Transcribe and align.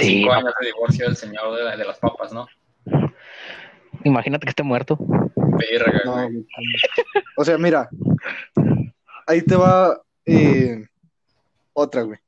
Sí, 0.00 0.06
cinco 0.20 0.32
no. 0.32 0.38
años 0.38 0.54
de 0.60 0.66
divorcio 0.66 1.06
del 1.06 1.16
señor 1.16 1.56
de, 1.56 1.62
la- 1.64 1.76
de 1.76 1.84
las 1.84 1.98
papas, 1.98 2.32
¿no? 2.32 2.46
Imagínate 4.04 4.44
que 4.46 4.50
esté 4.50 4.62
muerto. 4.62 4.96
Verga, 4.98 6.00
No, 6.04 6.12
güey. 6.12 6.28
güey. 6.32 6.46
O 7.36 7.44
sea, 7.44 7.58
mira, 7.58 7.88
ahí 9.26 9.42
te 9.42 9.56
va 9.56 10.00
eh, 10.26 10.86
otra, 11.72 12.02
güey, 12.02 12.18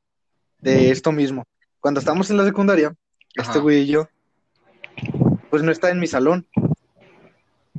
de 0.59 0.91
esto 0.91 1.11
mismo. 1.11 1.45
Cuando 1.79 1.99
estábamos 1.99 2.29
en 2.29 2.37
la 2.37 2.45
secundaria, 2.45 2.93
este 3.35 3.59
güey 3.59 3.81
y 3.83 3.87
yo, 3.87 4.07
pues 5.49 5.63
no 5.63 5.71
está 5.71 5.89
en 5.89 5.99
mi 5.99 6.07
salón. 6.07 6.47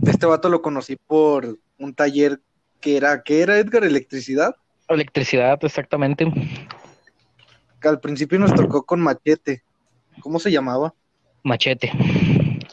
Este 0.04 0.26
vato 0.26 0.48
lo 0.48 0.60
conocí 0.60 0.96
por 0.96 1.58
un 1.78 1.94
taller 1.94 2.40
que 2.80 2.96
era, 2.96 3.22
¿qué 3.22 3.42
era, 3.42 3.58
Edgar? 3.58 3.84
¿Electricidad? 3.84 4.56
Electricidad, 4.88 5.58
exactamente. 5.64 6.26
Que 7.80 7.88
al 7.88 8.00
principio 8.00 8.38
nos 8.38 8.54
tocó 8.54 8.84
con 8.84 9.00
machete. 9.00 9.62
¿Cómo 10.24 10.38
se 10.38 10.50
llamaba? 10.50 10.94
Machete. 11.44 11.92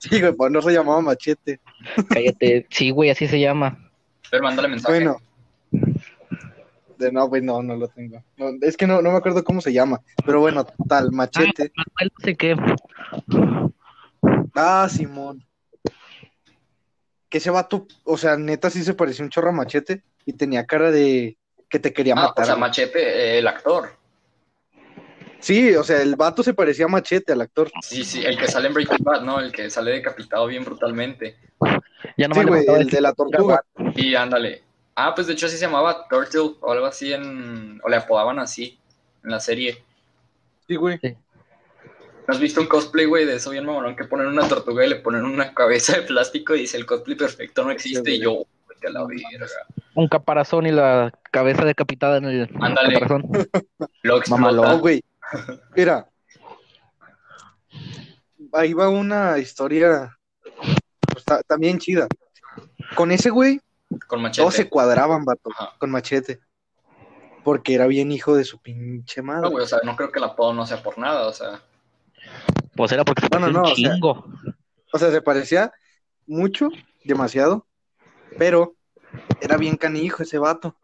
Sí, 0.00 0.20
güey, 0.20 0.32
pues 0.32 0.52
no 0.52 0.62
se 0.62 0.70
llamaba 0.70 1.00
machete. 1.00 1.58
Cállate. 2.08 2.68
Sí, 2.70 2.90
güey, 2.90 3.10
así 3.10 3.26
se 3.26 3.40
llama. 3.40 3.90
Pero 4.30 4.44
mándale 4.44 4.68
mensaje. 4.68 4.94
Bueno. 4.94 5.16
De 6.96 7.10
no, 7.10 7.26
güey, 7.26 7.42
no, 7.42 7.64
no 7.64 7.74
lo 7.74 7.88
tengo. 7.88 8.22
No, 8.36 8.50
es 8.62 8.76
que 8.76 8.86
no, 8.86 9.02
no 9.02 9.10
me 9.10 9.16
acuerdo 9.18 9.42
cómo 9.42 9.60
se 9.60 9.72
llama. 9.72 10.00
Pero 10.24 10.38
bueno, 10.38 10.64
tal, 10.88 11.10
machete. 11.10 11.72
Manuel, 11.74 12.12
no 12.16 12.24
sé 12.24 12.36
qué. 12.36 12.56
Ah, 14.54 14.88
Simón. 14.88 15.44
Que 17.28 17.38
ese 17.38 17.50
vato, 17.50 17.88
o 18.04 18.16
sea, 18.16 18.36
neta 18.36 18.70
sí 18.70 18.84
se 18.84 18.94
parecía 18.94 19.24
un 19.24 19.30
chorro 19.30 19.48
a 19.48 19.52
machete 19.52 20.04
y 20.24 20.32
tenía 20.32 20.64
cara 20.64 20.92
de 20.92 21.36
que 21.68 21.80
te 21.80 21.92
quería 21.92 22.14
Ah, 22.16 22.20
o 22.26 22.28
matar. 22.28 22.44
sea, 22.44 22.54
güey. 22.54 22.60
Machete, 22.68 23.00
eh, 23.00 23.38
el 23.40 23.48
actor. 23.48 23.97
Sí, 25.40 25.74
o 25.74 25.84
sea, 25.84 26.02
el 26.02 26.16
vato 26.16 26.42
se 26.42 26.52
parecía 26.54 26.86
a 26.86 26.88
machete 26.88 27.32
al 27.32 27.40
actor. 27.40 27.70
Sí, 27.82 28.04
sí, 28.04 28.24
el 28.24 28.36
que 28.36 28.48
sale 28.48 28.68
en 28.68 28.74
Breaking 28.74 28.98
Bad, 29.04 29.22
¿no? 29.22 29.40
El 29.40 29.52
que 29.52 29.70
sale 29.70 29.92
decapitado 29.92 30.46
bien 30.46 30.64
brutalmente. 30.64 31.36
Ya 32.16 32.28
no 32.28 32.34
Sí, 32.34 32.42
güey, 32.44 32.64
el 32.66 32.88
de 32.88 33.00
la 33.00 33.12
tortuga. 33.12 33.62
Y 33.94 34.14
ándale. 34.14 34.62
Ah, 34.96 35.14
pues 35.14 35.28
de 35.28 35.34
hecho 35.34 35.46
así 35.46 35.56
se 35.56 35.64
llamaba 35.66 36.08
Turtle 36.08 36.56
o 36.60 36.72
algo 36.72 36.86
así 36.86 37.12
en... 37.12 37.80
O 37.84 37.88
le 37.88 37.96
apodaban 37.96 38.38
así 38.40 38.78
en 39.24 39.30
la 39.30 39.38
serie. 39.38 39.82
Sí, 40.66 40.74
güey. 40.74 40.98
¿No 41.02 42.34
has 42.34 42.40
visto 42.40 42.60
un 42.60 42.66
cosplay, 42.66 43.06
güey, 43.06 43.24
de 43.24 43.36
eso 43.36 43.50
bien 43.50 43.64
mamalón? 43.64 43.94
Que 43.96 44.04
ponen 44.04 44.26
una 44.26 44.46
tortuga 44.48 44.84
y 44.84 44.88
le 44.88 44.96
ponen 44.96 45.24
una 45.24 45.54
cabeza 45.54 45.94
de 45.96 46.02
plástico 46.02 46.54
y 46.56 46.60
dice 46.60 46.76
el 46.76 46.84
cosplay 46.84 47.16
perfecto 47.16 47.64
no 47.64 47.70
existe. 47.70 48.10
Y 48.10 48.20
yo, 48.20 48.44
vete 48.68 48.88
a 48.88 48.90
la 48.90 49.06
verga. 49.06 49.46
Un 49.94 50.08
caparazón 50.08 50.66
y 50.66 50.72
la 50.72 51.12
cabeza 51.30 51.64
decapitada 51.64 52.18
en 52.18 52.24
el 52.24 52.50
Ándale. 52.60 52.94
caparazón. 52.94 53.22
Lo 54.02 54.20
Mamalón. 54.28 54.56
explota. 54.58 54.72
No, 54.74 54.78
güey. 54.80 55.02
Mira. 55.76 56.08
Ahí 58.52 58.72
va 58.72 58.88
una 58.88 59.38
historia 59.38 60.16
pues, 61.12 61.24
ta- 61.24 61.42
también 61.42 61.78
chida. 61.78 62.06
Con 62.94 63.10
ese 63.12 63.30
güey, 63.30 63.60
Con 64.06 64.22
machete. 64.22 64.42
todos 64.42 64.54
se 64.54 64.68
cuadraban, 64.68 65.24
vato, 65.24 65.50
Ajá. 65.50 65.74
con 65.78 65.90
machete. 65.90 66.40
Porque 67.44 67.74
era 67.74 67.86
bien 67.86 68.10
hijo 68.12 68.34
de 68.34 68.44
su 68.44 68.58
pinche 68.60 69.20
No, 69.20 69.26
madre. 69.26 69.50
güey, 69.50 69.64
o 69.64 69.66
sea, 69.66 69.80
no 69.84 69.96
creo 69.96 70.10
que 70.10 70.18
el 70.18 70.24
apodo 70.24 70.52
no 70.54 70.66
sea 70.66 70.82
por 70.82 70.98
nada, 70.98 71.26
o 71.26 71.32
sea. 71.32 71.62
Pues 72.74 72.92
era 72.92 73.04
porque 73.04 73.22
se 73.22 73.28
Bueno, 73.28 73.48
no, 73.50 73.60
un 73.60 73.64
o 73.66 73.74
sea- 73.74 73.74
chingo. 73.74 74.24
O 74.92 74.98
sea, 74.98 75.10
se 75.10 75.20
parecía 75.20 75.72
mucho, 76.26 76.68
demasiado, 77.04 77.66
pero 78.38 78.74
era 79.40 79.56
bien 79.58 79.76
canijo 79.76 80.22
ese 80.22 80.38
vato. 80.38 80.74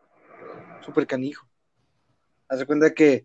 Súper 0.84 1.06
canijo. 1.06 1.46
Haz 2.48 2.64
cuenta 2.66 2.92
que 2.92 3.24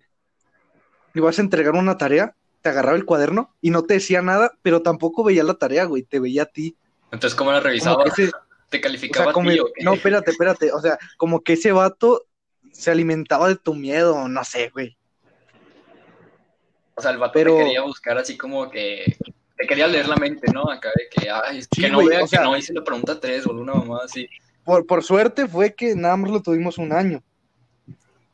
ibas 1.13 1.37
a 1.39 1.41
entregar 1.41 1.73
una 1.75 1.97
tarea, 1.97 2.35
te 2.61 2.69
agarraba 2.69 2.97
el 2.97 3.05
cuaderno 3.05 3.55
y 3.61 3.69
no 3.69 3.83
te 3.83 3.95
decía 3.95 4.21
nada, 4.21 4.51
pero 4.61 4.81
tampoco 4.81 5.23
veía 5.23 5.43
la 5.43 5.53
tarea, 5.55 5.85
güey, 5.85 6.03
te 6.03 6.19
veía 6.19 6.43
a 6.43 6.45
ti. 6.47 6.75
Entonces, 7.11 7.35
¿cómo 7.35 7.51
la 7.51 7.59
revisaba? 7.59 8.03
ese- 8.05 8.31
¿Te 8.69 8.77
o 8.77 8.81
calificaba 8.81 9.31
a 9.31 9.33
como, 9.33 9.49
ti 9.49 9.59
o 9.59 9.65
qué? 9.73 9.83
no, 9.83 9.93
espérate, 9.95 10.29
espérate, 10.31 10.71
o 10.71 10.79
sea, 10.79 10.97
como 11.17 11.41
que 11.41 11.53
ese 11.53 11.71
vato 11.71 12.25
se 12.71 12.91
alimentaba 12.91 13.47
de 13.47 13.55
tu 13.55 13.73
miedo, 13.73 14.27
no 14.27 14.43
sé, 14.43 14.69
güey. 14.69 14.95
O 16.95 17.01
sea, 17.01 17.11
el 17.11 17.17
vato 17.17 17.33
pero- 17.33 17.55
te 17.57 17.63
quería 17.63 17.81
buscar 17.81 18.17
así 18.17 18.37
como 18.37 18.69
que. 18.69 19.17
Te 19.57 19.67
quería 19.67 19.87
leer 19.87 20.07
la 20.07 20.15
mente, 20.15 20.51
¿no? 20.53 20.69
Acá 20.69 20.89
de 20.95 21.09
que, 21.09 21.29
ay, 21.29 21.61
Sí, 21.63 21.81
que 21.81 21.89
no 21.89 21.95
güey, 21.97 22.09
vea 22.09 22.23
o 22.23 22.27
sea- 22.27 22.39
que 22.39 22.45
no 22.45 22.55
hice 22.57 22.73
la 22.73 22.83
pregunta 22.83 23.19
3 23.19 23.45
o 23.47 23.51
una 23.51 23.73
mamá 23.73 23.99
así. 24.05 24.27
Por, 24.63 24.85
por 24.85 25.03
suerte 25.03 25.47
fue 25.47 25.73
que 25.73 25.95
nada 25.95 26.15
más 26.15 26.31
lo 26.31 26.41
tuvimos 26.41 26.77
un 26.77 26.93
año, 26.93 27.21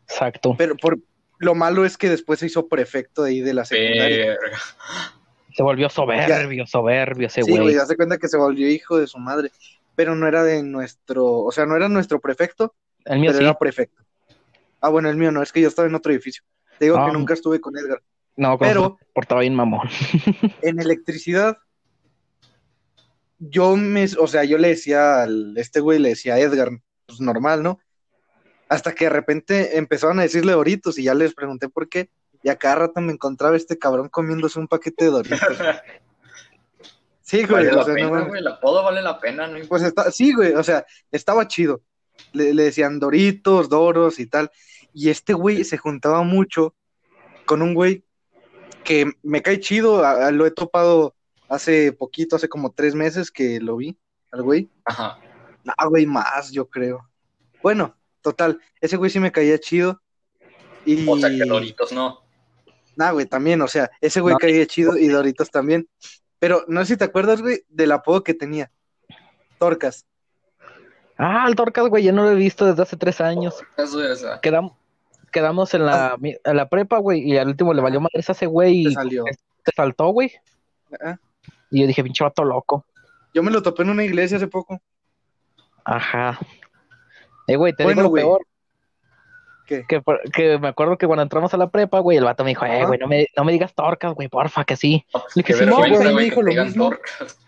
Exacto. 0.07 0.53
pero 0.57 0.75
por 0.75 0.99
lo 1.39 1.55
malo 1.55 1.85
es 1.85 1.97
que 1.97 2.09
después 2.09 2.39
se 2.39 2.45
hizo 2.47 2.67
prefecto 2.67 3.23
de 3.23 3.31
ahí 3.31 3.41
de 3.41 3.53
la 3.53 3.65
secundaria. 3.65 4.27
Verga. 4.27 4.57
Se 5.53 5.63
volvió 5.63 5.89
soberbio, 5.89 6.65
soberbio 6.67 7.27
ese 7.27 7.41
Sí, 7.43 7.51
güey. 7.51 7.63
güey, 7.63 7.75
hace 7.77 7.95
cuenta 7.95 8.17
que 8.17 8.27
se 8.27 8.37
volvió 8.37 8.69
hijo 8.69 8.97
de 8.97 9.07
su 9.07 9.17
madre, 9.19 9.51
pero 9.95 10.15
no 10.15 10.27
era 10.27 10.43
de 10.43 10.61
nuestro, 10.63 11.25
o 11.25 11.51
sea, 11.51 11.65
no 11.65 11.75
era 11.75 11.87
nuestro 11.87 12.19
prefecto, 12.19 12.75
el 13.05 13.19
mío 13.19 13.29
pero 13.29 13.39
sí. 13.39 13.43
era 13.45 13.57
prefecto. 13.57 14.03
Ah, 14.81 14.89
bueno, 14.89 15.09
el 15.09 15.15
mío 15.17 15.31
no, 15.31 15.41
es 15.41 15.51
que 15.53 15.61
yo 15.61 15.67
estaba 15.69 15.87
en 15.87 15.95
otro 15.95 16.11
edificio. 16.11 16.43
Te 16.77 16.85
digo 16.85 16.97
Ah. 16.97 17.05
que 17.07 17.13
nunca 17.13 17.33
estuve 17.33 17.61
con 17.61 17.77
Edgar. 17.77 18.01
No, 18.35 18.57
pero 18.57 18.97
portaba 19.13 19.41
bien 19.41 19.55
mamón. 19.55 19.87
En 20.61 20.79
electricidad, 20.81 21.57
yo 23.39 23.75
me, 23.75 24.05
o 24.19 24.27
sea, 24.27 24.43
yo 24.43 24.57
le 24.57 24.69
decía 24.69 25.23
al, 25.23 25.57
este 25.57 25.79
güey 25.79 25.99
le 25.99 26.09
decía 26.09 26.35
a 26.35 26.39
Edgar, 26.39 26.69
pues 27.05 27.19
normal, 27.21 27.63
¿no? 27.63 27.79
Hasta 28.69 28.93
que 28.95 29.05
de 29.05 29.09
repente 29.11 29.77
empezaron 29.77 30.19
a 30.19 30.23
decirle 30.23 30.53
Doritos 30.53 30.97
y 30.97 31.03
ya 31.03 31.13
les 31.13 31.33
pregunté 31.33 31.69
por 31.69 31.87
qué, 31.89 32.09
y 32.43 32.49
a 32.49 32.55
cada 32.57 32.75
rato 32.75 33.01
me 33.01 33.11
encontraba 33.13 33.55
este 33.55 33.77
cabrón 33.77 34.09
comiéndose 34.09 34.59
un 34.59 34.67
paquete 34.67 35.05
de 35.05 35.11
Doritos. 35.11 35.39
Sí, 37.21 37.43
güey, 37.43 37.65
Vale 37.65 37.71
la 37.71 37.81
o 37.81 37.85
sea, 37.85 37.93
no 37.93 37.95
pena, 37.95 38.09
mames. 38.11 38.27
güey. 38.27 38.39
El 38.41 38.47
apodo 38.47 38.83
vale 38.83 39.01
la 39.01 39.19
pena, 39.19 39.47
no. 39.47 39.57
Pues 39.67 39.81
está, 39.81 40.11
sí, 40.11 40.31
güey, 40.33 40.53
o 40.53 40.61
sea, 40.63 40.85
estaba 41.11 41.47
chido. 41.47 41.81
Le, 42.33 42.53
le 42.53 42.63
decían 42.65 42.99
Doritos, 42.99 43.67
Doros 43.67 44.19
y 44.19 44.27
tal. 44.27 44.51
Y 44.93 45.09
este 45.09 45.33
güey 45.33 45.63
se 45.63 45.77
juntaba 45.77 46.21
mucho 46.21 46.75
con 47.45 47.63
un 47.63 47.73
güey 47.73 48.03
que 48.83 49.11
me 49.23 49.41
cae 49.41 49.59
chido, 49.59 50.05
a- 50.05 50.27
a- 50.27 50.31
lo 50.31 50.45
he 50.45 50.51
topado 50.51 51.15
hace 51.49 51.91
poquito, 51.93 52.35
hace 52.35 52.47
como 52.47 52.71
tres 52.73 52.93
meses 52.93 53.31
que 53.31 53.59
lo 53.59 53.77
vi, 53.77 53.97
al 54.31 54.43
güey. 54.43 54.69
Ajá. 54.85 55.17
Ah, 55.77 55.87
güey, 55.87 56.05
más, 56.05 56.51
yo 56.51 56.69
creo. 56.69 57.09
Bueno, 57.63 57.95
total, 58.25 58.59
ese 58.81 58.97
güey 58.97 59.11
sí 59.11 59.19
me 59.19 59.31
caía 59.31 59.59
chido. 59.59 60.01
Y... 60.83 61.07
O 61.07 61.17
sea, 61.17 61.29
que 61.29 61.45
Doritos 61.45 61.91
no. 61.91 62.21
Nah, 62.95 63.11
güey, 63.11 63.25
también, 63.27 63.61
o 63.61 63.67
sea, 63.67 63.91
ese 64.01 64.19
güey 64.19 64.33
No. 64.33 64.39
caía 64.39 64.65
chido 64.65 64.97
y 64.97 65.07
Doritos 65.07 65.51
también. 65.51 65.87
Pero 66.39 66.63
no 66.67 66.81
sé 66.81 66.93
si 66.93 66.97
te 66.97 67.05
acuerdas, 67.05 67.41
güey, 67.41 67.61
del 67.69 67.91
apodo 67.91 68.23
que 68.23 68.33
tenía. 68.33 68.71
Torcas. 69.59 70.05
Ah, 71.17 71.45
el 71.47 71.55
Torcas, 71.55 71.87
güey, 71.87 72.03
ya 72.03 72.11
no 72.11 72.23
lo 72.23 72.31
he 72.31 72.35
visto 72.35 72.65
desde 72.65 72.81
hace 72.81 72.97
tres 72.97 73.21
años. 73.21 73.55
Eso 73.77 74.03
es, 74.03 74.25
Quedamos, 74.41 74.73
quedamos 75.31 75.73
en 75.73 75.85
la, 75.85 76.17
en 76.21 76.57
la 76.57 76.67
prepa, 76.67 76.97
güey, 76.97 77.21
y 77.21 77.37
al 77.37 77.47
último 77.49 77.73
le 77.73 77.81
valió 77.81 78.01
madres 78.01 78.27
a 78.29 78.31
ese 78.33 78.47
güey 78.47 78.83
Te 78.83 78.89
y 78.89 78.93
salió. 78.93 79.23
se 79.65 79.71
saltó, 79.75 80.07
güey. 80.09 80.31
Ah, 80.99 81.17
Y 81.71 81.81
yo 81.81 81.87
dije, 81.87 82.03
pinche 82.03 82.23
vato 82.23 82.43
loco. 82.43 82.85
Yo 83.33 83.43
me 83.43 83.51
lo 83.51 83.61
topé 83.61 83.83
en 83.83 83.89
una 83.91 84.03
iglesia 84.03 84.37
hace 84.37 84.47
poco. 84.47 84.81
Ajá. 85.83 86.39
Eh, 87.47 87.55
güey, 87.55 87.73
te 87.73 87.83
Bueno, 87.83 88.03
digo 88.03 88.15
lo 88.15 88.21
peor. 88.21 88.47
¿Qué? 89.67 89.83
Que, 89.87 90.01
por- 90.01 90.21
que 90.31 90.59
me 90.59 90.67
acuerdo 90.67 90.97
que 90.97 91.07
cuando 91.07 91.23
entramos 91.23 91.53
a 91.53 91.57
la 91.57 91.69
prepa, 91.69 91.99
güey, 91.99 92.17
el 92.17 92.23
vato 92.25 92.43
me 92.43 92.51
dijo, 92.51 92.65
eh, 92.65 92.85
güey, 92.85 92.99
no 92.99 93.07
me, 93.07 93.27
no 93.35 93.43
me 93.43 93.51
digas 93.51 93.73
torcas, 93.73 94.13
güey, 94.13 94.27
porfa, 94.27 94.63
que 94.63 94.75
sí. 94.75 95.03
no, 95.13 95.21
pues, 95.21 95.35
Le 95.35 95.41
dije, 95.43 95.53
Simón, 95.53 95.81
vergüenza, 95.81 96.03
güey, 96.03 96.15
me 96.15 96.23
dijo 96.23 96.41
lo 96.43 96.63
mismo. 96.63 96.89
torcas. 96.89 97.39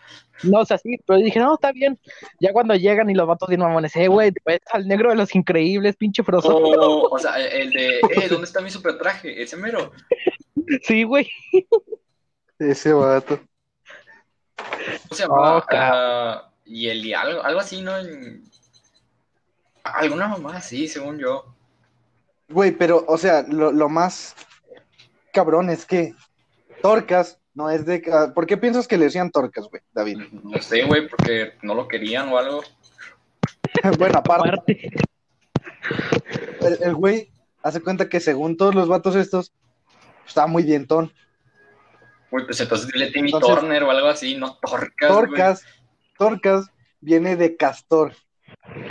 No, 0.43 0.59
o 0.59 0.65
sea, 0.65 0.77
sí, 0.77 0.99
pero 1.05 1.17
dije, 1.19 1.39
no, 1.39 1.55
está 1.55 1.71
bien. 1.71 1.99
Ya 2.39 2.53
cuando 2.53 2.75
llegan 2.75 3.09
y 3.09 3.15
los 3.15 3.25
vatos 3.27 3.49
bien 3.49 3.59
mamones, 3.61 3.95
eh, 3.95 4.07
güey, 4.07 4.31
te 4.31 4.39
ves 4.45 4.59
al 4.71 4.87
negro 4.87 5.09
de 5.09 5.15
los 5.15 5.33
increíbles, 5.35 5.95
pinche 5.95 6.23
froso. 6.23 6.55
O, 6.55 7.09
o 7.15 7.17
sea, 7.19 7.39
el 7.39 7.71
de, 7.71 7.99
eh, 7.99 8.27
¿dónde 8.29 8.45
está 8.45 8.61
mi 8.61 8.69
super 8.69 8.97
traje? 8.99 9.41
Ese 9.41 9.57
mero. 9.57 9.91
Sí, 10.83 11.03
güey. 11.03 11.27
Ese 12.59 12.93
vato. 12.93 13.39
¿Cómo 14.57 15.15
se 15.15 15.23
llamaba? 15.23 15.57
Oh, 15.57 15.63
Ah, 15.71 16.49
y 16.65 16.87
el 16.89 17.05
y 17.05 17.13
algo, 17.13 17.43
algo 17.43 17.59
así, 17.59 17.81
¿no? 17.81 17.97
En- 17.97 18.43
Alguna 19.87 20.27
mamá 20.27 20.57
así, 20.57 20.87
según 20.87 21.17
yo. 21.19 21.53
Güey, 22.49 22.71
pero, 22.71 23.03
o 23.07 23.17
sea, 23.17 23.43
lo, 23.47 23.71
lo 23.71 23.89
más 23.89 24.35
cabrón 25.33 25.69
es 25.69 25.85
que 25.85 26.13
Torcas 26.81 27.39
no 27.53 27.69
es 27.69 27.85
de. 27.85 28.01
¿Por 28.33 28.45
qué 28.45 28.57
piensas 28.57 28.87
que 28.87 28.97
le 28.97 29.05
decían 29.05 29.31
Torcas, 29.31 29.67
güey, 29.69 29.81
David? 29.93 30.19
No 30.43 30.61
sé, 30.61 30.83
güey, 30.83 31.07
porque 31.09 31.53
no 31.61 31.73
lo 31.73 31.87
querían 31.87 32.29
o 32.29 32.37
algo. 32.37 32.61
bueno, 33.97 34.19
aparte, 34.19 34.49
Aparte. 34.49 34.89
el, 36.61 36.77
el 36.83 36.95
güey 36.95 37.31
hace 37.63 37.81
cuenta 37.81 38.07
que 38.09 38.19
según 38.19 38.55
todos 38.57 38.75
los 38.75 38.87
vatos 38.87 39.15
estos, 39.15 39.53
estaba 40.25 40.47
muy 40.47 40.63
dientón. 40.63 41.11
Güey, 42.31 42.45
pues 42.45 42.59
entonces 42.59 42.87
dile 42.91 43.11
Timmy 43.11 43.31
Entonces- 43.31 43.55
Turner 43.55 43.83
o 43.83 43.91
algo 43.91 44.07
así, 44.07 44.35
no 44.35 44.55
Torcas. 44.57 44.91
güey. 44.99 45.09
Torcas, 45.09 45.63
Torcas 46.17 46.65
viene 47.01 47.35
de 47.35 47.55
castor. 47.55 48.13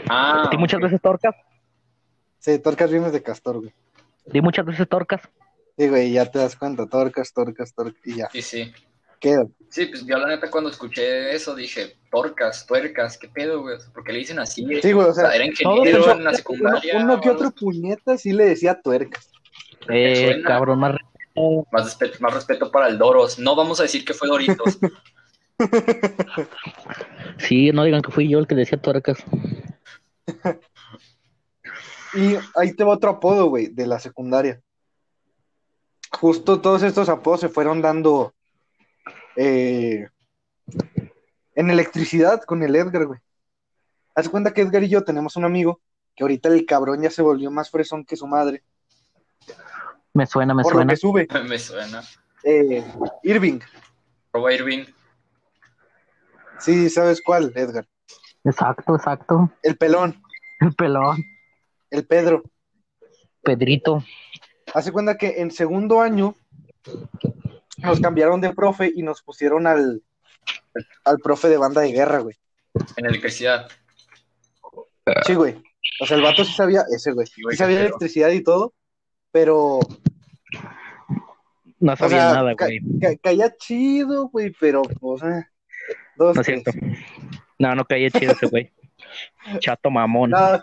Ah, 0.08 0.48
Di 0.50 0.56
muchas 0.56 0.80
veces 0.80 1.00
torcas. 1.00 1.34
Sí, 2.38 2.58
Torcas 2.58 2.90
viene 2.90 3.10
de 3.10 3.22
castor, 3.22 3.58
güey. 3.58 3.72
Di 4.26 4.40
muchas 4.40 4.64
veces 4.64 4.88
torcas. 4.88 5.20
Sí, 5.76 5.88
güey, 5.88 6.12
ya 6.12 6.30
te 6.30 6.38
das 6.38 6.56
cuenta, 6.56 6.86
torcas, 6.86 7.32
torcas, 7.32 7.74
torcas, 7.74 8.00
y 8.04 8.16
ya, 8.16 8.28
Sí, 8.30 8.42
sí. 8.42 8.72
Sí, 9.70 9.86
pues 9.86 10.06
yo 10.06 10.18
la 10.18 10.28
neta 10.28 10.50
cuando 10.50 10.70
escuché 10.70 11.34
eso 11.34 11.54
dije, 11.54 11.96
torcas, 12.10 12.66
tuercas, 12.66 13.18
¿qué 13.18 13.28
pedo, 13.28 13.62
güey? 13.62 13.76
¿Por 13.92 14.04
qué 14.04 14.12
le 14.12 14.18
dicen 14.20 14.38
así? 14.38 14.64
Sí, 14.80 14.92
güey, 14.92 15.06
o 15.08 15.10
O 15.10 15.14
sea, 15.14 15.34
era 15.34 15.44
ingeniero 15.44 16.12
en 16.12 16.24
la 16.24 16.30
uno, 16.30 16.36
secundaria. 16.36 16.98
uno 17.00 17.20
que 17.20 17.30
o 17.30 17.32
otro 17.32 17.50
puñeta 17.50 18.16
sí 18.16 18.32
le 18.32 18.44
decía 18.44 18.80
tuercas. 18.80 19.30
Eh, 19.88 20.42
cabrón, 20.44 20.78
más 20.78 20.92
respeto. 20.92 21.66
Más 21.72 21.84
respeto, 21.84 22.18
más 22.20 22.34
respeto 22.34 22.70
para 22.70 22.88
el 22.88 22.98
Doros. 22.98 23.38
No 23.38 23.56
vamos 23.56 23.80
a 23.80 23.84
decir 23.84 24.04
que 24.04 24.14
fue 24.14 24.28
Doritos. 24.28 24.78
Sí, 27.38 27.70
no 27.72 27.84
digan 27.84 28.02
que 28.02 28.12
fui 28.12 28.28
yo 28.28 28.38
el 28.38 28.46
que 28.46 28.54
decía 28.54 28.80
tuercas. 28.80 29.18
Y 32.14 32.36
ahí 32.54 32.72
te 32.74 32.84
va 32.84 32.94
otro 32.94 33.10
apodo, 33.10 33.46
güey, 33.46 33.68
de 33.68 33.86
la 33.86 33.98
secundaria. 33.98 34.60
Justo 36.10 36.60
todos 36.60 36.82
estos 36.82 37.08
apodos 37.08 37.40
se 37.40 37.48
fueron 37.48 37.82
dando 37.82 38.34
eh, 39.36 40.08
en 41.54 41.70
electricidad 41.70 42.42
con 42.42 42.62
el 42.62 42.74
Edgar, 42.74 43.06
güey. 43.06 43.20
Haz 44.14 44.28
cuenta 44.28 44.54
que 44.54 44.62
Edgar 44.62 44.82
y 44.82 44.88
yo 44.88 45.04
tenemos 45.04 45.36
un 45.36 45.44
amigo 45.44 45.80
que 46.14 46.24
ahorita 46.24 46.48
el 46.48 46.64
cabrón 46.64 47.02
ya 47.02 47.10
se 47.10 47.20
volvió 47.20 47.50
más 47.50 47.70
fresón 47.70 48.04
que 48.06 48.16
su 48.16 48.26
madre, 48.26 48.62
Me 50.14 50.26
suena, 50.26 50.54
me 50.54 50.62
por 50.62 50.72
lo 50.72 50.78
suena. 50.78 50.92
que 50.92 50.96
sube. 50.96 51.28
Me 51.46 51.58
suena. 51.58 52.02
Eh, 52.42 52.82
Irving, 53.24 53.58
Roba 54.32 54.54
Irving. 54.54 54.84
Sí, 56.60 56.88
¿sabes 56.90 57.20
cuál, 57.22 57.52
Edgar? 57.54 57.86
Exacto, 58.44 58.94
exacto. 58.96 59.50
El 59.62 59.76
pelón, 59.76 60.20
El 60.60 60.74
pelón, 60.74 61.16
el 61.90 62.06
Pedro. 62.06 62.42
Pedrito. 63.42 64.04
Hace 64.74 64.92
cuenta 64.92 65.16
que 65.16 65.40
en 65.40 65.50
segundo 65.50 66.00
año 66.00 66.34
nos 67.78 68.00
cambiaron 68.00 68.40
de 68.40 68.52
profe 68.54 68.90
y 68.94 69.02
nos 69.02 69.22
pusieron 69.22 69.66
al, 69.66 70.02
al 71.04 71.18
profe 71.18 71.48
de 71.48 71.56
banda 71.58 71.80
de 71.82 71.92
guerra, 71.92 72.18
güey. 72.20 72.36
En 72.96 73.06
electricidad. 73.06 73.68
Sí, 75.26 75.34
güey. 75.34 75.62
O 76.00 76.06
sea, 76.06 76.16
el 76.16 76.22
vato 76.24 76.44
sí 76.44 76.52
sabía, 76.52 76.82
ese 76.94 77.12
güey, 77.12 77.26
Sí, 77.26 77.42
güey, 77.42 77.54
sí 77.56 77.58
sabía 77.58 77.80
electricidad 77.80 78.30
y 78.30 78.42
todo, 78.42 78.74
pero, 79.30 79.78
o 79.78 79.80
No 81.80 81.96
sabía 81.96 82.18
sea, 82.18 82.32
nada, 82.34 82.54
güey. 82.54 82.80
ca- 83.00 83.16
caía 83.22 83.54
chido, 83.56 84.28
güey, 84.28 84.52
pero, 84.58 84.82
pues, 84.82 85.22
eh, 85.22 85.46
dos, 86.16 86.34
No 86.34 86.40
es 86.40 86.46
cierto. 86.46 86.70
No, 87.58 87.74
no 87.74 87.84
caía 87.84 88.10
chido 88.10 88.32
ese 88.32 88.46
güey. 88.46 88.72
Chato 89.60 89.90
mamón. 89.90 90.30
No. 90.30 90.62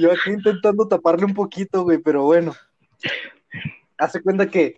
Yo 0.00 0.12
aquí 0.12 0.30
intentando 0.30 0.86
taparle 0.88 1.26
un 1.26 1.34
poquito, 1.34 1.82
güey, 1.82 1.98
pero 1.98 2.24
bueno. 2.24 2.54
Hace 3.98 4.22
cuenta 4.22 4.46
que 4.48 4.76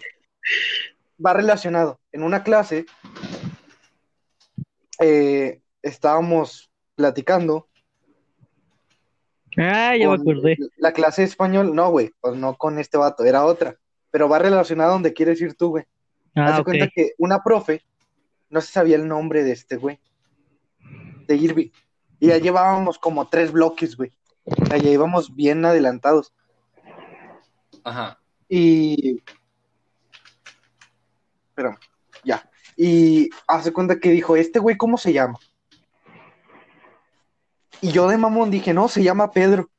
va 1.24 1.32
relacionado. 1.32 2.00
En 2.12 2.22
una 2.22 2.42
clase 2.42 2.86
eh, 5.00 5.60
estábamos 5.82 6.70
platicando 6.94 7.68
Ah, 9.56 9.96
ya 9.96 10.08
me 10.08 10.14
acordé. 10.14 10.56
la 10.78 10.92
clase 10.92 11.22
de 11.22 11.28
español, 11.28 11.74
no, 11.74 11.90
güey, 11.90 12.10
pues 12.20 12.36
no 12.36 12.56
con 12.56 12.78
este 12.78 12.98
vato, 12.98 13.24
era 13.24 13.44
otra, 13.44 13.76
pero 14.10 14.28
va 14.28 14.38
relacionado 14.38 14.92
donde 14.92 15.12
quieres 15.12 15.40
ir 15.40 15.54
tú, 15.54 15.70
güey. 15.70 15.84
Haz 16.34 16.60
Ah, 16.60 16.64
cuenta 16.64 16.88
que 16.88 17.12
una 17.18 17.42
profe 17.42 17.82
no 18.50 18.60
se 18.60 18.72
sabía 18.72 18.96
el 18.96 19.06
nombre 19.06 19.44
de 19.44 19.52
este 19.52 19.76
güey, 19.76 20.00
de 21.26 21.36
Irving, 21.36 21.70
y 22.20 22.28
ya 22.28 22.38
llevábamos 22.38 22.98
como 22.98 23.28
tres 23.28 23.52
bloques, 23.52 23.96
güey. 23.96 24.12
Ya 24.68 24.76
íbamos 24.76 25.34
bien 25.34 25.64
adelantados. 25.64 26.34
Ajá. 27.82 28.18
Y. 28.48 29.22
Espérame, 31.48 31.78
ya. 32.24 32.50
Y 32.76 33.30
hace 33.46 33.72
cuenta 33.72 34.00
que 34.00 34.10
dijo, 34.10 34.36
¿este 34.36 34.58
güey 34.58 34.76
cómo 34.76 34.98
se 34.98 35.12
llama? 35.12 35.38
Y 37.80 37.92
yo 37.92 38.08
de 38.08 38.16
mamón 38.16 38.50
dije, 38.50 38.74
no, 38.74 38.88
se 38.88 39.02
llama 39.02 39.30
Pedro. 39.30 39.70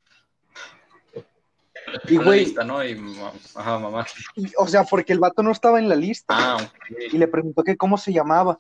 Y 2.08 2.18
güey, 2.18 2.46
lista, 2.46 2.64
¿no? 2.64 2.84
Y, 2.84 2.96
ma- 2.96 3.32
ajá, 3.56 3.80
mamá. 3.80 4.06
y- 4.36 4.52
o 4.58 4.68
sea, 4.68 4.84
porque 4.84 5.14
el 5.14 5.20
vato 5.20 5.42
no 5.44 5.52
estaba 5.52 5.80
en 5.80 5.90
la 5.90 5.96
lista. 5.96 6.34
Ah, 6.38 6.72
y 7.12 7.18
le 7.18 7.28
preguntó 7.28 7.64
que 7.64 7.78
cómo 7.78 7.98
se 7.98 8.14
llamaba. 8.14 8.60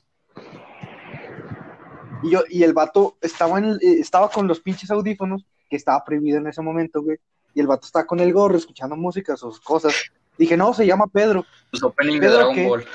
Y, 2.23 2.31
yo, 2.31 2.41
y 2.49 2.63
el 2.63 2.73
vato 2.73 3.17
estaba, 3.21 3.59
en, 3.59 3.73
eh, 3.81 3.99
estaba 3.99 4.29
con 4.29 4.47
los 4.47 4.59
pinches 4.59 4.89
audífonos, 4.91 5.45
que 5.69 5.75
estaba 5.75 6.03
prohibido 6.03 6.37
en 6.37 6.47
ese 6.47 6.61
momento, 6.61 7.01
güey. 7.01 7.17
Y 7.53 7.59
el 7.61 7.67
vato 7.67 7.85
estaba 7.85 8.05
con 8.05 8.19
el 8.19 8.33
gorro, 8.33 8.57
escuchando 8.57 8.95
música, 8.95 9.35
sus 9.37 9.59
cosas. 9.59 9.93
Dije, 10.37 10.57
no, 10.57 10.73
se 10.73 10.85
llama 10.85 11.07
Pedro. 11.07 11.45
Tus 11.71 11.83
opening 11.83 12.15
de 12.19 12.27
¿Pedro 12.27 12.37
Dragon? 12.37 12.67
Ball. 12.67 12.85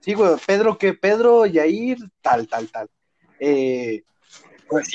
Sí, 0.00 0.14
güey, 0.14 0.32
Pedro 0.46 0.76
que 0.78 0.94
Pedro, 0.94 1.46
Yair, 1.46 1.98
tal, 2.20 2.48
tal, 2.48 2.68
tal. 2.70 2.88
Eh. 3.38 4.02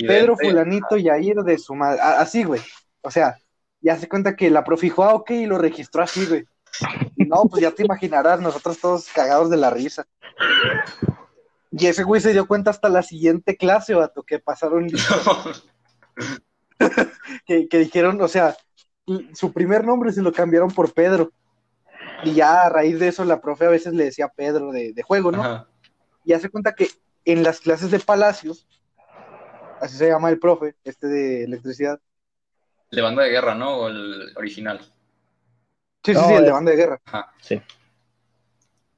Pedro 0.07 0.37
fulanito, 0.37 0.95
Yair 0.97 1.37
de 1.37 1.57
su 1.57 1.75
madre. 1.75 1.99
Así, 2.01 2.43
güey. 2.43 2.61
O 3.01 3.11
sea, 3.11 3.37
ya 3.81 3.97
se 3.97 4.09
cuenta 4.09 4.35
que 4.35 4.49
la 4.49 4.63
profe 4.63 4.87
dijo, 4.87 5.03
ah, 5.03 5.13
ok, 5.13 5.31
y 5.31 5.45
lo 5.45 5.57
registró 5.57 6.03
así, 6.03 6.25
güey. 6.25 6.45
Y 7.15 7.25
No, 7.25 7.43
pues 7.49 7.61
ya 7.61 7.71
te 7.71 7.83
imaginarás, 7.83 8.41
nosotros 8.41 8.79
todos 8.79 9.07
cagados 9.13 9.49
de 9.49 9.57
la 9.57 9.69
risa. 9.69 10.05
Y 11.71 11.87
ese 11.87 12.03
güey 12.03 12.21
se 12.21 12.33
dio 12.33 12.47
cuenta 12.47 12.71
hasta 12.71 12.89
la 12.89 13.03
siguiente 13.03 13.57
clase, 13.57 13.93
vato, 13.93 14.23
que 14.23 14.39
pasaron, 14.39 14.87
que, 17.45 17.67
que 17.67 17.79
dijeron, 17.79 18.21
o 18.21 18.27
sea, 18.27 18.55
su 19.33 19.53
primer 19.53 19.85
nombre 19.85 20.11
se 20.11 20.21
lo 20.21 20.31
cambiaron 20.31 20.71
por 20.71 20.93
Pedro. 20.93 21.31
Y 22.23 22.33
ya 22.33 22.63
a 22.63 22.69
raíz 22.69 22.99
de 22.99 23.09
eso 23.09 23.23
la 23.25 23.41
profe 23.41 23.65
a 23.65 23.69
veces 23.69 23.93
le 23.93 24.05
decía 24.05 24.29
Pedro 24.29 24.71
de, 24.71 24.93
de 24.93 25.03
juego, 25.03 25.31
¿no? 25.31 25.43
Ajá. 25.43 25.67
Y 26.25 26.33
hace 26.33 26.49
cuenta 26.49 26.73
que 26.73 26.89
en 27.23 27.43
las 27.43 27.59
clases 27.59 27.91
de 27.91 27.99
Palacios, 27.99 28.67
así 29.79 29.97
se 29.97 30.07
llama 30.07 30.29
el 30.29 30.39
profe, 30.39 30.75
este 30.83 31.07
de 31.07 31.43
electricidad. 31.43 31.99
De 32.91 33.01
banda 33.01 33.23
de 33.23 33.29
guerra, 33.29 33.55
¿no? 33.55 33.77
O 33.77 33.87
el 33.89 34.31
original. 34.37 34.79
Sí, 36.03 36.13
sí, 36.13 36.13
No, 36.13 36.27
sí, 36.27 36.33
el 36.33 36.41
de 36.41 36.47
es- 36.47 36.53
banda 36.53 36.71
de 36.71 36.77
guerra. 36.77 37.01
Ajá. 37.05 37.33
Sí. 37.41 37.61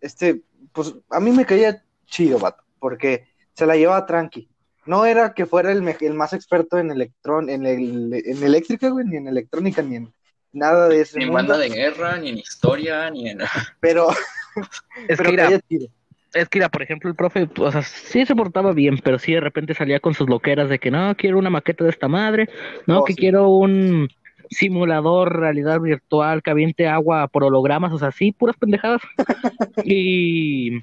Este, 0.01 0.41
pues 0.71 0.93
a 1.09 1.19
mí 1.19 1.31
me 1.31 1.45
caía 1.45 1.83
chido, 2.05 2.39
vato, 2.39 2.63
porque 2.79 3.27
se 3.53 3.65
la 3.65 3.75
llevaba 3.75 4.05
tranqui. 4.05 4.49
No 4.85 5.05
era 5.05 5.33
que 5.33 5.45
fuera 5.45 5.71
el, 5.71 5.81
más 6.13 6.33
experto 6.33 6.77
en 6.77 6.91
electrón, 6.91 7.49
en, 7.49 7.65
el, 7.65 8.13
en 8.13 8.43
eléctrica, 8.43 8.89
güey, 8.89 9.05
ni 9.05 9.17
en 9.17 9.27
electrónica, 9.27 9.81
ni 9.81 9.97
en 9.97 10.13
nada 10.53 10.87
de 10.87 11.01
ese 11.01 11.17
Ni 11.17 11.25
en 11.25 11.31
mundo, 11.31 11.53
banda 11.53 11.57
de 11.57 11.69
guerra, 11.69 12.17
ni 12.17 12.29
en 12.29 12.37
historia, 12.37 13.09
ni 13.09 13.29
en. 13.29 13.39
pero, 13.79 14.07
Es 15.07 15.17
pero 15.17 15.31
que, 15.31 15.35
caía 15.35 15.59
chido. 15.61 15.87
Es 16.33 16.49
que, 16.49 16.59
mira, 16.59 16.69
por 16.69 16.81
ejemplo, 16.81 17.09
el 17.09 17.15
profe, 17.15 17.47
o 17.57 17.71
sea, 17.71 17.81
sí 17.81 18.25
se 18.25 18.35
portaba 18.35 18.73
bien, 18.73 18.97
pero 19.03 19.19
sí 19.19 19.33
de 19.33 19.39
repente 19.39 19.73
salía 19.73 19.99
con 19.99 20.13
sus 20.13 20.29
loqueras 20.29 20.69
de 20.69 20.79
que 20.79 20.91
no, 20.91 21.15
quiero 21.15 21.37
una 21.37 21.49
maqueta 21.49 21.83
de 21.83 21.89
esta 21.89 22.07
madre, 22.07 22.49
no, 22.85 22.99
Oh, 22.99 23.03
que 23.03 23.13
sí. 23.13 23.19
quiero 23.19 23.49
un 23.49 24.09
simulador 24.49 25.39
realidad 25.39 25.79
virtual 25.79 26.41
que 26.41 26.51
aviente 26.51 26.87
agua 26.87 27.27
por 27.27 27.43
hologramas, 27.43 27.91
o 27.93 27.97
sea, 27.97 28.11
sí, 28.11 28.31
puras 28.31 28.55
pendejadas. 28.57 29.01
y 29.83 30.81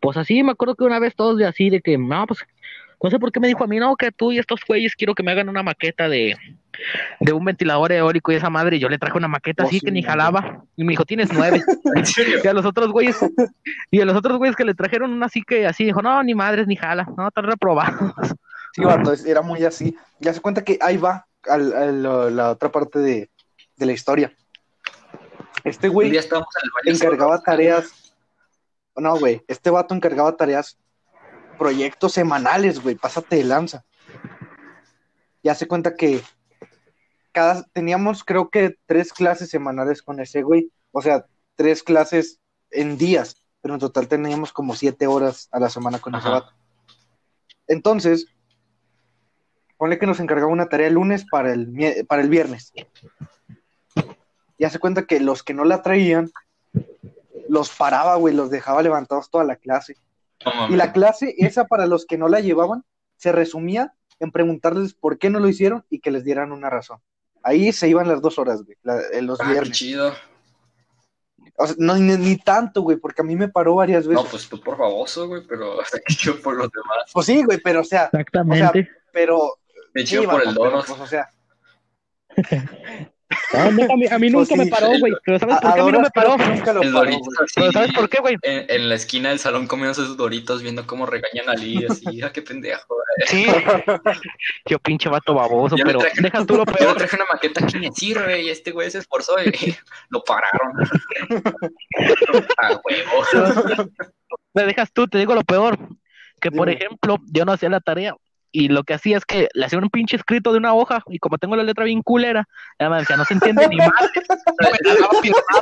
pues 0.00 0.16
así, 0.16 0.42
me 0.42 0.52
acuerdo 0.52 0.74
que 0.74 0.84
una 0.84 0.98
vez 0.98 1.14
todos 1.14 1.38
de 1.38 1.46
así, 1.46 1.70
de 1.70 1.80
que, 1.80 1.96
no, 1.96 2.26
pues, 2.26 2.40
no 3.02 3.10
sé 3.10 3.18
por 3.18 3.32
qué 3.32 3.40
me 3.40 3.48
dijo 3.48 3.64
a 3.64 3.66
mí, 3.66 3.78
no, 3.78 3.96
que 3.96 4.12
tú 4.12 4.32
y 4.32 4.38
estos 4.38 4.60
güeyes 4.66 4.94
quiero 4.94 5.14
que 5.14 5.22
me 5.22 5.32
hagan 5.32 5.48
una 5.48 5.62
maqueta 5.62 6.08
de, 6.08 6.36
de 7.20 7.32
un 7.32 7.44
ventilador 7.44 7.92
eólico 7.92 8.32
y 8.32 8.36
esa 8.36 8.50
madre, 8.50 8.76
y 8.76 8.80
yo 8.80 8.88
le 8.88 8.98
traje 8.98 9.18
una 9.18 9.28
maqueta 9.28 9.64
Oh, 9.64 9.66
así 9.66 9.78
sí, 9.78 9.84
que 9.86 9.92
ni 9.92 10.02
jalaba, 10.02 10.64
y 10.76 10.84
me 10.84 10.90
dijo, 10.92 11.04
tienes 11.04 11.30
nueve. 11.32 11.62
Y 12.42 12.46
a 12.48 12.52
los 12.52 12.64
otros 12.64 12.90
güeyes, 12.90 13.16
y 13.90 14.00
a 14.00 14.04
los 14.04 14.16
otros 14.16 14.38
güeyes 14.38 14.56
que 14.56 14.64
le 14.64 14.74
trajeron 14.74 15.12
una 15.12 15.26
así 15.26 15.42
que 15.42 15.66
así 15.66 15.84
dijo, 15.84 16.02
no, 16.02 16.22
ni 16.22 16.34
madres, 16.34 16.66
ni 16.66 16.76
jala, 16.76 17.06
no, 17.16 17.28
están 17.28 17.44
reprobados. 17.44 18.12
Sí, 18.74 18.82
vato, 18.82 19.12
era 19.26 19.42
muy 19.42 19.64
así. 19.64 19.96
Ya 20.18 20.32
se 20.32 20.40
cuenta 20.40 20.64
que 20.64 20.78
ahí 20.80 20.96
va 20.96 21.26
al- 21.48 21.72
a 21.74 21.86
la, 21.86 22.30
la 22.30 22.50
otra 22.50 22.70
parte 22.72 22.98
de, 23.00 23.30
de 23.76 23.86
la 23.86 23.92
historia. 23.92 24.32
Este 25.64 25.88
güey 25.88 26.12
encargaba 26.84 27.40
tareas. 27.42 28.14
No, 28.96 29.16
güey, 29.18 29.42
este 29.46 29.70
vato 29.70 29.94
encargaba 29.94 30.36
tareas, 30.36 30.76
proyectos 31.58 32.12
semanales, 32.12 32.82
güey, 32.82 32.94
pásate 32.94 33.36
de 33.36 33.44
lanza. 33.44 33.84
Ya 35.42 35.54
se 35.54 35.66
cuenta 35.66 35.94
que 35.94 36.20
cada, 37.32 37.64
teníamos 37.72 38.24
creo 38.24 38.50
que 38.50 38.76
tres 38.86 39.12
clases 39.12 39.50
semanales 39.50 40.02
con 40.02 40.20
ese 40.20 40.42
güey, 40.42 40.70
o 40.92 41.02
sea, 41.02 41.26
tres 41.56 41.82
clases 41.82 42.40
en 42.70 42.98
días, 42.98 43.42
pero 43.60 43.74
en 43.74 43.80
total 43.80 44.08
teníamos 44.08 44.52
como 44.52 44.74
siete 44.74 45.06
horas 45.06 45.48
a 45.52 45.58
la 45.58 45.70
semana 45.70 45.98
con 45.98 46.14
ese 46.14 46.28
vato. 46.28 46.52
Entonces, 47.66 48.26
ponle 49.76 49.98
que 49.98 50.06
nos 50.06 50.20
encargaba 50.20 50.52
una 50.52 50.68
tarea 50.68 50.88
el 50.88 50.94
lunes 50.94 51.24
para 51.30 51.52
el, 51.52 52.04
para 52.06 52.22
el 52.22 52.28
viernes. 52.28 52.72
Ya 54.58 54.70
se 54.70 54.78
cuenta 54.78 55.06
que 55.06 55.20
los 55.20 55.42
que 55.42 55.54
no 55.54 55.64
la 55.64 55.82
traían, 55.82 56.30
los 57.48 57.70
paraba, 57.70 58.16
güey, 58.16 58.34
los 58.34 58.50
dejaba 58.50 58.82
levantados 58.82 59.30
toda 59.30 59.44
la 59.44 59.56
clase. 59.56 59.96
Y 60.68 60.76
la 60.76 60.92
clase, 60.92 61.34
esa 61.38 61.66
para 61.66 61.86
los 61.86 62.06
que 62.06 62.18
no 62.18 62.28
la 62.28 62.40
llevaban, 62.40 62.84
se 63.16 63.32
resumía 63.32 63.94
en 64.20 64.30
preguntarles 64.30 64.94
por 64.94 65.18
qué 65.18 65.30
no 65.30 65.40
lo 65.40 65.48
hicieron 65.48 65.84
y 65.90 66.00
que 66.00 66.10
les 66.10 66.24
dieran 66.24 66.52
una 66.52 66.70
razón. 66.70 67.00
Ahí 67.42 67.72
se 67.72 67.88
iban 67.88 68.08
las 68.08 68.20
dos 68.22 68.38
horas, 68.38 68.62
güey, 68.62 68.76
la- 68.82 69.00
en 69.12 69.26
los 69.26 69.40
Ah, 69.40 69.44
qué 69.46 69.52
viernes. 69.52 69.76
chido. 69.76 70.12
O 71.58 71.66
sea, 71.66 71.76
no, 71.78 71.96
ni, 71.96 72.16
ni 72.16 72.36
tanto, 72.36 72.82
güey, 72.82 72.96
porque 72.96 73.22
a 73.22 73.24
mí 73.24 73.36
me 73.36 73.48
paró 73.48 73.74
varias 73.74 74.06
veces. 74.06 74.24
No, 74.24 74.30
pues 74.30 74.48
tú 74.48 74.60
por 74.60 74.76
baboso, 74.78 75.28
güey, 75.28 75.42
pero 75.46 75.76
o 75.78 75.84
sea, 75.84 76.00
qué 76.06 76.14
chido 76.14 76.40
por 76.40 76.54
los 76.56 76.70
demás. 76.70 77.10
Pues 77.12 77.26
sí, 77.26 77.42
güey, 77.44 77.58
pero 77.62 77.80
o 77.80 77.84
sea, 77.84 78.04
Exactamente. 78.04 78.88
pero 79.12 79.56
Qué 79.94 80.00
sí, 80.00 80.06
chido 80.06 80.24
por 80.24 80.40
el 80.42 80.48
pero, 80.48 80.64
Doros. 80.64 80.86
pues, 80.86 81.00
o 81.00 81.06
sea, 81.06 81.28
No, 83.54 83.70
neta, 83.72 83.92
a 83.92 83.96
mí, 83.96 84.06
a 84.10 84.18
mí 84.18 84.30
Pues 84.32 84.50
nunca 84.50 84.56
me 84.64 84.70
paró, 84.70 84.88
güey. 84.98 85.12
Pero 85.24 85.38
¿sabes 85.38 85.56
por 85.60 85.74
qué 85.74 85.80
a 85.80 85.84
mí 85.84 85.92
no 85.92 86.00
me 86.00 86.10
paró? 86.10 86.36
nunca 86.36 86.72
lo 86.72 86.82
El 86.82 86.92
paró, 86.92 87.04
Doritos 87.04 87.26
güey. 87.26 87.36
así. 87.44 87.52
Pero 87.56 87.72
¿sabes 87.72 87.92
por 87.92 88.08
qué, 88.08 88.18
güey? 88.20 88.36
En, 88.42 88.66
en 88.68 88.88
la 88.88 88.94
esquina 88.94 89.28
del 89.30 89.38
salón 89.38 89.66
comiendo 89.66 89.94
sus 89.94 90.16
doritos, 90.16 90.62
viendo 90.62 90.86
cómo 90.86 91.06
regañan 91.06 91.48
a 91.48 91.54
Lee, 91.54 91.86
así, 91.88 92.22
ah, 92.22 92.30
qué 92.32 92.42
pendejo. 92.42 92.94
Sí. 93.26 93.46
Yo 94.66 94.78
pinche 94.78 95.08
vato 95.08 95.34
baboso, 95.34 95.76
Yo 95.76 95.84
pero 95.84 95.98
traje- 95.98 96.20
deja 96.22 96.44
tú 96.46 96.56
lo 96.56 96.64
Yo 96.66 96.72
peor. 96.72 96.96
traje 96.96 97.16
una 97.16 97.26
maqueta 97.32 97.66
que 97.66 97.78
me 97.78 97.90
sirve 97.92 98.42
y 98.42 98.48
este 98.50 98.70
güey 98.70 98.90
se 98.90 98.98
esforzó 98.98 99.34
y 99.42 99.74
lo 100.10 100.22
pararon. 100.24 100.72
A 102.58 102.70
huevo. 102.84 103.90
Me 104.54 104.64
dejas 104.64 104.92
tú, 104.92 105.06
te 105.08 105.18
digo 105.18 105.34
lo 105.34 105.42
peor. 105.42 105.78
Que 106.40 106.50
por 106.50 106.68
ejemplo, 106.68 107.18
yo 107.32 107.44
no 107.44 107.52
hacía 107.52 107.68
la 107.68 107.80
tarea 107.80 108.14
y 108.52 108.68
lo 108.68 108.84
que 108.84 108.92
hacía 108.94 109.16
es 109.16 109.24
que 109.24 109.48
le 109.54 109.64
hacía 109.66 109.78
un 109.78 109.88
pinche 109.88 110.16
escrito 110.16 110.52
de 110.52 110.58
una 110.58 110.74
hoja 110.74 111.02
y 111.08 111.18
como 111.18 111.38
tengo 111.38 111.56
la 111.56 111.62
letra 111.62 111.84
bien 111.84 112.02
culera, 112.02 112.46
ya 112.78 112.90
me 112.90 112.98
decía, 112.98 113.16
no 113.16 113.24
se 113.24 113.34
entiende 113.34 113.66
ni 113.68 113.76
más. 113.76 113.90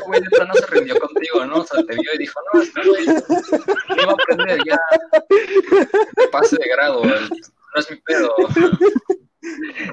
Güey, 0.07 0.21
no 0.47 0.55
se 0.55 0.67
rindió 0.67 0.99
contigo, 0.99 1.47
¿no? 1.47 1.57
O 1.61 1.65
sea, 1.65 1.83
te 1.85 1.95
vio 1.95 2.15
y 2.15 2.19
dijo, 2.19 2.41
no, 2.53 2.61
este 2.63 2.81
güey 2.87 3.07
no 3.07 4.03
iba 4.03 4.11
a 4.11 4.15
aprender 4.15 4.59
ya. 4.67 4.79
Pase 6.33 6.57
de 6.57 6.69
grado, 6.69 7.05
el- 7.05 7.31
no 7.31 7.81
es 7.81 7.91
mi 7.91 7.97
pedo. 7.99 8.35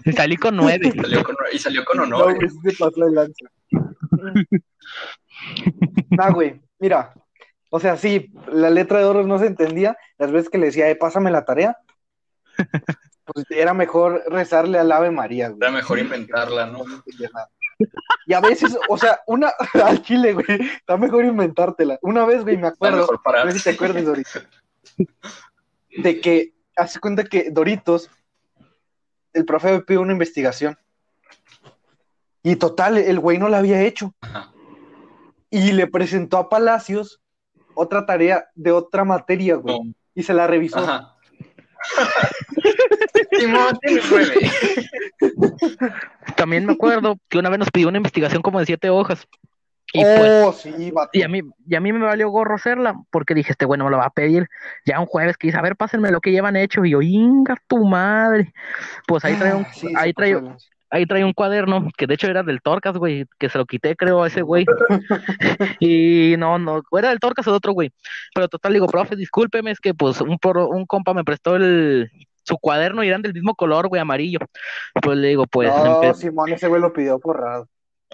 Y 0.05 0.11
salí 0.13 0.35
con 0.35 0.55
nueve. 0.55 0.91
Salió 0.99 1.23
con- 1.23 1.35
y 1.53 1.59
salió 1.59 1.85
con 1.85 1.97
No, 1.97 2.03
honor. 2.03 2.35
güey, 2.35 2.49
se 2.49 2.77
pasó 2.77 3.05
de 3.05 3.11
lanza. 3.11 3.45
nah, 6.11 6.31
güey, 6.31 6.59
mira. 6.79 7.13
O 7.69 7.79
sea, 7.79 7.97
sí, 7.97 8.31
la 8.51 8.69
letra 8.69 8.97
de 8.99 9.03
Doros 9.03 9.27
no 9.27 9.37
se 9.39 9.45
entendía. 9.45 9.97
Las 10.17 10.31
veces 10.31 10.49
que 10.49 10.57
le 10.57 10.67
decía, 10.67 10.89
eh, 10.89 10.95
pásame 10.95 11.31
la 11.31 11.43
tarea, 11.43 11.77
pues 13.25 13.45
era 13.49 13.73
mejor 13.73 14.23
rezarle 14.27 14.79
al 14.79 14.91
Ave 14.91 15.11
María, 15.11 15.49
güey. 15.49 15.59
Era 15.61 15.71
mejor 15.71 15.99
inventarla, 15.99 16.67
¿no? 16.67 16.83
Y 18.25 18.33
a 18.33 18.39
veces, 18.39 18.77
o 18.89 18.97
sea, 18.97 19.19
una, 19.27 19.53
al 19.85 20.01
chile, 20.01 20.33
güey, 20.33 20.45
está 20.75 20.97
mejor 20.97 21.25
inventártela. 21.25 21.99
Una 22.01 22.25
vez, 22.25 22.43
güey, 22.43 22.57
me 22.57 22.67
acuerdo, 22.67 23.07
no 23.07 23.51
sé 23.51 23.57
si 23.57 23.63
te 23.63 23.69
acuerdas, 23.71 24.05
Doritos, 24.05 24.47
de 25.97 26.21
que, 26.21 26.53
hace 26.75 26.99
cuenta 26.99 27.23
que 27.23 27.49
Doritos, 27.51 28.09
el 29.33 29.45
profe 29.45 29.71
me 29.71 29.81
pidió 29.81 30.01
una 30.01 30.13
investigación. 30.13 30.77
Y 32.43 32.55
total, 32.55 32.97
el 32.97 33.19
güey 33.19 33.37
no 33.37 33.49
la 33.49 33.57
había 33.57 33.81
hecho. 33.81 34.13
Ajá. 34.21 34.51
Y 35.49 35.71
le 35.71 35.87
presentó 35.87 36.37
a 36.37 36.49
Palacios 36.49 37.21
otra 37.73 38.05
tarea 38.05 38.49
de 38.55 38.71
otra 38.71 39.03
materia, 39.05 39.55
güey. 39.55 39.79
No. 39.79 39.93
Y 40.13 40.23
se 40.23 40.33
la 40.33 40.47
revisó. 40.47 40.79
Ajá. 40.79 41.16
Simón, 43.39 43.77
tienes 43.81 44.05
nueve. 44.09 44.51
También 46.35 46.65
me 46.65 46.73
acuerdo 46.73 47.17
que 47.29 47.37
una 47.37 47.49
vez 47.49 47.59
nos 47.59 47.71
pidió 47.71 47.87
una 47.89 47.97
investigación 47.97 48.41
como 48.41 48.59
de 48.59 48.65
siete 48.65 48.89
hojas. 48.89 49.27
Y 49.93 50.01
pues, 50.01 50.31
oh, 50.45 50.51
sí, 50.51 50.91
vato. 50.91 51.11
y 51.13 51.21
a 51.23 51.29
mí, 51.29 51.41
y 51.65 51.75
a 51.75 51.79
mí 51.79 51.93
me 51.93 52.05
valió 52.05 52.29
gorro 52.29 52.55
hacerla, 52.55 52.93
porque 53.09 53.33
dije, 53.33 53.51
este 53.51 53.65
güey 53.65 53.77
no 53.77 53.85
me 53.85 53.91
lo 53.91 53.97
va 53.97 54.07
a 54.07 54.09
pedir. 54.09 54.47
Ya 54.85 54.99
un 54.99 55.05
jueves 55.05 55.37
que 55.37 55.47
dice, 55.47 55.57
a 55.57 55.61
ver, 55.61 55.77
pásenme 55.77 56.11
lo 56.11 56.19
que 56.19 56.31
llevan 56.31 56.57
hecho. 56.57 56.83
Y 56.83 56.91
yo, 56.91 57.01
inga 57.01 57.55
tu 57.67 57.85
madre. 57.85 58.53
Pues 59.07 59.23
ahí 59.23 59.35
trae 59.35 59.55
un, 59.55 59.65
Ah, 59.65 59.73
sí, 59.73 59.87
ahí 59.95 60.13
se 60.17 60.41
ahí 60.89 61.05
trae 61.05 61.23
un 61.23 61.33
cuaderno, 61.33 61.87
que 61.97 62.07
de 62.07 62.13
hecho 62.13 62.27
era 62.27 62.43
del 62.43 62.61
Torcas, 62.61 62.95
güey, 62.97 63.25
que 63.39 63.49
se 63.49 63.57
lo 63.57 63.65
quité, 63.65 63.95
creo, 63.95 64.23
a 64.23 64.27
ese 64.27 64.41
güey. 64.41 64.65
y 65.79 66.35
no, 66.37 66.59
no, 66.59 66.81
era 66.97 67.09
del 67.09 67.19
Torcas 67.19 67.47
o 67.47 67.51
de 67.51 67.57
otro 67.57 67.73
güey. 67.73 67.91
Pero 68.33 68.47
total, 68.47 68.73
digo, 68.73 68.87
profe, 68.87 69.15
discúlpeme, 69.15 69.71
es 69.71 69.79
que 69.79 69.93
pues 69.93 70.21
un, 70.21 70.37
pro- 70.37 70.69
un 70.69 70.85
compa 70.85 71.13
me 71.13 71.23
prestó 71.23 71.55
el 71.55 72.09
su 72.43 72.57
cuaderno 72.57 73.03
y 73.03 73.09
eran 73.09 73.21
del 73.21 73.33
mismo 73.33 73.55
color, 73.55 73.89
güey, 73.89 74.01
amarillo. 74.01 74.39
Pues 75.01 75.17
le 75.17 75.27
digo, 75.29 75.45
pues, 75.47 75.69
no, 75.69 76.13
Simón, 76.13 76.53
ese 76.53 76.67
güey 76.67 76.81
lo 76.81 76.93
pidió 76.93 77.19
forrado. 77.19 77.67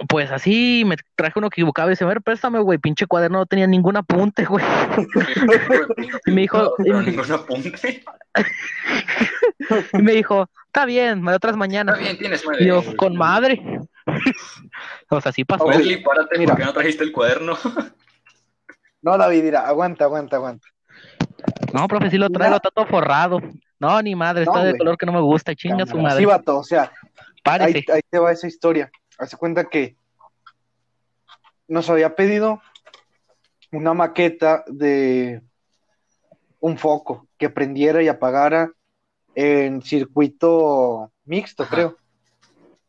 Pues 0.10 0.32
así 0.32 0.84
me 0.86 0.96
traje 1.16 1.38
uno 1.38 1.48
equivocado 1.48 1.90
y 1.90 1.92
dice, 1.92 2.04
a 2.04 2.08
ver, 2.08 2.22
préstame, 2.22 2.60
güey, 2.60 2.80
pinche 2.80 3.06
cuaderno 3.06 3.40
no 3.40 3.46
tenía 3.46 3.68
ningún 3.68 3.96
apunte, 3.98 4.44
güey. 4.46 4.64
Y 6.26 6.32
me 6.32 6.42
dijo- 6.42 6.74
Pero 6.78 7.02
ningún 7.02 7.32
apunte. 7.32 8.04
Y 9.94 10.02
me 10.02 10.12
dijo, 10.14 10.50
está 10.68 10.86
bien, 10.86 11.22
me 11.22 11.32
da 11.32 11.38
otras 11.38 11.52
Está 11.52 11.58
mañanas. 11.60 11.98
bien, 12.00 12.18
tienes 12.18 12.44
nueve. 12.46 12.64
Y 12.64 12.68
yo, 12.68 12.84
con 12.98 13.16
madre. 13.16 13.62
o 15.10 15.22
sea, 15.22 15.32
sí 15.32 15.46
pasó. 15.46 15.64
Ok. 15.66 15.76
Wesley, 15.76 16.04
párate, 16.04 16.38
Mira. 16.38 16.52
¿por 16.54 16.60
qué 16.60 16.66
no 16.66 16.74
trajiste 16.74 17.04
el 17.04 17.12
cuaderno? 17.12 17.58
No, 19.02 19.18
David, 19.18 19.44
mira, 19.44 19.68
aguanta, 19.68 20.06
aguanta, 20.06 20.36
aguanta. 20.38 20.68
No, 21.74 21.88
profe, 21.88 22.10
sí 22.10 22.18
lo 22.18 22.30
traigo, 22.30 22.56
está 22.56 22.70
todo 22.72 22.86
forrado. 22.88 23.40
No, 23.80 24.02
ni 24.02 24.16
madre, 24.16 24.46
No, 24.46 24.52
está 24.54 24.66
de 24.66 24.78
color 24.78 24.98
que 24.98 25.06
no 25.06 25.12
me 25.14 25.22
gusta, 25.22 25.56
chinga 25.56 25.86
su 25.86 25.98
madre. 25.98 26.20
Sí, 26.20 26.26
vato, 26.26 26.58
o 26.60 26.64
sea, 26.64 26.92
Párese. 27.44 27.78
ahí, 27.80 27.96
ahí 27.96 28.02
te 28.10 28.20
va 28.20 28.32
esa 28.32 28.48
historia. 28.48 28.90
Hace 29.20 29.38
cuenta 29.38 29.66
que 29.66 29.96
nos 31.68 31.90
había 31.90 32.16
pedido 32.16 32.62
una 33.72 33.94
maqueta 33.94 34.64
de 34.68 35.42
un 36.60 36.78
foco 36.78 37.28
que 37.38 37.50
prendiera 37.50 38.02
y 38.02 38.08
apagara 38.08 38.72
en 39.36 39.82
circuito 39.82 41.12
mixto, 41.26 41.64
Ajá. 41.64 41.76
creo. 41.76 41.98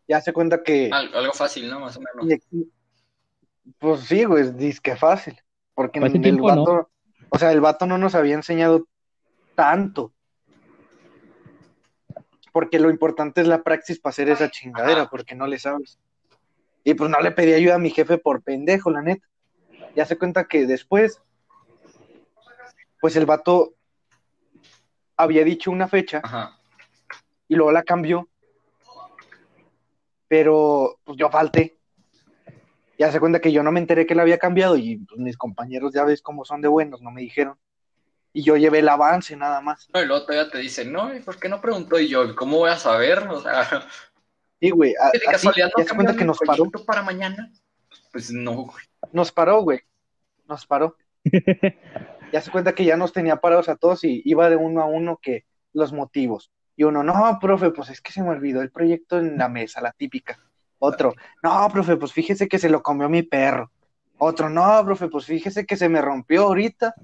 Ya 0.07 0.21
se 0.21 0.33
cuenta 0.33 0.63
que, 0.63 0.91
Al- 0.93 1.15
Algo 1.15 1.33
fácil, 1.33 1.71
¿no? 1.71 1.81
Más 1.81 1.97
o 1.97 2.01
menos. 2.01 2.41
pues 3.79 4.01
sí, 4.03 4.25
güey, 4.25 4.53
disque 4.53 4.97
fácil. 4.97 5.41
Porque 5.75 5.99
el 5.99 6.21
tiempo, 6.21 6.53
¿no? 6.55 6.65
vato, 6.65 6.91
o 7.31 7.39
sea, 7.39 7.51
el 7.53 7.61
vato 7.61 7.87
no 7.87 7.97
nos 7.99 8.15
había 8.15 8.35
enseñado 8.35 8.87
tanto. 9.55 10.13
Porque 12.53 12.79
lo 12.79 12.91
importante 12.91 13.41
es 13.41 13.49
la 13.49 13.63
praxis 13.63 13.99
para 13.99 14.11
hacer 14.11 14.29
esa 14.29 14.51
chingadera, 14.51 15.03
Ajá. 15.03 15.11
porque 15.11 15.35
no 15.35 15.47
le 15.47 15.59
sabes. 15.59 15.99
Y 16.85 16.95
pues 16.95 17.11
no 17.11 17.19
le 17.21 17.31
pedí 17.33 17.55
ayuda 17.55 17.77
a 17.77 17.79
mi 17.79 17.91
jefe 17.91 18.19
por 18.19 18.43
pendejo, 18.43 18.91
la 18.91 19.01
neta. 19.01 19.27
Ya 19.97 20.05
se 20.05 20.19
cuenta 20.19 20.45
que 20.45 20.67
después, 20.67 21.21
pues 23.01 23.17
el 23.17 23.27
vato 23.27 23.75
había 25.17 25.45
dicho 25.45 25.71
una 25.71 25.89
fecha 25.89 26.21
Ajá. 26.23 26.59
y 27.49 27.55
luego 27.55 27.73
la 27.73 27.83
cambió. 27.83 28.29
Pero 30.29 30.99
pues 31.05 31.17
yo 31.17 31.31
falté. 31.31 31.79
Ya 32.99 33.11
se 33.11 33.19
cuenta 33.19 33.41
que 33.41 33.51
yo 33.51 33.63
no 33.63 33.73
me 33.73 33.81
enteré 33.81 34.07
que 34.07 34.15
la 34.15 34.23
había 34.23 34.39
cambiado 34.39 34.77
y 34.77 34.97
pues, 34.97 35.19
mis 35.19 35.37
compañeros 35.37 35.93
ya 35.95 36.05
ves 36.05 36.23
cómo 36.23 36.45
son 36.45 36.61
de 36.61 36.69
buenos, 36.69 37.01
no 37.03 37.11
me 37.11 37.23
dijeron. 37.23 37.59
Y 38.33 38.43
yo 38.43 38.57
llevé 38.57 38.81
el 38.81 38.89
avance 38.89 39.37
nada 39.37 39.61
más. 39.61 39.89
No, 39.95 40.03
y 40.03 40.07
luego 40.07 40.27
todavía 40.27 40.51
te 40.51 40.59
dicen, 40.59 40.93
no, 40.93 41.15
¿y 41.15 41.21
por 41.21 41.39
qué 41.39 41.49
no 41.49 41.61
preguntó? 41.61 41.99
Y 41.99 42.09
yo, 42.09 42.35
¿cómo 42.35 42.59
voy 42.59 42.71
a 42.71 42.77
saber? 42.77 43.27
O 43.29 43.41
sea, 43.41 43.87
Sí, 44.65 44.71
güey, 44.71 44.95
a- 44.99 45.11
de 45.11 45.19
así, 45.19 45.27
casualidad 45.47 45.71
no 45.77 45.83
ya 45.85 45.89
se 45.91 45.95
cuenta 45.95 46.17
que 46.17 46.25
nos 46.25 46.39
paró, 46.39 46.71
para 46.87 47.03
mañana. 47.03 47.53
Pues 48.13 48.31
no, 48.31 48.53
güey. 48.65 48.85
nos 49.13 49.31
paró, 49.31 49.61
güey, 49.63 49.81
nos 50.49 50.67
paró. 50.67 50.97
Ya 52.33 52.41
se 52.41 52.51
cuenta 52.51 52.75
que 52.75 52.85
ya 52.85 52.97
nos 52.97 53.13
tenía 53.13 53.37
parados 53.37 53.69
a 53.69 53.77
todos 53.77 54.03
y 54.03 54.21
iba 54.25 54.51
de 54.51 54.57
uno 54.57 54.81
a 54.83 54.87
uno 54.87 55.21
que 55.23 55.45
los 55.73 55.93
motivos. 55.93 56.51
Y 56.77 56.83
uno, 56.83 57.05
no, 57.05 57.39
profe, 57.41 57.71
pues 57.71 57.91
es 57.91 58.01
que 58.01 58.11
se 58.11 58.23
me 58.25 58.31
olvidó 58.31 58.61
el 58.61 58.73
proyecto 58.73 59.19
en 59.19 59.39
la 59.39 59.49
mesa, 59.49 59.81
la 59.81 59.93
típica. 59.93 60.41
Otro, 60.81 61.15
no, 61.45 61.69
profe, 61.73 61.97
pues 61.97 62.13
fíjese 62.13 62.49
que 62.49 62.59
se 62.59 62.69
lo 62.71 62.83
comió 62.83 63.09
mi 63.09 63.23
perro. 63.23 63.71
Otro, 64.19 64.49
no, 64.51 64.83
profe, 64.85 65.07
pues 65.09 65.27
fíjese 65.27 65.65
que 65.65 65.77
se 65.77 65.89
me 65.89 66.01
rompió 66.01 66.45
ahorita, 66.45 66.95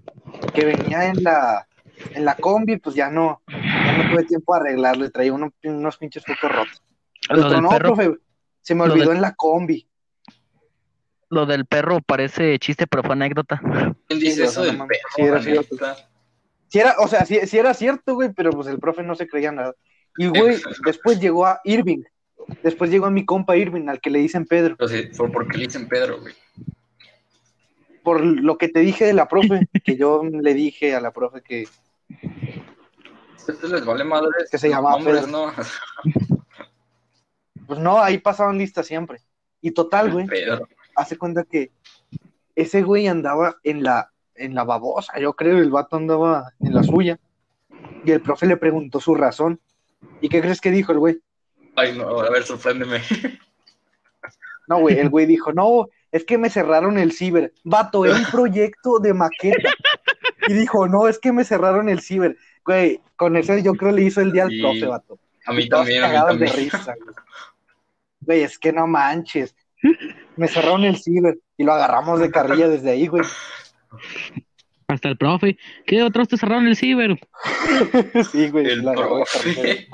que 0.53 0.65
venía 0.65 1.07
en 1.07 1.23
la, 1.23 1.69
en 2.13 2.25
la 2.25 2.35
combi, 2.35 2.79
pues 2.79 2.97
ya 2.97 3.09
no, 3.11 3.43
ya 3.47 3.99
no 3.99 4.11
tuve 4.11 4.25
tiempo 4.25 4.55
a 4.55 4.57
arreglarlo 4.57 5.05
y 5.05 5.11
traía 5.13 5.33
uno- 5.33 5.53
unos 5.63 5.97
pinches 5.99 6.25
focos 6.25 6.51
rotos. 6.51 6.83
El 7.31 7.37
Lo 7.41 7.47
otro, 7.47 7.51
del 7.55 7.63
no, 7.63 7.69
perro, 7.71 7.95
profe, 7.95 8.19
se 8.61 8.75
me 8.75 8.83
olvidó 8.83 9.07
del- 9.07 9.17
en 9.17 9.23
la 9.23 9.35
combi. 9.35 9.87
lo 11.31 11.47
del 11.47 11.65
perro 11.65 12.01
parece 12.01 12.59
chiste, 12.59 12.87
pero 12.89 13.05
fue 13.05 13.13
anécdota. 13.13 13.61
¿Quién 14.09 14.19
dice 14.21 14.35
Sí, 14.37 14.43
eso 14.43 14.63
del 14.63 14.77
perro? 14.77 14.89
sí 15.15 15.23
era 15.23 15.41
cierto. 15.41 15.77
o 16.99 17.09
sea, 17.09 17.25
si, 17.25 17.57
era 17.57 17.73
cierto, 17.73 18.15
güey, 18.15 18.33
pero 18.33 18.51
pues 18.51 18.67
el 18.67 18.79
profe 18.81 19.03
no 19.05 19.15
se 19.15 19.29
creía 19.29 19.53
nada. 19.53 19.75
Y, 20.19 20.27
güey, 20.27 20.57
después 20.85 21.21
llegó 21.21 21.47
a 21.47 21.61
Irving. 21.65 22.03
Después 22.65 22.91
llegó 22.91 23.07
a 23.07 23.11
mi 23.11 23.25
compa 23.25 23.57
Irving, 23.57 23.89
al 23.89 24.01
que 24.01 24.11
le 24.11 24.19
dicen 24.19 24.45
Pedro. 24.45 24.75
Pero 24.77 24.89
sí, 24.89 25.03
¿por, 25.17 25.47
qué 25.47 25.57
le 25.59 25.67
dicen 25.67 25.89
Pedro, 25.89 26.21
güey? 26.21 26.35
Por 28.03 28.25
lo 28.25 28.59
que 28.59 28.69
te 28.69 28.81
dije 28.81 29.05
de 29.05 29.13
la 29.13 29.29
profe, 29.29 29.69
que 29.85 29.97
yo 29.97 30.25
le 30.25 30.53
dije 30.55 30.97
a 30.97 31.01
la 31.01 31.13
profe 31.13 31.43
que, 31.43 31.69
A 32.11 33.37
ustedes 33.37 33.71
les 33.71 33.85
vale 33.85 34.03
madre. 34.03 34.31
Que 34.51 34.59
se 34.59 34.69
llamaba 34.69 34.97
nombres, 34.97 35.27
Pedro. 35.27 35.31
¿no? 35.47 36.40
Pues 37.71 37.79
no, 37.79 38.01
ahí 38.03 38.19
pasaban 38.19 38.59
lista 38.59 38.83
siempre. 38.83 39.21
Y 39.61 39.71
total, 39.71 40.11
güey, 40.11 40.27
hace 40.97 41.17
cuenta 41.17 41.45
que 41.45 41.71
ese 42.57 42.83
güey 42.83 43.07
andaba 43.07 43.59
en 43.63 43.85
la, 43.85 44.11
en 44.35 44.57
la 44.57 44.65
babosa, 44.65 45.17
yo 45.21 45.35
creo, 45.35 45.59
el 45.59 45.71
vato 45.71 45.95
andaba 45.95 46.53
en 46.59 46.75
la 46.75 46.83
suya. 46.83 47.21
Y 48.05 48.11
el 48.11 48.23
profe 48.23 48.47
le 48.47 48.57
preguntó 48.57 48.99
su 48.99 49.15
razón. 49.15 49.61
¿Y 50.21 50.29
qué 50.29 50.41
crees 50.41 50.61
que 50.61 50.73
dijo 50.73 50.91
el 50.91 50.99
güey? 50.99 51.21
Ay, 51.77 51.97
no, 51.97 52.19
a 52.19 52.29
ver, 52.29 52.43
sorpréndeme. 52.43 53.03
No, 54.67 54.81
güey, 54.81 54.99
el 54.99 55.09
güey 55.09 55.27
dijo, 55.27 55.53
no, 55.53 55.89
es 56.11 56.25
que 56.25 56.39
me 56.39 56.51
cerraron 56.51 56.99
el 56.99 57.13
ciber. 57.13 57.53
Vato, 57.63 58.05
era 58.05 58.17
un 58.17 58.25
proyecto 58.25 58.99
de 58.99 59.15
maqueta. 59.15 59.71
Y 60.49 60.55
dijo, 60.55 60.89
no, 60.89 61.07
es 61.07 61.21
que 61.21 61.31
me 61.31 61.45
cerraron 61.45 61.89
el 61.89 62.01
ciber. 62.01 62.37
Güey, 62.65 63.01
con 63.15 63.37
ese 63.37 63.63
yo 63.63 63.75
creo 63.75 63.93
le 63.93 64.03
hizo 64.03 64.21
el 64.21 64.33
día 64.33 64.45
al 64.45 64.59
profe, 64.61 64.87
vato. 64.87 65.19
A 65.47 65.53
mí 65.53 65.69
también, 65.69 66.03
a 66.03 66.09
mí 66.09 66.15
cagados 66.15 66.39
de 66.41 66.47
también. 66.47 66.71
risa, 66.71 66.97
güey. 68.31 68.43
Es 68.43 68.59
que 68.59 68.73
no 68.73 68.87
manches. 68.87 69.55
Me 70.37 70.47
cerraron 70.49 70.85
el 70.85 70.97
ciber 70.99 71.39
y 71.57 71.65
lo 71.65 71.73
agarramos 71.73 72.21
de 72.21 72.31
carrilla 72.31 72.69
desde 72.69 72.91
ahí, 72.91 73.07
güey. 73.07 73.25
Hasta 74.89 75.09
el 75.09 75.17
profe. 75.17 75.57
¿Qué 75.87 76.03
otros 76.03 76.29
te 76.29 76.37
cerraron 76.37 76.67
el 76.67 76.77
ciber? 76.77 77.19
Sí, 78.31 78.51
güey. 78.51 78.67
El 78.67 78.83
profe. 78.85 79.89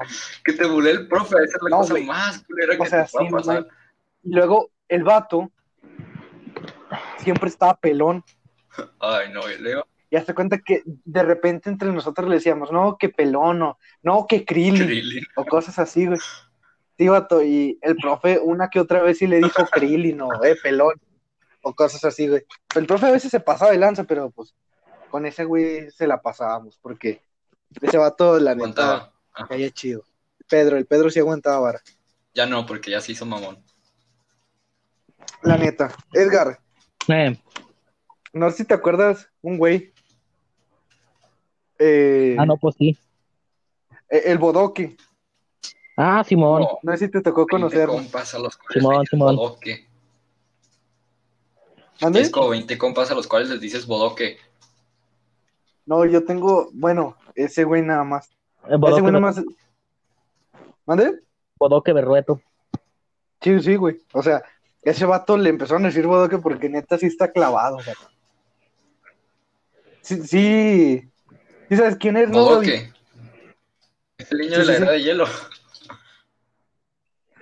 Que 0.44 0.52
te 0.52 0.66
bulé 0.66 0.90
el 0.92 1.08
profe, 1.08 1.36
esa 1.36 1.56
es 1.56 1.62
la 1.62 1.70
No, 1.70 1.76
cosa 1.78 1.92
güey. 1.92 2.04
más 2.06 2.44
culera 2.44 2.74
O 2.78 2.82
que 2.82 2.90
sea, 2.90 3.04
te 3.04 3.10
sí, 3.10 3.26
pasar. 3.30 3.66
Y 4.22 4.34
luego 4.34 4.70
el 4.88 5.04
vato 5.04 5.50
siempre 7.18 7.48
estaba 7.48 7.74
pelón. 7.76 8.24
Ay, 9.00 9.28
no, 9.32 9.40
y 9.50 9.60
Leo. 9.62 9.86
Y 10.10 10.16
hazte 10.16 10.34
cuenta 10.34 10.58
que 10.58 10.82
de 10.84 11.22
repente 11.22 11.68
entre 11.68 11.92
nosotros 11.92 12.28
le 12.28 12.36
decíamos, 12.36 12.70
no, 12.72 12.96
que 12.96 13.08
pelón, 13.08 13.60
o 13.62 13.78
no, 14.02 14.26
que 14.28 14.44
Krillin, 14.44 14.86
Krillin. 14.86 15.24
o 15.36 15.44
cosas 15.44 15.78
así, 15.78 16.06
güey. 16.06 16.18
Sí, 16.98 17.08
vato, 17.08 17.42
y 17.42 17.78
el 17.82 17.96
profe 17.96 18.38
una 18.38 18.68
que 18.70 18.80
otra 18.80 19.02
vez 19.02 19.18
sí 19.18 19.26
le 19.26 19.38
dijo 19.38 19.64
Krillin, 19.72 20.20
o 20.22 20.44
eh, 20.44 20.56
pelón, 20.62 20.94
o 21.62 21.74
cosas 21.74 22.04
así, 22.04 22.28
güey. 22.28 22.44
El 22.74 22.86
profe 22.86 23.06
a 23.06 23.10
veces 23.10 23.30
se 23.30 23.40
pasaba 23.40 23.70
de 23.72 23.78
lanza, 23.78 24.04
pero 24.04 24.30
pues 24.30 24.54
con 25.10 25.26
ese 25.26 25.44
güey 25.44 25.90
se 25.90 26.06
la 26.06 26.20
pasábamos, 26.22 26.78
porque 26.80 27.20
ese 27.82 27.98
vato, 27.98 28.38
la 28.38 28.54
neta, 28.54 28.64
Aguantaba. 28.64 29.12
Caía 29.48 29.70
chido. 29.70 30.02
Pedro, 30.48 30.76
el 30.78 30.86
Pedro 30.86 31.10
sí 31.10 31.18
aguantaba 31.18 31.58
vara. 31.60 31.80
Ya 32.34 32.46
no, 32.46 32.64
porque 32.66 32.90
ya 32.90 33.00
se 33.00 33.12
hizo 33.12 33.26
mamón. 33.26 33.58
La 35.42 35.56
neta. 35.58 35.94
Edgar, 36.12 36.60
Eh, 37.08 37.38
no 38.32 38.50
sé 38.50 38.58
si 38.58 38.64
te 38.64 38.74
acuerdas, 38.74 39.28
un 39.42 39.58
güey. 39.58 39.92
eh, 41.78 42.36
ah, 42.38 42.46
no, 42.46 42.56
pues 42.56 42.74
sí. 42.76 42.98
eh, 44.08 44.22
el 44.26 44.38
Bodoque. 44.38 44.96
Ah, 45.96 46.22
Simón. 46.24 46.62
No, 46.62 46.78
No 46.82 46.92
sé 46.92 47.06
si 47.06 47.10
te 47.10 47.22
tocó 47.22 47.40
20 47.46 47.50
conocerlo. 47.50 47.94
compas 47.94 48.34
a 48.34 48.38
los 48.38 48.56
cuales 48.56 48.72
Simón, 48.82 49.06
Simón. 49.06 49.36
bodoque. 49.36 49.86
¿Mande? 52.00 52.20
Es 52.20 52.30
como 52.30 52.50
20 52.50 52.76
compas 52.76 53.10
a 53.10 53.14
los 53.14 53.26
cuales 53.26 53.48
les 53.48 53.60
dices 53.60 53.86
bodoque. 53.86 54.36
No, 55.86 56.04
yo 56.04 56.24
tengo, 56.24 56.68
bueno, 56.74 57.16
ese 57.34 57.64
güey 57.64 57.80
nada 57.82 58.04
más. 58.04 58.28
El 58.68 58.74
Ese 58.82 59.00
güey 59.00 59.04
nada 59.12 59.20
más. 59.20 59.40
¿Mande? 60.84 61.20
bodoque 61.58 61.92
berrueto. 61.92 62.40
Sí, 63.40 63.60
sí, 63.62 63.76
güey. 63.76 63.98
O 64.12 64.22
sea, 64.22 64.42
ese 64.82 65.06
vato 65.06 65.36
le 65.38 65.48
empezaron 65.50 65.84
a 65.84 65.88
decir 65.88 66.06
Bodoque 66.06 66.38
porque 66.38 66.68
neta 66.68 66.98
sí 66.98 67.06
está 67.06 67.30
clavado, 67.32 67.76
güey. 67.76 67.96
Sí, 70.02 70.22
sí. 70.26 71.10
¿Sí 71.68 71.76
sabes 71.76 71.96
quién 71.96 72.16
es, 72.16 72.28
no? 72.28 72.38
Bodoque. 72.44 72.92
Es 74.18 74.32
el 74.32 74.38
niño 74.38 74.54
Sí, 74.56 74.60
de 74.60 74.64
la 74.66 74.72
sí, 74.72 74.78
sí. 74.78 74.82
edad 74.84 74.92
de 74.92 75.02
hielo. 75.02 75.24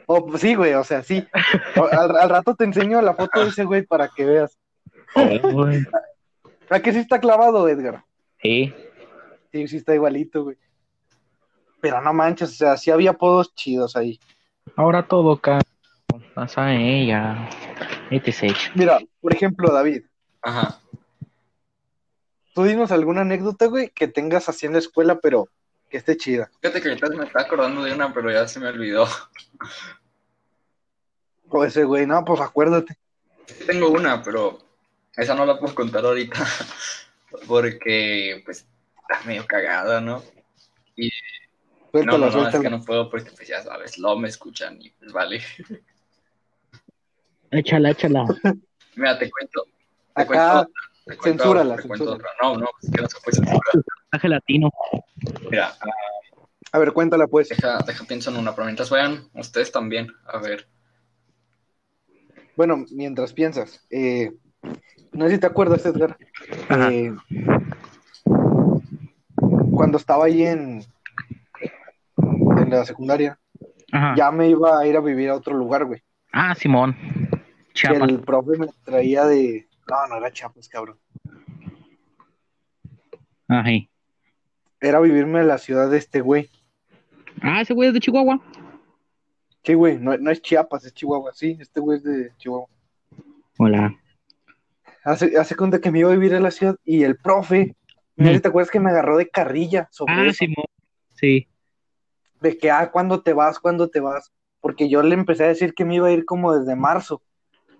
Oh, 0.06 0.26
pues 0.26 0.40
sí, 0.42 0.54
güey, 0.54 0.74
o 0.74 0.84
sea, 0.84 1.02
sí. 1.02 1.26
Al, 1.92 2.16
al 2.16 2.28
rato 2.28 2.54
te 2.54 2.64
enseño 2.64 3.00
la 3.00 3.14
foto 3.14 3.42
de 3.42 3.48
ese 3.50 3.64
güey 3.64 3.82
para 3.82 4.08
que 4.08 4.24
veas. 4.24 4.58
Uy, 5.14 5.86
¿A 6.70 6.80
que 6.80 6.92
sí 6.92 6.98
está 6.98 7.20
clavado, 7.20 7.68
Edgar? 7.68 8.04
Sí. 8.42 8.74
Sí, 9.52 9.68
sí 9.68 9.76
está 9.76 9.94
igualito, 9.94 10.44
güey. 10.44 10.56
Pero 11.80 12.00
no 12.00 12.12
manches, 12.12 12.50
o 12.50 12.54
sea, 12.54 12.76
sí 12.76 12.90
había 12.90 13.10
apodos 13.10 13.54
chidos 13.54 13.96
ahí. 13.96 14.18
Ahora 14.76 15.06
todo 15.06 15.40
cambia. 15.40 15.64
Pasa 16.34 16.74
ella. 16.74 17.48
Etc. 18.10 18.54
Mira, 18.74 18.98
por 19.20 19.32
ejemplo, 19.32 19.72
David, 19.72 20.02
Ajá. 20.42 20.80
tú 22.54 22.64
dinos 22.64 22.90
alguna 22.90 23.20
anécdota, 23.22 23.66
güey, 23.66 23.90
que 23.90 24.08
tengas 24.08 24.48
así 24.48 24.66
en 24.66 24.72
la 24.72 24.78
escuela, 24.78 25.18
pero 25.20 25.48
que 25.94 25.98
esté 25.98 26.16
chida. 26.16 26.50
Fíjate 26.60 26.82
que 26.82 26.88
ahorita 26.88 27.08
me 27.10 27.24
está 27.24 27.42
acordando 27.42 27.84
de 27.84 27.94
una, 27.94 28.12
pero 28.12 28.28
ya 28.28 28.48
se 28.48 28.58
me 28.58 28.66
olvidó. 28.66 29.06
O 31.48 31.64
ese 31.64 31.84
güey, 31.84 32.04
no, 32.04 32.24
pues 32.24 32.40
acuérdate. 32.40 32.98
Tengo 33.64 33.90
una, 33.90 34.20
pero 34.20 34.58
esa 35.14 35.36
no 35.36 35.46
la 35.46 35.56
puedo 35.56 35.72
contar 35.72 36.04
ahorita. 36.04 36.36
Porque, 37.46 38.42
pues, 38.44 38.66
está 39.02 39.24
medio 39.24 39.46
cagada, 39.46 40.00
¿no? 40.00 40.20
Y 40.96 41.06
no, 41.06 41.90
Suéltala, 41.92 42.26
no, 42.26 42.42
no, 42.42 42.48
es 42.48 42.58
que 42.58 42.70
no 42.70 42.82
puedo 42.82 43.08
porque, 43.08 43.30
pues, 43.30 43.46
ya 43.48 43.62
sabes, 43.62 43.96
lo 43.98 44.16
me 44.16 44.28
escuchan 44.28 44.80
y, 44.80 44.90
pues, 44.90 45.12
vale. 45.12 45.42
Échala, 47.52 47.90
échala. 47.90 48.24
Mira, 48.96 49.16
te 49.16 49.30
cuento. 49.30 49.64
Te 50.14 50.22
Acá, 50.22 50.26
cuento 50.26 50.70
otra, 51.06 51.16
te 51.16 51.16
cuento 51.16 51.44
censúrala. 51.44 51.76
No, 52.42 52.56
no, 52.56 52.68
es 52.82 52.90
que 52.90 53.02
no 53.02 53.08
se 53.08 53.20
puede 53.20 53.36
censurar. 53.36 53.84
Está 54.04 54.18
gelatino. 54.18 54.70
Mira, 55.50 55.72
ah, 55.80 55.90
a 56.72 56.78
ver, 56.78 56.92
cuéntala, 56.92 57.26
pues. 57.26 57.48
deja, 57.48 57.78
deja 57.86 58.04
pienso 58.04 58.30
en 58.30 58.36
una, 58.36 58.54
pero 58.54 58.64
mientras 58.64 58.90
vayan, 58.90 59.28
ustedes 59.34 59.70
también, 59.70 60.08
a 60.26 60.38
ver. 60.38 60.66
Bueno, 62.56 62.84
mientras 62.90 63.32
piensas, 63.32 63.84
eh, 63.90 64.32
no 65.12 65.26
sé 65.26 65.34
si 65.34 65.38
te 65.40 65.46
acuerdas, 65.46 65.84
Edgar, 65.86 66.16
Ajá. 66.68 66.90
eh, 66.92 67.12
cuando 69.72 69.98
estaba 69.98 70.26
ahí 70.26 70.44
en, 70.44 70.84
en 72.16 72.70
la 72.70 72.84
secundaria, 72.84 73.38
Ajá. 73.92 74.14
ya 74.16 74.30
me 74.30 74.48
iba 74.48 74.78
a 74.78 74.86
ir 74.86 74.96
a 74.96 75.00
vivir 75.00 75.30
a 75.30 75.36
otro 75.36 75.54
lugar, 75.54 75.84
güey. 75.84 76.02
Ah, 76.32 76.54
Simón. 76.54 76.96
Que 77.72 77.96
el 77.96 78.20
profe 78.20 78.58
me 78.58 78.68
traía 78.84 79.26
de... 79.26 79.68
No, 79.88 80.06
no 80.08 80.16
era 80.16 80.32
Chiapas, 80.32 80.68
cabrón. 80.68 80.98
Ajá. 83.48 83.70
Era 84.80 85.00
vivirme 85.00 85.40
a 85.40 85.44
la 85.44 85.58
ciudad 85.58 85.90
de 85.90 85.98
este 85.98 86.20
güey. 86.20 86.50
Ah, 87.42 87.60
ese 87.60 87.74
güey 87.74 87.88
es 87.88 87.94
de 87.94 88.00
Chihuahua. 88.00 88.40
Sí, 89.62 89.74
güey, 89.74 89.98
no, 89.98 90.16
no 90.18 90.30
es 90.30 90.42
Chiapas, 90.42 90.84
es 90.84 90.94
Chihuahua. 90.94 91.32
Sí, 91.34 91.56
este 91.60 91.80
güey 91.80 91.98
es 91.98 92.04
de 92.04 92.32
Chihuahua. 92.36 92.68
Hola. 93.58 93.94
Hace, 95.04 95.36
hace 95.38 95.54
cuenta 95.56 95.80
que 95.80 95.90
me 95.90 96.00
iba 96.00 96.10
a 96.10 96.14
vivir 96.14 96.34
a 96.34 96.40
la 96.40 96.50
ciudad 96.50 96.76
y 96.84 97.02
el 97.02 97.16
profe, 97.16 97.76
sé 98.16 98.34
si 98.34 98.40
te 98.40 98.48
acuerdas 98.48 98.70
que 98.70 98.80
me 98.80 98.90
agarró 98.90 99.16
de 99.18 99.28
carrilla 99.28 99.88
sobre 99.90 100.14
Ah, 100.14 100.26
eso. 100.26 100.44
Sí. 101.14 101.46
de 102.40 102.58
que, 102.58 102.70
ah, 102.70 102.90
¿cuándo 102.90 103.22
te 103.22 103.32
vas? 103.32 103.58
¿Cuándo 103.58 103.88
te 103.88 104.00
vas? 104.00 104.32
Porque 104.60 104.88
yo 104.88 105.02
le 105.02 105.14
empecé 105.14 105.44
a 105.44 105.48
decir 105.48 105.74
que 105.74 105.84
me 105.84 105.96
iba 105.96 106.08
a 106.08 106.12
ir 106.12 106.24
como 106.24 106.54
desde 106.58 106.74
marzo 106.76 107.22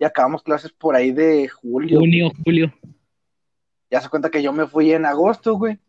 y 0.04 0.06
acabamos 0.06 0.42
clases 0.42 0.70
por 0.70 0.94
ahí 0.94 1.12
de 1.12 1.48
julio. 1.48 1.98
Junio, 1.98 2.30
julio. 2.44 2.74
Ya 3.90 4.02
se 4.02 4.10
cuenta 4.10 4.28
que 4.28 4.42
yo 4.42 4.52
me 4.52 4.66
fui 4.66 4.92
en 4.92 5.06
agosto, 5.06 5.56
güey. 5.56 5.80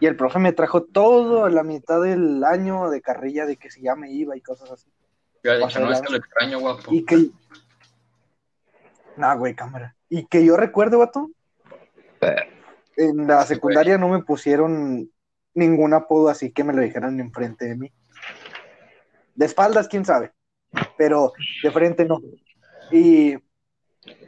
Y 0.00 0.06
el 0.06 0.16
profe 0.16 0.38
me 0.38 0.54
trajo 0.54 0.84
todo 0.84 1.50
la 1.50 1.62
mitad 1.62 2.00
del 2.00 2.42
año 2.44 2.88
de 2.88 3.02
carrilla 3.02 3.44
de 3.44 3.58
que 3.58 3.70
si 3.70 3.82
ya 3.82 3.94
me 3.94 4.10
iba 4.10 4.34
y 4.34 4.40
cosas 4.40 4.70
así. 4.70 4.90
Pasa 5.42 5.66
dicho, 5.66 5.80
no, 5.80 5.88
de 5.88 5.92
es 5.92 6.00
que 6.00 6.12
lo 6.12 6.16
extraño, 6.16 6.60
guapo. 6.60 6.94
Y 6.94 7.04
que... 7.04 7.28
Nah, 9.18 9.34
güey, 9.34 9.54
cámara. 9.54 9.96
Y 10.08 10.24
que 10.24 10.46
yo 10.46 10.56
recuerdo, 10.56 11.00
vato, 11.00 11.30
en 12.96 13.26
la 13.26 13.44
secundaria 13.44 13.98
no 13.98 14.08
me 14.08 14.22
pusieron 14.22 15.10
ningún 15.52 15.92
apodo 15.92 16.30
así 16.30 16.52
que 16.52 16.64
me 16.64 16.72
lo 16.72 16.80
dijeran 16.80 17.20
enfrente 17.20 17.66
de 17.66 17.76
mí. 17.76 17.92
De 19.34 19.44
espaldas, 19.44 19.88
quién 19.88 20.06
sabe, 20.06 20.32
pero 20.96 21.34
de 21.62 21.70
frente 21.70 22.06
no. 22.06 22.18
Y 22.92 23.36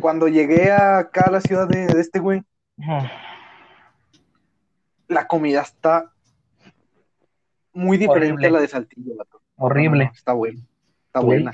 cuando 0.01 0.29
llegué 0.29 0.73
acá 0.73 1.25
a 1.27 1.31
la 1.31 1.41
ciudad 1.41 1.69
de, 1.69 1.87
de 1.87 2.01
este 2.01 2.19
güey, 2.19 2.43
la 5.09 5.27
comida 5.27 5.63
está 5.63 6.13
muy 7.73 7.97
diferente 7.99 8.33
Horrible. 8.33 8.49
a 8.49 8.51
la 8.51 8.61
de 8.61 8.69
Saltillo. 8.69 9.13
Horrible. 9.57 10.05
No, 10.07 10.13
está 10.13 10.33
buena. 10.33 10.61
Está 11.07 11.21
buena. 11.21 11.53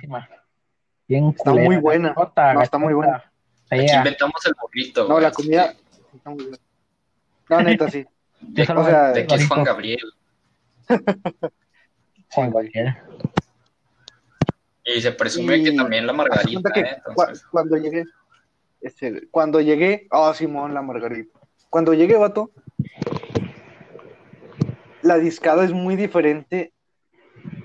Bien 1.09 1.35
Está 1.37 1.53
muy 1.53 1.77
buena. 1.77 2.15
No, 2.15 2.63
está 2.63 2.79
muy 2.79 2.95
buena. 2.95 3.25
Aquí 3.71 3.87
inventamos 3.93 4.45
el 4.47 4.55
burrito. 4.61 5.03
No, 5.03 5.15
güey, 5.15 5.23
la 5.23 5.33
comida 5.33 5.75
está 6.15 6.31
muy 6.31 6.45
buena. 6.45 6.59
No, 7.49 7.63
neta, 7.63 7.91
sí. 7.91 8.07
O 8.77 8.85
sea, 8.85 9.13
de 9.13 9.23
aquí 9.23 9.35
es 9.35 9.49
Juan. 9.49 9.65
Gabriel. 9.65 10.13
Con 12.35 12.51
cualquiera. 12.51 13.05
Y 14.85 15.01
se 15.01 15.13
presume 15.13 15.59
Y 15.59 15.65
que 15.65 15.73
también 15.73 16.07
la 16.07 16.13
margarita, 16.13 16.71
que 16.71 16.81
¿eh? 16.81 17.03
Entonces, 17.07 17.45
cuando 17.51 17.77
llegué, 17.77 18.05
este, 18.81 19.29
cuando 19.31 19.61
llegué, 19.61 20.07
ah, 20.11 20.33
Simón, 20.35 20.75
la 20.75 20.83
Margarita. 20.83 21.39
Cuando 21.69 21.95
llegué, 21.95 22.17
vato, 22.17 22.51
la 25.03 25.19
discada 25.19 25.65
es 25.65 25.73
muy 25.73 25.97
diferente, 25.97 26.73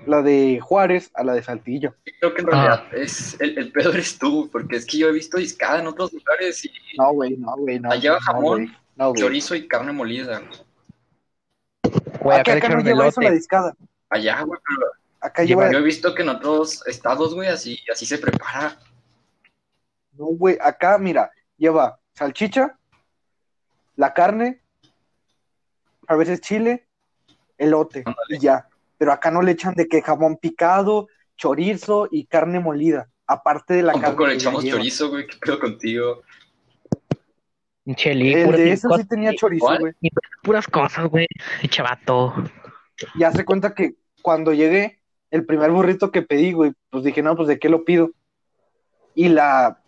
la 0.05 0.21
de 0.21 0.59
Juárez 0.61 1.09
a 1.13 1.23
la 1.23 1.33
de 1.33 1.41
Saltillo. 1.41 1.95
creo 2.19 2.33
que 2.33 2.41
en 2.41 2.47
realidad 2.47 2.83
es 2.93 3.39
el, 3.39 3.57
el 3.57 3.71
pedo 3.71 3.93
eres 3.93 4.19
tú, 4.19 4.49
porque 4.51 4.75
es 4.75 4.85
que 4.85 4.97
yo 4.97 5.09
he 5.09 5.13
visto 5.13 5.37
discada 5.37 5.79
en 5.79 5.87
otros 5.87 6.13
lugares 6.13 6.63
y 6.65 6.71
No, 6.97 7.13
güey, 7.13 7.35
no, 7.37 7.55
güey, 7.57 7.79
no. 7.79 7.91
Allá 7.91 8.19
jamón, 8.19 8.75
No, 8.95 9.13
chorizo 9.15 9.55
y 9.55 9.67
carne 9.67 9.91
molida. 9.91 10.41
Güey, 12.21 12.39
Acá, 12.39 12.53
acá 12.53 12.69
no 12.69 12.81
lleva 12.81 13.07
eso 13.07 13.21
la 13.21 13.31
discada. 13.31 13.75
Allá, 14.09 14.41
güey, 14.43 14.59
pero 14.67 14.91
Acá 15.25 15.43
lleva, 15.43 15.71
yo 15.71 15.79
he 15.79 15.81
visto 15.81 16.13
que 16.13 16.21
en 16.21 16.29
otros 16.29 16.85
estados, 16.85 17.33
güey, 17.33 17.49
así, 17.49 17.79
así 17.91 18.05
se 18.05 18.19
prepara. 18.19 18.77
No, 20.11 20.25
güey, 20.25 20.55
acá, 20.61 20.99
mira, 20.99 21.31
lleva 21.57 21.99
salchicha, 22.13 22.77
la 23.95 24.13
carne, 24.13 24.61
a 26.07 26.15
veces 26.15 26.41
chile, 26.41 26.87
elote 27.57 28.03
y 28.29 28.37
ya. 28.37 28.67
Pero 28.99 29.11
acá 29.11 29.31
no 29.31 29.41
le 29.41 29.53
echan 29.53 29.73
de 29.73 29.87
que 29.87 30.03
jamón 30.03 30.37
picado, 30.37 31.07
chorizo 31.35 32.07
y 32.11 32.27
carne 32.27 32.59
molida, 32.59 33.09
aparte 33.25 33.73
de 33.73 33.81
la 33.81 33.93
carne. 33.93 34.05
Tampoco 34.05 34.27
le 34.27 34.33
ya 34.33 34.37
echamos 34.37 34.63
chorizo, 34.63 35.09
güey. 35.09 35.25
¿Qué 35.25 35.37
pedo 35.37 35.59
contigo? 35.59 36.21
Cheli, 37.95 38.31
El 38.31 38.51
de 38.51 38.73
eso 38.73 38.89
sí 38.95 39.05
tenía 39.05 39.33
chorizo, 39.33 39.75
güey. 39.79 39.93
puras 40.43 40.67
cosas, 40.67 41.07
güey. 41.07 41.25
Chavato. 41.67 42.35
Y 43.15 43.23
hace 43.23 43.43
cuenta 43.43 43.73
que 43.73 43.95
cuando 44.21 44.53
llegué, 44.53 44.99
el 45.35 45.45
primer 45.45 45.71
burrito 45.71 46.11
que 46.11 46.21
pedí, 46.21 46.53
güey, 46.53 46.71
pues 46.89 47.03
dije, 47.03 47.21
no, 47.21 47.35
pues 47.35 47.47
de 47.47 47.59
qué 47.59 47.67
lo 47.69 47.83
pido. 47.83 48.11
Y 49.13 49.29
la, 49.29 49.81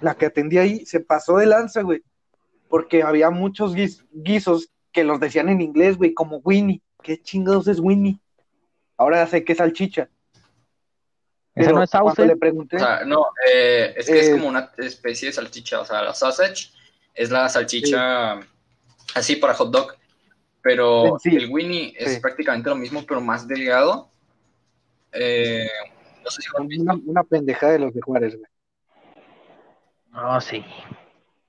la 0.00 0.14
que 0.14 0.26
atendía 0.26 0.62
ahí 0.62 0.86
se 0.86 1.00
pasó 1.00 1.36
de 1.38 1.46
lanza, 1.46 1.82
güey, 1.82 2.02
porque 2.68 3.02
había 3.02 3.30
muchos 3.30 3.74
guis- 3.74 4.04
guisos 4.12 4.70
que 4.92 5.02
los 5.04 5.18
decían 5.18 5.48
en 5.48 5.60
inglés, 5.60 5.96
güey, 5.96 6.14
como 6.14 6.38
Winnie. 6.38 6.80
¿Qué 7.02 7.20
chingados 7.20 7.66
es 7.68 7.80
Winnie? 7.80 8.18
Ahora 8.96 9.24
ya 9.24 9.26
sé 9.26 9.44
que 9.44 9.52
es 9.52 9.58
salchicha. 9.58 10.08
¿Esa 11.54 11.66
Pero 11.68 11.76
no 11.76 11.82
es 11.82 11.90
cuando 11.90 12.10
sauce? 12.14 12.26
le 12.26 12.36
pregunté, 12.36 12.76
O 12.76 12.78
sea, 12.78 13.04
no, 13.04 13.26
eh, 13.52 13.94
es 13.96 14.06
que 14.06 14.20
es 14.20 14.28
Eh, 14.28 14.32
como 14.32 14.48
una 14.48 14.70
especie 14.78 15.28
de 15.28 15.32
salchicha. 15.32 15.80
O 15.80 15.84
sea, 15.84 16.02
la 16.02 16.14
sausage 16.14 16.70
es 17.14 17.30
la 17.30 17.48
salchicha 17.48 18.40
así 19.14 19.36
para 19.36 19.54
hot 19.54 19.70
dog. 19.72 19.94
Pero 20.62 21.18
sí. 21.22 21.34
el 21.36 21.50
Winnie 21.50 21.92
es 21.98 22.14
Sí. 22.14 22.20
prácticamente 22.20 22.70
lo 22.70 22.76
mismo, 22.76 23.04
pero 23.06 23.20
más 23.20 23.46
delgado. 23.46 24.08
Eh, 25.14 25.66
no 26.22 26.30
sé 26.30 26.42
si 26.42 26.48
lo 26.52 26.60
han 26.60 26.68
visto. 26.68 26.82
una, 26.82 27.00
una 27.06 27.24
pendejada 27.24 27.72
de 27.72 27.78
los 27.78 27.94
de 27.94 28.00
Juárez, 28.00 28.36
güey. 28.36 28.50
No, 30.10 30.40
sí. 30.40 30.64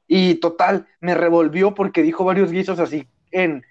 Y 0.07 0.35
total, 0.35 0.87
me 0.99 1.15
revolvió 1.15 1.73
porque 1.73 2.03
dijo 2.03 2.25
varios 2.25 2.51
guisos 2.51 2.79
así 2.79 3.07
en 3.31 3.63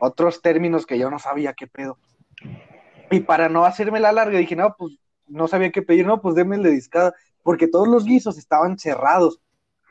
otros 0.00 0.42
términos 0.42 0.86
que 0.86 0.98
yo 0.98 1.10
no 1.10 1.18
sabía 1.18 1.54
qué 1.54 1.66
pedo. 1.66 1.98
Y 3.10 3.20
para 3.20 3.48
no 3.48 3.64
hacerme 3.64 4.00
la 4.00 4.12
larga, 4.12 4.38
dije, 4.38 4.56
no, 4.56 4.74
pues 4.76 4.98
no 5.26 5.48
sabía 5.48 5.72
qué 5.72 5.82
pedir, 5.82 6.06
no, 6.06 6.20
pues 6.20 6.34
déme 6.34 6.56
el 6.56 6.62
de 6.62 6.70
discada, 6.70 7.14
porque 7.42 7.68
todos 7.68 7.88
los 7.88 8.04
guisos 8.04 8.38
estaban 8.38 8.78
cerrados. 8.78 9.40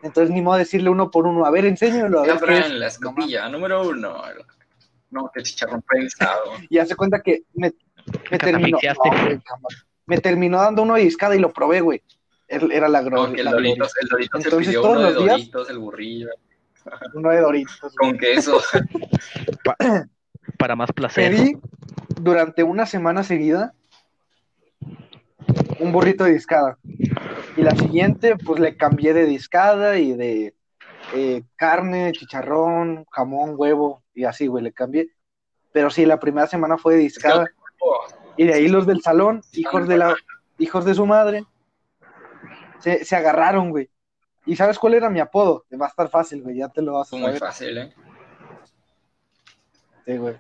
Entonces 0.03 0.33
ni 0.33 0.41
modo 0.41 0.57
decirle 0.57 0.89
uno 0.89 1.09
por 1.09 1.25
uno, 1.25 1.45
a 1.45 1.51
ver, 1.51 1.65
enséñamelo, 1.65 2.19
a 2.19 2.23
ver 2.23 2.39
qué 2.39 2.53
es. 2.53 2.65
Abran 2.65 2.79
la 2.79 2.87
escotilla, 2.87 3.49
número 3.49 3.87
uno. 3.87 4.15
No, 5.09 5.31
que 5.33 5.41
chicharrón 5.41 5.81
prensado. 5.81 6.43
Y 6.69 6.77
hace 6.77 6.95
cuenta 6.95 7.21
que 7.21 7.43
me, 7.53 7.73
me 8.31 8.37
terminó, 8.37 8.77
no, 8.81 9.21
güey, 9.25 9.39
me 10.05 10.17
terminó 10.19 10.57
dando 10.59 10.83
uno 10.83 10.95
de 10.95 11.01
discada 11.01 11.35
y 11.35 11.39
lo 11.39 11.51
probé, 11.51 11.81
güey. 11.81 12.01
Era 12.47 12.87
la, 12.87 13.01
gro- 13.03 13.23
Como 13.23 13.33
que 13.33 13.41
el 13.41 13.49
Doritos, 13.49 13.91
el 14.01 14.07
Doritos 14.07 14.41
se 14.41 14.47
Entonces, 14.47 14.67
pidió 14.69 14.81
todos 14.81 14.97
uno 14.97 15.07
de 15.07 15.13
los 15.13 15.23
días- 15.23 15.33
Doritos, 15.37 15.69
el 15.69 15.79
burrillo, 15.79 16.29
uno 17.13 17.29
de 17.29 17.39
Doritos. 17.41 17.79
güey. 17.99 18.11
con 18.11 18.17
queso. 18.17 18.61
Para 20.57 20.75
más 20.75 20.91
placer. 20.93 21.29
Pedí 21.31 21.57
durante 22.21 22.63
una 22.63 22.85
semana 22.85 23.23
seguida 23.23 23.73
un 25.79 25.91
burrito 25.91 26.23
de 26.23 26.33
discada. 26.33 26.77
Y 27.55 27.61
la 27.61 27.71
siguiente, 27.75 28.35
pues 28.37 28.59
le 28.59 28.77
cambié 28.77 29.13
de 29.13 29.25
discada 29.25 29.97
y 29.97 30.13
de 30.13 30.55
eh, 31.13 31.43
carne, 31.55 32.11
chicharrón, 32.13 33.05
jamón, 33.11 33.53
huevo 33.57 34.03
y 34.13 34.23
así, 34.25 34.47
güey, 34.47 34.63
le 34.63 34.71
cambié. 34.73 35.09
Pero 35.73 35.89
sí, 35.89 36.05
la 36.05 36.19
primera 36.19 36.47
semana 36.47 36.77
fue 36.77 36.95
de 36.95 37.01
discada. 37.01 37.47
Y 38.37 38.45
de 38.45 38.53
ahí 38.53 38.67
los 38.67 38.85
del 38.85 39.01
salón, 39.01 39.41
hijos 39.53 39.87
de 39.87 39.97
la, 39.97 40.15
hijos 40.59 40.85
de 40.85 40.93
su 40.93 41.05
madre, 41.05 41.43
se, 42.79 43.03
se 43.03 43.15
agarraron, 43.15 43.69
güey. 43.71 43.89
¿Y 44.45 44.55
sabes 44.55 44.77
cuál 44.79 44.93
era 44.93 45.09
mi 45.09 45.19
apodo? 45.19 45.65
Va 45.79 45.87
a 45.87 45.89
estar 45.89 46.09
fácil, 46.09 46.41
güey, 46.43 46.57
ya 46.57 46.69
te 46.69 46.81
lo 46.81 46.93
vas 46.93 47.07
a 47.07 47.09
Fue 47.11 47.19
muy 47.19 47.27
saber. 47.27 47.39
fácil, 47.39 47.77
¿eh? 47.77 47.93
Sí, 50.05 50.17
güey. 50.17 50.37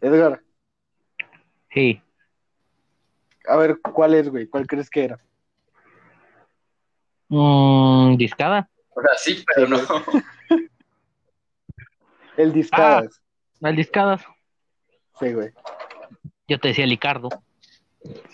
Edgar, 0.00 0.40
Sí. 1.72 2.00
a 3.48 3.56
ver, 3.56 3.80
¿cuál 3.80 4.14
es, 4.14 4.28
güey? 4.28 4.46
¿Cuál 4.46 4.66
crees 4.66 4.88
que 4.90 5.04
era? 5.04 5.18
Mm, 7.28 8.16
discada. 8.16 8.68
O 8.90 9.00
sea, 9.00 9.10
sí, 9.16 9.44
pero 9.54 9.68
no. 9.68 9.78
El 12.36 12.52
discadas. 12.52 13.20
El 13.60 13.76
discadas. 13.76 14.22
Sí, 15.18 15.32
güey. 15.32 15.50
Yo 16.48 16.58
te 16.58 16.68
decía 16.68 16.86
Licardo. 16.86 17.28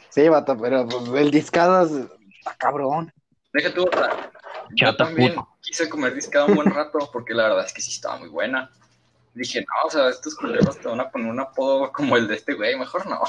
Sí, 0.09 0.29
vato, 0.29 0.57
pero 0.59 0.89
pues, 0.89 1.23
el 1.23 1.31
discadas 1.31 1.91
está 1.93 2.57
cabrón. 2.59 3.13
Deja 3.53 3.73
tú, 3.73 3.85
o 3.85 3.97
sea, 3.97 4.31
yo 4.75 4.97
también 4.97 5.35
puto. 5.35 5.49
quise 5.61 5.89
comer 5.89 6.15
discada 6.15 6.47
un 6.47 6.55
buen 6.57 6.71
rato 6.71 6.99
porque 7.13 7.35
la 7.35 7.45
verdad 7.45 7.67
es 7.67 7.73
que 7.73 7.83
sí 7.83 7.93
estaba 7.93 8.19
muy 8.19 8.29
buena. 8.29 8.71
Dije, 9.35 9.61
no, 9.61 9.87
o 9.87 9.91
sea, 9.91 10.09
estos 10.09 10.35
culeros 10.35 10.79
te 10.79 10.89
van 10.89 11.01
a 11.01 11.11
poner 11.11 11.31
un 11.31 11.39
apodo 11.39 11.93
como 11.93 12.17
el 12.17 12.27
de 12.27 12.35
este 12.35 12.55
güey, 12.55 12.77
mejor 12.77 13.07
no. 13.07 13.21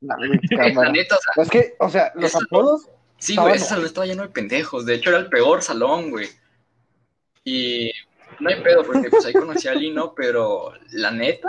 La 0.00 0.90
neta, 0.90 1.16
o 1.16 1.20
sea, 1.20 1.42
Es 1.42 1.50
que, 1.50 1.76
o 1.78 1.88
sea, 1.90 2.12
los 2.14 2.24
Eso- 2.34 2.38
apodos, 2.44 2.88
sí, 3.18 3.36
güey, 3.36 3.54
ese 3.56 3.66
salón 3.66 3.86
estaba 3.86 4.06
lleno 4.06 4.22
de 4.22 4.28
pendejos. 4.30 4.86
De 4.86 4.94
hecho, 4.94 5.10
era 5.10 5.18
el 5.18 5.28
peor 5.28 5.62
salón, 5.62 6.10
güey. 6.10 6.28
Y 7.44 7.90
no 8.40 8.48
hay 8.48 8.62
pedo, 8.62 8.82
porque 8.84 9.08
pues 9.10 9.24
ahí 9.26 9.32
conocí 9.32 9.68
a 9.68 9.74
Lino, 9.74 10.14
pero 10.14 10.72
la 10.92 11.10
neta 11.10 11.48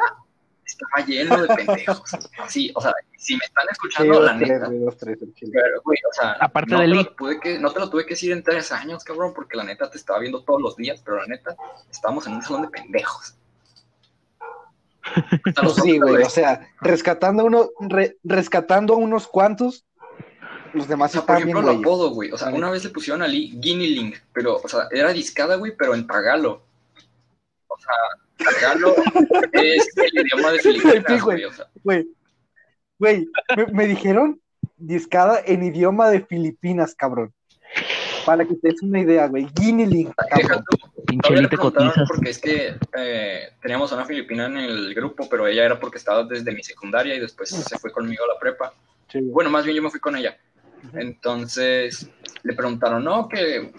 estaba 0.66 1.06
lleno 1.06 1.42
de 1.46 1.56
pendejos. 1.56 2.10
Así, 2.40 2.72
o 2.76 2.82
sea, 2.82 2.94
si 3.18 3.34
me 3.36 3.46
están 3.46 3.64
sí, 3.66 3.70
escuchando, 3.72 4.20
la 4.22 4.38
tres, 4.38 4.50
neta. 4.50 4.66
güey, 4.68 4.80
dos, 4.80 4.98
tres, 4.98 5.22
el 5.22 5.34
chile. 5.36 5.52
Pero, 5.54 5.82
güey, 5.84 5.98
o 6.10 6.14
sea, 6.14 6.32
Aparte 6.40 6.74
no, 6.74 6.80
de 6.82 6.88
te 6.88 6.94
lo 6.96 7.06
tuve 7.16 7.40
que, 7.40 7.60
no 7.60 7.72
te 7.72 7.80
lo 7.80 7.90
tuve 7.90 8.06
que 8.06 8.14
decir 8.16 8.32
en 8.32 8.44
tres 8.44 8.72
años, 8.72 9.04
cabrón, 9.04 9.34
porque 9.36 9.58
la 9.58 9.64
neta 9.64 9.90
te 9.90 9.98
estaba 9.98 10.20
viendo 10.20 10.44
todos 10.44 10.62
los 10.62 10.76
días, 10.76 11.02
pero 11.04 11.18
la 11.18 11.28
neta, 11.28 11.56
estábamos 11.92 12.26
en 12.28 12.34
un 12.36 12.42
salón 12.42 12.64
de 12.64 12.68
pendejos. 12.70 13.36
Sí, 15.84 16.00
güey, 16.00 16.24
o 16.24 16.30
sea, 16.30 16.68
rescatando 16.82 17.44
a 17.44 17.46
uno, 17.46 17.70
re- 17.80 18.18
rescatando 18.24 18.96
a 18.96 18.98
unos 18.98 19.28
cuantos, 19.28 19.86
los 20.76 20.88
O 20.88 20.90
demás 20.90 21.12
sea, 21.12 21.22
por 21.26 21.38
bien, 21.38 21.50
ejemplo, 21.50 21.62
el 21.72 21.78
güey. 21.78 21.78
apodo, 21.78 22.10
güey. 22.12 22.32
O 22.32 22.38
sea, 22.38 22.50
una 22.50 22.70
vez 22.70 22.84
le 22.84 22.90
pusieron 22.92 23.22
a 23.22 23.28
Lee 23.28 23.54
Guinealing, 23.56 24.14
pero, 24.34 24.58
o 24.64 24.68
sea, 24.68 24.88
era 24.92 25.12
discada, 25.14 25.56
güey, 25.56 25.76
pero 25.78 25.94
en 25.96 26.06
tagalo. 26.08 26.64
O 27.68 27.78
sea, 27.78 28.52
tagalo 28.62 28.96
es 29.54 29.88
el 29.98 30.26
idioma 30.26 30.52
de 30.52 30.60
Filipinas, 30.60 31.04
güey. 31.08 31.20
güey. 31.22 31.44
O 31.46 31.52
sea, 31.54 31.68
Güey, 31.84 32.08
güey, 33.00 33.28
me, 33.56 33.66
me 33.68 33.88
dijeron 33.88 34.42
discada 34.78 35.42
en 35.46 35.64
idioma 35.64 36.10
de 36.10 36.22
Filipinas, 36.26 36.96
cabrón. 36.96 37.34
Para 38.26 38.46
que 38.46 38.56
te 38.56 38.70
des 38.70 38.82
una 38.82 39.02
idea, 39.02 39.28
güey. 39.28 39.48
Deja 40.36 40.64
cabrón. 40.64 40.66
Pinche 41.06 41.22
Todavía 41.22 41.42
le 41.42 41.42
Lee 41.44 41.50
te 41.50 41.58
preguntaron 41.58 41.94
cotizas. 41.94 42.08
porque 42.08 42.30
es 42.32 42.40
que 42.40 42.76
eh, 42.98 43.50
teníamos 43.62 43.92
a 43.92 43.96
una 43.96 44.06
filipina 44.06 44.48
en 44.48 44.58
el 44.58 44.94
grupo, 44.96 45.28
pero 45.30 45.48
ella 45.48 45.64
era 45.66 45.80
porque 45.80 45.98
estaba 46.00 46.24
desde 46.24 46.52
mi 46.52 46.64
secundaria 46.64 47.16
y 47.16 47.20
después 47.20 47.50
se 47.50 47.78
fue 47.78 47.92
conmigo 47.92 48.24
a 48.24 48.34
la 48.34 48.40
prepa. 48.40 48.74
Sí. 49.10 49.20
Bueno, 49.22 49.50
más 49.52 49.64
bien 49.66 49.78
yo 49.78 49.84
me 49.84 49.92
fui 49.92 50.00
con 50.00 50.16
ella. 50.16 50.38
Entonces 50.94 52.10
le 52.44 52.54
preguntaron, 52.54 53.04
no, 53.04 53.28
que 53.28 53.72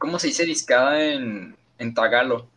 ¿cómo 0.00 0.18
se 0.18 0.28
dice 0.28 0.44
discada 0.44 1.00
en, 1.00 1.54
en 1.78 1.94
tagalo? 1.94 2.48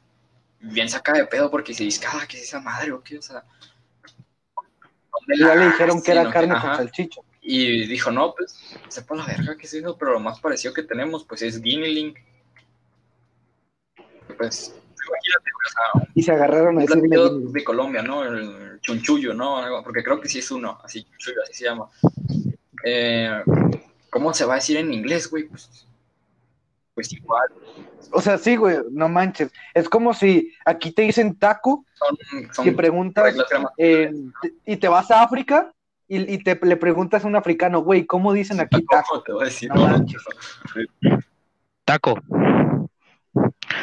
Bien 0.59 0.89
saca 0.89 1.13
de 1.13 1.25
pedo 1.25 1.51
porque 1.51 1.73
si 1.73 1.83
discada, 1.83 2.25
¿qué 2.25 2.37
es 2.37 2.43
esa 2.43 2.61
madre 2.61 2.93
o 2.93 3.03
qué? 3.03 3.17
O 3.17 3.21
sea, 3.21 3.43
¿dónde 4.55 5.35
Y 5.35 5.39
ya 5.39 5.55
le 5.55 5.65
dijeron 5.65 5.99
sí, 5.99 6.05
que 6.05 6.11
era 6.11 6.31
carne 6.31 6.53
con 6.53 6.75
salchicha. 6.75 7.21
Y 7.41 7.85
dijo, 7.87 8.09
no, 8.09 8.33
pues, 8.33 8.57
sepa 8.87 9.15
la 9.15 9.25
verga 9.25 9.57
qué 9.57 9.65
es 9.65 9.73
eso, 9.73 9.97
pero 9.97 10.13
lo 10.13 10.21
más 10.21 10.39
parecido 10.39 10.73
que 10.73 10.83
tenemos, 10.83 11.25
pues, 11.25 11.41
es 11.41 11.61
Guinealing. 11.61 12.15
Pues, 14.37 14.73
imagínate, 15.05 15.51
güey, 15.51 15.67
o 15.67 16.01
sea, 16.01 16.09
Y 16.15 16.23
se 16.23 16.31
agarraron 16.31 16.79
a 16.79 16.85
un 16.85 17.51
de 17.51 17.63
Colombia, 17.65 18.01
¿no? 18.01 18.23
El 18.23 18.79
chunchullo, 18.79 19.33
¿no? 19.33 19.83
Porque 19.83 20.01
creo 20.01 20.21
que 20.21 20.29
sí 20.29 20.39
es 20.39 20.49
uno, 20.51 20.79
así, 20.81 21.03
chunchullo, 21.03 21.43
así 21.43 21.53
se 21.53 21.65
llama. 21.65 21.89
Eh, 22.85 23.43
¿Cómo 24.13 24.31
se 24.33 24.45
va 24.45 24.53
a 24.53 24.55
decir 24.57 24.77
en 24.77 24.93
inglés, 24.93 25.27
güey? 25.29 25.45
Pues, 25.45 25.87
pues 26.93 27.11
igual, 27.11 27.49
O 28.11 28.21
sea, 28.21 28.37
sí, 28.37 28.55
güey, 28.55 28.77
no 28.91 29.09
manches. 29.09 29.51
Es 29.73 29.89
como 29.89 30.13
si 30.13 30.53
aquí 30.65 30.91
te 30.91 31.01
dicen 31.01 31.35
taco 31.39 31.83
son, 32.51 32.75
preguntas 32.75 33.35
eh, 33.79 34.11
y 34.67 34.77
te 34.77 34.87
vas 34.87 35.09
a 35.09 35.23
África 35.23 35.73
y, 36.07 36.31
y 36.31 36.37
te 36.43 36.59
le 36.61 36.77
preguntas 36.77 37.25
a 37.25 37.27
un 37.27 37.35
africano, 37.35 37.81
güey, 37.81 38.05
¿cómo 38.05 38.31
dicen 38.33 38.59
aquí 38.59 38.85
taco? 38.85 39.07
¿Cómo 39.09 39.23
te 39.23 39.31
voy 39.33 39.41
a 39.41 39.45
decir? 39.45 39.69
No 39.69 39.75
No, 39.81 39.87
manches. 39.87 40.21
Taco. 41.85 42.19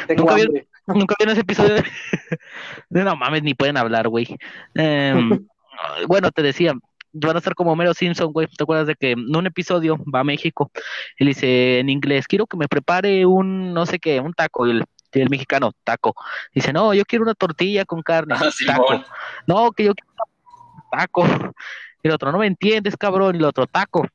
Tengo 0.07 0.21
Nunca 0.23 0.35
vi- 0.35 0.41
hambre. 0.43 0.67
Nunca 0.87 1.15
vieron 1.19 1.33
ese 1.33 1.41
episodio 1.41 1.75
de... 1.75 1.83
de 2.89 3.03
no 3.03 3.15
mames, 3.15 3.43
ni 3.43 3.53
pueden 3.53 3.77
hablar, 3.77 4.07
güey. 4.07 4.37
Em, 4.75 5.45
bueno, 6.07 6.31
te 6.31 6.41
decía, 6.41 6.73
van 7.13 7.35
a 7.35 7.39
estar 7.39 7.55
como 7.55 7.75
Mero 7.75 7.93
Simpson, 7.93 8.31
güey. 8.31 8.47
¿Te 8.47 8.63
acuerdas 8.63 8.87
de 8.87 8.95
que 8.95 9.11
en 9.11 9.35
un 9.35 9.45
episodio 9.45 9.97
va 10.13 10.21
a 10.21 10.23
México? 10.23 10.71
Él 11.17 11.27
dice 11.27 11.79
en 11.79 11.89
inglés, 11.89 12.27
quiero 12.27 12.47
que 12.47 12.57
me 12.57 12.67
prepare 12.67 13.25
un, 13.25 13.73
no 13.73 13.85
sé 13.85 13.99
qué, 13.99 14.19
un 14.19 14.33
taco. 14.33 14.67
Y 14.67 14.71
el, 14.71 14.85
y 15.13 15.21
el 15.21 15.29
mexicano, 15.29 15.71
taco. 15.83 16.15
Dice, 16.53 16.73
no, 16.73 16.93
yo 16.93 17.03
quiero 17.05 17.23
una 17.23 17.33
tortilla 17.33 17.85
con 17.85 18.01
carne. 18.01 18.35
Ah, 18.37 18.39
taco. 18.39 18.87
Simón. 18.87 19.05
No, 19.47 19.71
que 19.71 19.85
yo 19.85 19.93
quiero 19.93 20.11
un 20.13 20.99
taco. 20.99 21.25
Y 22.03 22.07
el 22.07 22.13
otro, 22.13 22.31
no 22.31 22.39
me 22.39 22.47
entiendes, 22.47 22.97
cabrón. 22.97 23.35
Y 23.35 23.39
el 23.39 23.45
otro, 23.45 23.67
taco. 23.67 24.07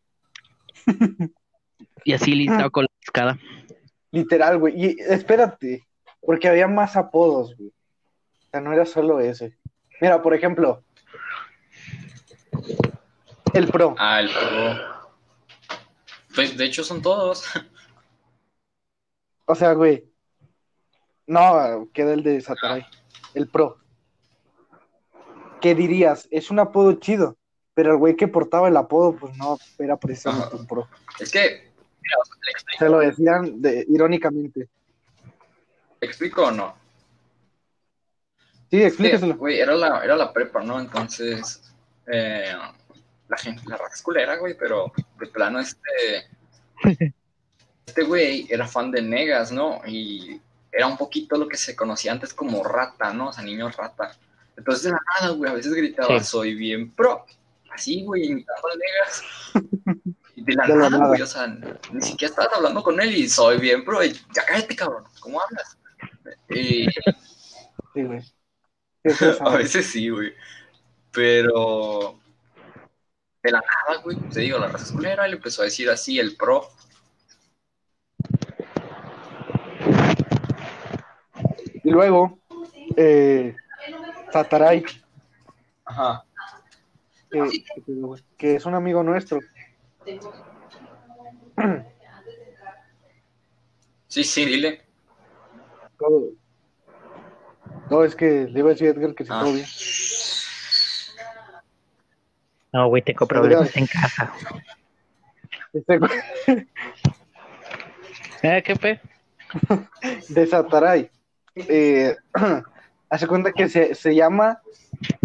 y 2.05 2.13
así 2.13 2.35
listado 2.35 2.71
con 2.73 2.85
la 2.85 2.91
escada. 3.03 3.39
Literal, 4.11 4.59
güey. 4.59 4.75
Y 4.77 4.97
espérate, 5.01 5.87
porque 6.21 6.49
había 6.49 6.69
más 6.69 6.97
apodos, 6.97 7.55
güey. 7.57 7.69
O 7.69 8.51
sea, 8.51 8.61
no 8.61 8.73
era 8.73 8.87
solo 8.87 9.21
ese. 9.21 9.57
Mira, 10.01 10.23
por 10.23 10.35
ejemplo, 10.35 10.83
el 13.55 13.69
pro. 13.69 13.95
Ah, 13.99 14.21
el 14.21 14.31
pro. 14.31 14.97
Pues 16.35 16.57
de 16.57 16.65
hecho 16.65 16.85
son 16.85 17.03
todos. 17.03 17.45
O 19.47 19.55
sea, 19.55 19.73
güey. 19.75 20.05
No, 21.27 21.89
queda 21.93 22.13
el 22.15 22.23
de 22.23 22.41
Sataray. 22.41 22.85
El 23.35 23.49
pro. 23.49 23.79
¿Qué 25.61 25.75
dirías? 25.75 26.29
Es 26.31 26.51
un 26.51 26.59
apodo 26.59 26.95
chido. 26.95 27.37
Pero 27.75 27.93
el 27.93 27.99
güey 27.99 28.17
que 28.17 28.27
portaba 28.27 28.69
el 28.69 28.77
apodo, 28.77 29.17
pues 29.17 29.37
no 29.37 29.59
era 29.79 29.97
precisamente 29.97 30.57
un 30.57 30.67
pro. 30.67 30.89
Es 31.21 31.31
que, 31.31 31.71
mira, 32.03 32.17
o 32.21 32.25
sea, 32.25 32.37
¿le 32.43 32.51
explico, 32.51 32.79
Se 32.79 32.89
lo 32.89 32.99
decían 33.01 33.61
de, 33.61 33.85
irónicamente. 33.89 34.69
¿le 36.01 36.07
explico 36.07 36.47
o 36.47 36.51
no? 36.51 36.75
Sí, 38.71 38.79
Es 38.79 38.81
que, 38.81 38.87
explíqueselo. 38.87 39.37
Güey, 39.37 39.61
era 39.61 39.75
la, 39.75 40.03
era 40.03 40.17
la 40.17 40.33
prepa, 40.33 40.63
¿no? 40.63 40.81
Entonces, 40.81 41.63
eh, 42.07 42.55
la 43.29 43.37
gente, 43.39 43.63
la 43.67 43.77
raza 43.77 43.95
es 43.95 44.03
culera, 44.03 44.37
güey, 44.37 44.57
pero 44.59 44.93
de 45.19 45.27
plano 45.27 45.61
este, 45.61 46.29
este 47.87 48.03
güey 48.05 48.47
era 48.51 48.67
fan 48.67 48.91
de 48.91 49.03
Negas, 49.03 49.53
¿no? 49.53 49.81
Y 49.87 50.41
era 50.73 50.87
un 50.87 50.97
poquito 50.97 51.37
lo 51.37 51.49
que 51.49 51.57
se 51.57 51.75
conocía 51.75 52.13
antes 52.13 52.35
como 52.35 52.63
rata, 52.63 53.13
¿no? 53.13 53.29
O 53.29 53.33
sea, 53.33 53.43
niño 53.45 53.69
rata. 53.71 54.13
Entonces, 54.57 54.85
de 54.85 54.91
la 54.91 55.01
nada, 55.21 55.33
güey, 55.35 55.51
a 55.51 55.55
veces 55.55 55.73
gritaba, 55.75 56.19
Sí. 56.21 56.25
soy 56.27 56.55
bien 56.55 56.91
pro. 56.93 57.25
Así, 57.73 58.03
güey, 58.05 58.25
imitando 58.27 58.69
al 58.69 58.79
Negas. 58.79 59.23
Y 60.35 60.43
de 60.45 60.55
la 60.55 60.67
De 60.67 60.75
nada, 60.75 60.91
nada. 60.91 61.07
güey, 61.09 61.23
o 61.23 61.27
sea, 61.27 61.47
ni 61.47 62.01
siquiera 62.03 62.31
estabas 62.31 62.55
hablando 62.57 62.83
con 62.83 63.01
él 63.01 63.15
y 63.15 63.29
soy 63.29 63.59
bien 63.59 63.85
pro. 63.85 64.03
Y 64.05 64.13
ya 64.35 64.45
cállate, 64.47 64.75
cabrón, 64.77 65.05
¿cómo 65.21 65.41
hablas? 65.41 65.77
Y 66.51 66.87
Sí, 67.95 68.03
güey. 68.03 68.21
Sí, 69.07 69.25
a 69.41 69.51
veces 69.57 69.87
sí, 69.87 70.09
güey. 70.09 70.33
Pero 71.17 72.21
de 73.43 73.51
la 73.51 73.61
nada, 73.61 74.03
güey, 74.03 74.19
te 74.29 74.41
digo, 74.41 74.59
la 74.59 74.69
raza 74.69 74.85
es 74.85 74.93
culera 74.93 75.27
y 75.27 75.31
le 75.31 75.37
empezó 75.37 75.63
a 75.63 75.65
decir 75.65 75.89
así 75.89 76.19
el 76.19 76.37
pro. 76.37 76.69
Y 81.83 81.91
luego, 81.91 82.39
eh, 82.97 83.57
Sataray, 84.31 84.85
Ajá. 85.87 86.23
que, 87.31 87.65
que 88.37 88.57
es 88.57 88.67
un 88.67 88.75
amigo 88.75 89.03
nuestro. 89.03 89.41
Sí, 94.09 94.23
sí, 94.23 94.45
dile. 94.45 94.85
No, 97.89 98.05
es 98.05 98.15
que 98.15 98.49
le 98.49 98.59
iba 98.59 98.69
a 98.69 98.73
decir 98.73 98.89
a 98.89 98.91
Edgar 98.91 99.15
que 99.15 99.25
si 99.25 99.31
Ah. 99.33 99.41
todo 99.41 99.55
bien. 99.55 99.67
No, 102.77 102.89
güey, 102.89 103.01
tengo 103.01 103.27
problemas 103.27 103.75
en 103.75 103.87
casa. 103.87 104.31
Este 105.73 105.99
¿Eh, 108.43 108.63
qué 108.63 108.77
pe? 108.77 109.01
de 110.29 110.47
Sataray. 110.47 111.09
Eh, 111.55 112.15
hace 113.09 113.27
cuenta 113.27 113.53
que 113.53 113.71
se, 113.71 113.95
se 113.95 114.15
llama. 114.15 114.61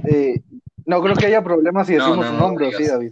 eh, 0.06 0.40
no 0.86 1.02
creo 1.02 1.14
que 1.18 1.26
haya 1.26 1.44
problemas 1.44 1.88
si 1.88 1.96
No, 1.96 2.06
decimos 2.06 2.26
no, 2.26 2.32
su 2.32 2.38
no 2.38 2.40
nombre, 2.40 2.68
digas. 2.68 2.80
¿o 2.80 2.84
sí, 2.86 2.90
David? 2.90 3.12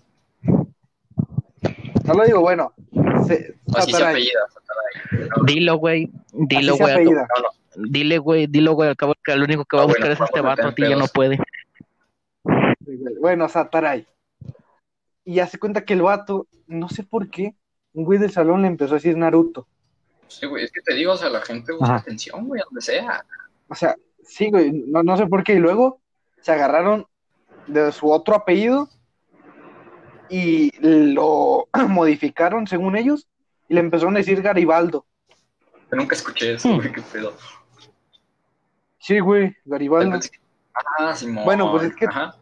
No 2.06 2.13
lo 2.13 2.23
digo, 2.23 2.39
bueno. 2.39 2.71
se- 3.28 3.56
Así 3.75 3.91
se 3.91 3.97
Sataray. 3.97 4.13
apellida. 4.13 4.39
Sataray. 4.54 5.30
No, 5.38 5.43
Dilo, 5.45 5.75
güey. 5.75 6.10
Dilo, 6.32 6.73
Así 6.75 6.82
güey. 6.84 7.06
no, 7.06 7.12
no. 7.12 7.86
Dile, 7.89 8.17
güey, 8.19 8.47
dilo, 8.47 8.71
güey, 8.71 8.88
al 8.89 8.95
cabo 8.95 9.15
que 9.21 9.34
el 9.34 9.43
único 9.43 9.65
que 9.65 9.75
va 9.75 9.82
a 9.82 9.84
Ah, 9.84 9.88
buscar 9.88 10.08
bueno, 10.08 10.13
es 10.23 10.30
este 10.30 10.39
vato, 10.41 10.67
a 10.69 10.73
ti 10.73 10.82
ya 10.88 10.95
no 10.95 11.08
puede. 11.08 11.38
Bueno, 13.19 13.49
Sataray. 13.49 14.08
Y 15.30 15.39
hace 15.42 15.60
cuenta 15.60 15.86
que 15.86 15.94
el 15.94 16.02
vato, 16.02 16.48
no 16.65 16.89
sé 16.89 17.04
por 17.04 17.30
qué, 17.30 17.54
un 17.94 18.04
güey 18.04 18.18
del 18.18 18.32
salón 18.32 18.63
le 18.63 18.68
empezó 18.68 18.94
a 18.94 18.98
decir 18.98 19.15
Naruto. 19.15 19.68
Sí, 20.28 20.48
güey, 20.48 20.63
es 20.63 20.72
que 20.72 20.82
te 20.82 20.96
digo, 20.96 21.12
o 21.13 21.18
sea, 21.18 21.30
la 21.30 21.42
gente 21.42 21.72
busca 21.72 21.86
Ajá. 21.86 21.96
atención, 21.98 22.48
güey, 22.48 22.63
donde 22.65 22.82
sea. 22.82 23.24
O 23.68 23.76
sea, 23.76 23.96
sí, 24.24 24.50
güey, 24.50 24.72
no, 24.88 25.04
no 25.04 25.18
sé 25.18 25.28
por 25.28 25.44
qué. 25.44 25.54
Y 25.54 25.60
luego 25.60 26.02
se 26.42 26.52
agarraron 26.52 27.06
de 27.68 27.92
su 27.92 28.10
otro 28.12 28.34
apellido 28.34 28.89
y 30.30 30.72
lo 30.82 31.68
modificaron 31.89 32.65
según 32.65 32.96
ellos 32.98 33.28
y 33.68 33.76
le 33.76 33.82
empezaron 33.82 34.15
a 34.15 34.20
decir 34.20 34.42
Garibaldo. 34.42 35.06
Yo 35.92 35.96
nunca 35.98 36.15
escuché 36.15 36.54
eso, 36.56 36.70
Hmm. 36.70 36.76
güey, 36.78 36.92
qué 36.92 37.04
pedo. 37.04 37.38
Sí, 38.98 39.20
güey, 39.20 39.56
Garibaldo. 39.63 40.18
Ah, 40.98 41.15
Simón. 41.15 41.46
Bueno, 41.46 41.70
pues 41.70 41.84
es 41.84 41.96
que- 41.96 42.08
Ajá. 42.08 42.36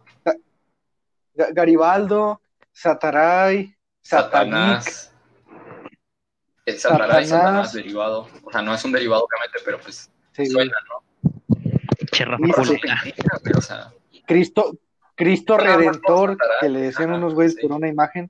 Garibaldo, 1.54 2.42
Sataray. 2.78 3.76
Satanás. 4.04 5.12
Eh, 6.64 6.74
Satanás 6.74 7.24
y 7.24 7.26
Satanás. 7.26 7.30
Satanás 7.30 7.74
derivado. 7.74 8.28
O 8.44 8.52
sea, 8.52 8.62
no 8.62 8.76
es 8.76 8.86
un 8.86 8.92
derivado, 8.92 9.26
obviamente, 9.26 9.60
pero 9.66 9.80
pues 9.80 10.12
Sí, 10.34 10.46
suena, 10.46 10.78
¿no? 10.88 11.04
Güey, 12.38 12.52
o 13.58 13.62
sea, 13.62 13.92
Cristo, 14.28 14.78
Cristo 15.16 15.58
Redentor, 15.58 16.38
Sataray. 16.38 16.58
que 16.62 16.70
le 16.70 16.82
decían 16.82 17.14
unos 17.14 17.34
güeyes 17.34 17.56
sí. 17.56 17.62
por 17.62 17.72
una 17.72 17.88
imagen. 17.88 18.30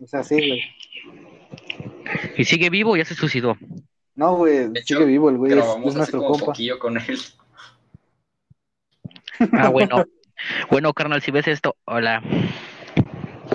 O 0.00 0.06
sea, 0.06 0.22
sí, 0.22 0.36
güey. 0.36 0.62
Y 2.36 2.44
sigue 2.44 2.70
vivo, 2.70 2.96
ya 2.96 3.04
se 3.04 3.16
suicidó. 3.16 3.56
No, 4.14 4.36
güey, 4.36 4.66
hecho, 4.76 4.94
sigue 4.94 5.06
vivo 5.06 5.28
el 5.28 5.38
güey, 5.38 5.58
es, 5.58 5.64
es 5.64 5.94
nuestro 5.96 6.22
compa. 6.22 6.46
poquillo 6.46 6.78
con 6.78 6.98
él. 6.98 7.18
Ah, 9.52 9.68
bueno. 9.70 10.04
Bueno, 10.72 10.92
carnal, 10.92 11.22
si 11.22 11.30
ves 11.30 11.46
esto, 11.46 11.76
hola. 11.84 12.20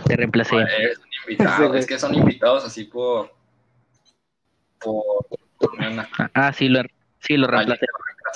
Te 0.06 0.16
reemplacé. 0.16 0.56
Es 0.62 0.98
un 1.00 1.04
Sí, 1.06 1.34
invitado, 1.34 1.68
güey. 1.70 1.80
es 1.80 1.88
que 1.88 2.00
son 2.00 2.14
invitados 2.16 2.66
así 2.66 2.84
por. 2.86 3.32
por. 4.80 5.26
una- 5.80 6.08
Ah, 6.34 6.54
sí, 6.54 6.70
lo, 6.70 6.82
sí, 7.20 7.36
lo 7.38 7.48
reemplacé. 7.48 7.86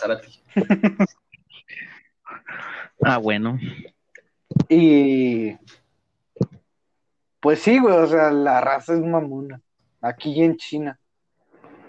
a 0.10 0.22
ti. 0.22 0.42
Ah, 3.04 3.18
bueno. 3.18 3.60
Y 4.70 5.56
pues 7.40 7.60
sí, 7.62 7.80
güey, 7.80 7.96
o 7.96 8.06
sea, 8.08 8.30
la 8.32 8.62
raza 8.62 8.94
es 8.94 9.00
mamona. 9.00 9.60
Aquí 10.02 10.42
en 10.44 10.56
China. 10.58 11.00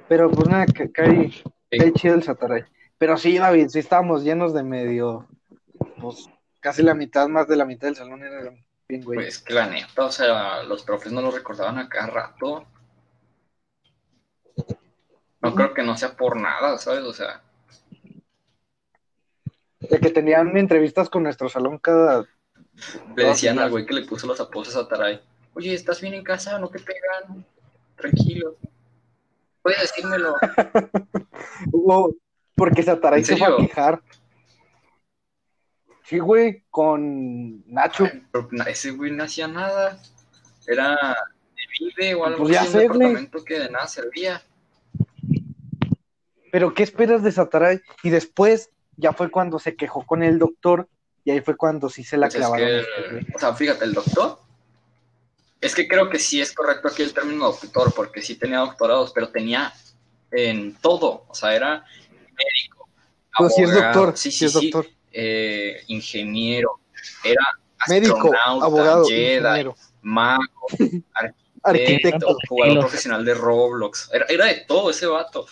Pero 0.08 0.30
pues 0.30 0.48
nada, 0.48 0.64
que 0.66 0.90
cae, 0.90 1.30
cae 1.70 1.92
chido 1.92 2.14
el 2.14 2.22
Sataray. 2.22 2.64
Pero 2.98 3.16
sí, 3.18 3.36
David, 3.36 3.68
sí 3.68 3.78
estábamos 3.80 4.24
llenos 4.24 4.54
de 4.54 4.62
medio, 4.62 5.26
pues 6.00 6.28
casi 6.60 6.82
la 6.82 6.94
mitad, 6.94 7.28
más 7.28 7.46
de 7.48 7.56
la 7.56 7.64
mitad 7.66 7.88
del 7.88 7.96
salón 7.96 8.22
era 8.22 8.41
bien, 8.92 9.04
güey. 9.04 9.16
Pues 9.16 9.38
que 9.38 9.54
la 9.54 9.66
neta, 9.66 10.04
o 10.04 10.12
sea, 10.12 10.62
los 10.64 10.82
profes 10.84 11.12
no 11.12 11.22
lo 11.22 11.30
recordaban 11.30 11.78
a 11.78 11.88
cada 11.88 12.06
rato. 12.08 12.66
No 15.40 15.54
creo 15.54 15.74
que 15.74 15.82
no 15.82 15.96
sea 15.96 16.16
por 16.16 16.36
nada, 16.36 16.78
¿sabes? 16.78 17.00
O 17.04 17.12
sea, 17.12 17.42
De 19.80 19.98
que 19.98 20.10
tenían 20.10 20.56
entrevistas 20.56 21.08
con 21.10 21.24
nuestro 21.24 21.48
salón 21.48 21.78
cada... 21.78 22.24
le 23.16 23.24
decían 23.24 23.58
al 23.58 23.70
güey 23.70 23.84
que 23.86 23.94
le 23.94 24.06
puso 24.06 24.26
los 24.26 24.40
apodos 24.40 24.76
a 24.76 24.86
Taray, 24.86 25.20
oye, 25.54 25.74
¿estás 25.74 26.00
bien 26.00 26.14
en 26.14 26.22
casa? 26.22 26.58
¿No 26.58 26.68
te 26.68 26.78
pegan? 26.78 27.44
Tranquilo. 27.96 28.56
Puedes 29.62 29.80
decírmelo. 29.80 30.34
Hubo- 31.72 32.14
porque 32.54 32.82
Sataray 32.82 33.20
¿En 33.20 33.24
se 33.26 33.36
fue 33.36 33.46
a 33.46 33.56
quejar. 33.56 34.02
Sí, 36.12 36.18
güey, 36.18 36.62
con 36.68 37.64
Nacho. 37.72 38.06
Pero 38.30 38.46
ese 38.66 38.90
güey 38.90 39.10
no 39.12 39.24
hacía 39.24 39.48
nada. 39.48 39.98
Era 40.66 41.16
de 41.56 41.62
vide 41.96 42.14
o 42.14 42.26
algo 42.26 42.40
Pues 42.40 42.52
ya 42.52 42.60
así, 42.60 42.68
un 42.68 42.72
sé, 42.74 42.78
departamento 42.80 43.42
que 43.42 43.58
de 43.58 43.70
nada 43.70 43.86
servía. 43.86 44.42
Pero 46.50 46.74
¿qué 46.74 46.82
esperas 46.82 47.22
de 47.22 47.32
Sataray? 47.32 47.80
Y 48.02 48.10
después 48.10 48.68
ya 48.98 49.14
fue 49.14 49.30
cuando 49.30 49.58
se 49.58 49.74
quejó 49.74 50.04
con 50.04 50.22
el 50.22 50.38
doctor 50.38 50.86
y 51.24 51.30
ahí 51.30 51.40
fue 51.40 51.56
cuando 51.56 51.88
sí 51.88 52.04
se 52.04 52.18
la 52.18 52.26
Pues 52.26 52.34
es 52.34 52.40
clavaron. 52.40 52.66
que, 52.66 52.78
este 53.20 53.34
o 53.34 53.38
sea, 53.38 53.54
fíjate, 53.54 53.86
el 53.86 53.94
doctor. 53.94 54.38
Es 55.62 55.74
que 55.74 55.88
creo 55.88 56.10
que 56.10 56.18
sí 56.18 56.42
es 56.42 56.52
correcto 56.52 56.88
aquí 56.88 57.00
el 57.00 57.14
término 57.14 57.46
doctor, 57.46 57.90
porque 57.96 58.20
sí 58.20 58.36
tenía 58.36 58.58
doctorados, 58.58 59.12
pero 59.14 59.30
tenía 59.30 59.72
en 60.30 60.74
todo. 60.74 61.24
O 61.28 61.34
sea, 61.34 61.54
era 61.56 61.86
médico. 62.32 62.86
Pero 63.38 63.48
sí 63.48 63.62
es 63.62 63.70
abogado, 63.70 63.94
doctor, 63.94 64.18
sí, 64.18 64.30
sí 64.30 64.38
sí, 64.40 64.44
es 64.44 64.52
sí, 64.52 64.70
doctor. 64.70 64.92
Eh, 65.12 65.82
ingeniero, 65.88 66.80
era 67.24 67.42
Médico, 67.88 68.30
abogado, 68.44 69.04
Jedi, 69.06 69.36
ingeniero, 69.36 69.74
mago, 70.02 70.42
arquitecto. 71.14 71.62
arquitecto, 71.62 72.36
jugador 72.48 72.80
profesional 72.80 73.24
de 73.24 73.34
Roblox. 73.34 74.10
Era, 74.12 74.26
era 74.28 74.46
de 74.46 74.64
todo 74.66 74.90
ese 74.90 75.06
vato. 75.06 75.46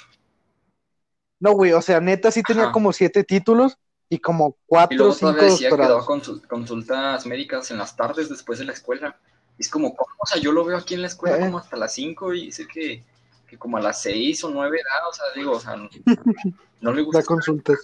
No, 1.40 1.53
güey, 1.53 1.73
o 1.73 1.83
sea, 1.83 2.01
neta 2.01 2.31
sí 2.31 2.42
tenía 2.42 2.64
Ajá. 2.64 2.73
como 2.73 2.92
siete 2.92 3.25
títulos 3.25 3.79
y 4.09 4.18
como 4.18 4.51
Y 4.51 4.62
cuatro 4.66 4.96
o 4.96 4.99
luego 4.99 5.14
cinco 5.14 5.33
decía 5.44 5.70
que 5.70 5.77
daba 5.77 6.05
consultas 6.05 7.27
médicas 7.27 7.70
en 7.70 7.79
las 7.79 7.96
tardes 7.96 8.29
después 8.29 8.59
de 8.59 8.66
la 8.66 8.73
escuela. 8.73 9.18
Y 9.59 9.62
es 9.62 9.68
como, 9.70 9.94
¿cómo? 9.96 10.14
O 10.18 10.27
sea, 10.27 10.40
yo 10.40 10.53
lo 10.53 10.64
veo 10.64 10.77
aquí 10.77 10.94
en 10.94 11.03
la 11.03 11.09
escuela 11.09 11.37
Eh. 11.37 11.40
como 11.40 11.59
hasta 11.59 11.77
las 11.77 11.92
5 11.94 12.35
y 12.35 12.46
dice 12.46 12.66
que, 12.66 13.05
que 13.46 13.59
como 13.59 13.77
a 13.77 13.81
las 13.81 14.03
6 14.03 14.44
o 14.44 14.51
9 14.51 14.79
da, 14.79 15.09
o 15.09 15.12
sea, 15.12 15.25
digo, 15.35 15.53
o 15.53 15.61
sea, 15.61 15.77
no, 15.77 15.88
no 16.81 16.92
le 16.92 17.03
gusta. 17.03 17.20
Da 17.20 17.25
consultas. 17.25 17.79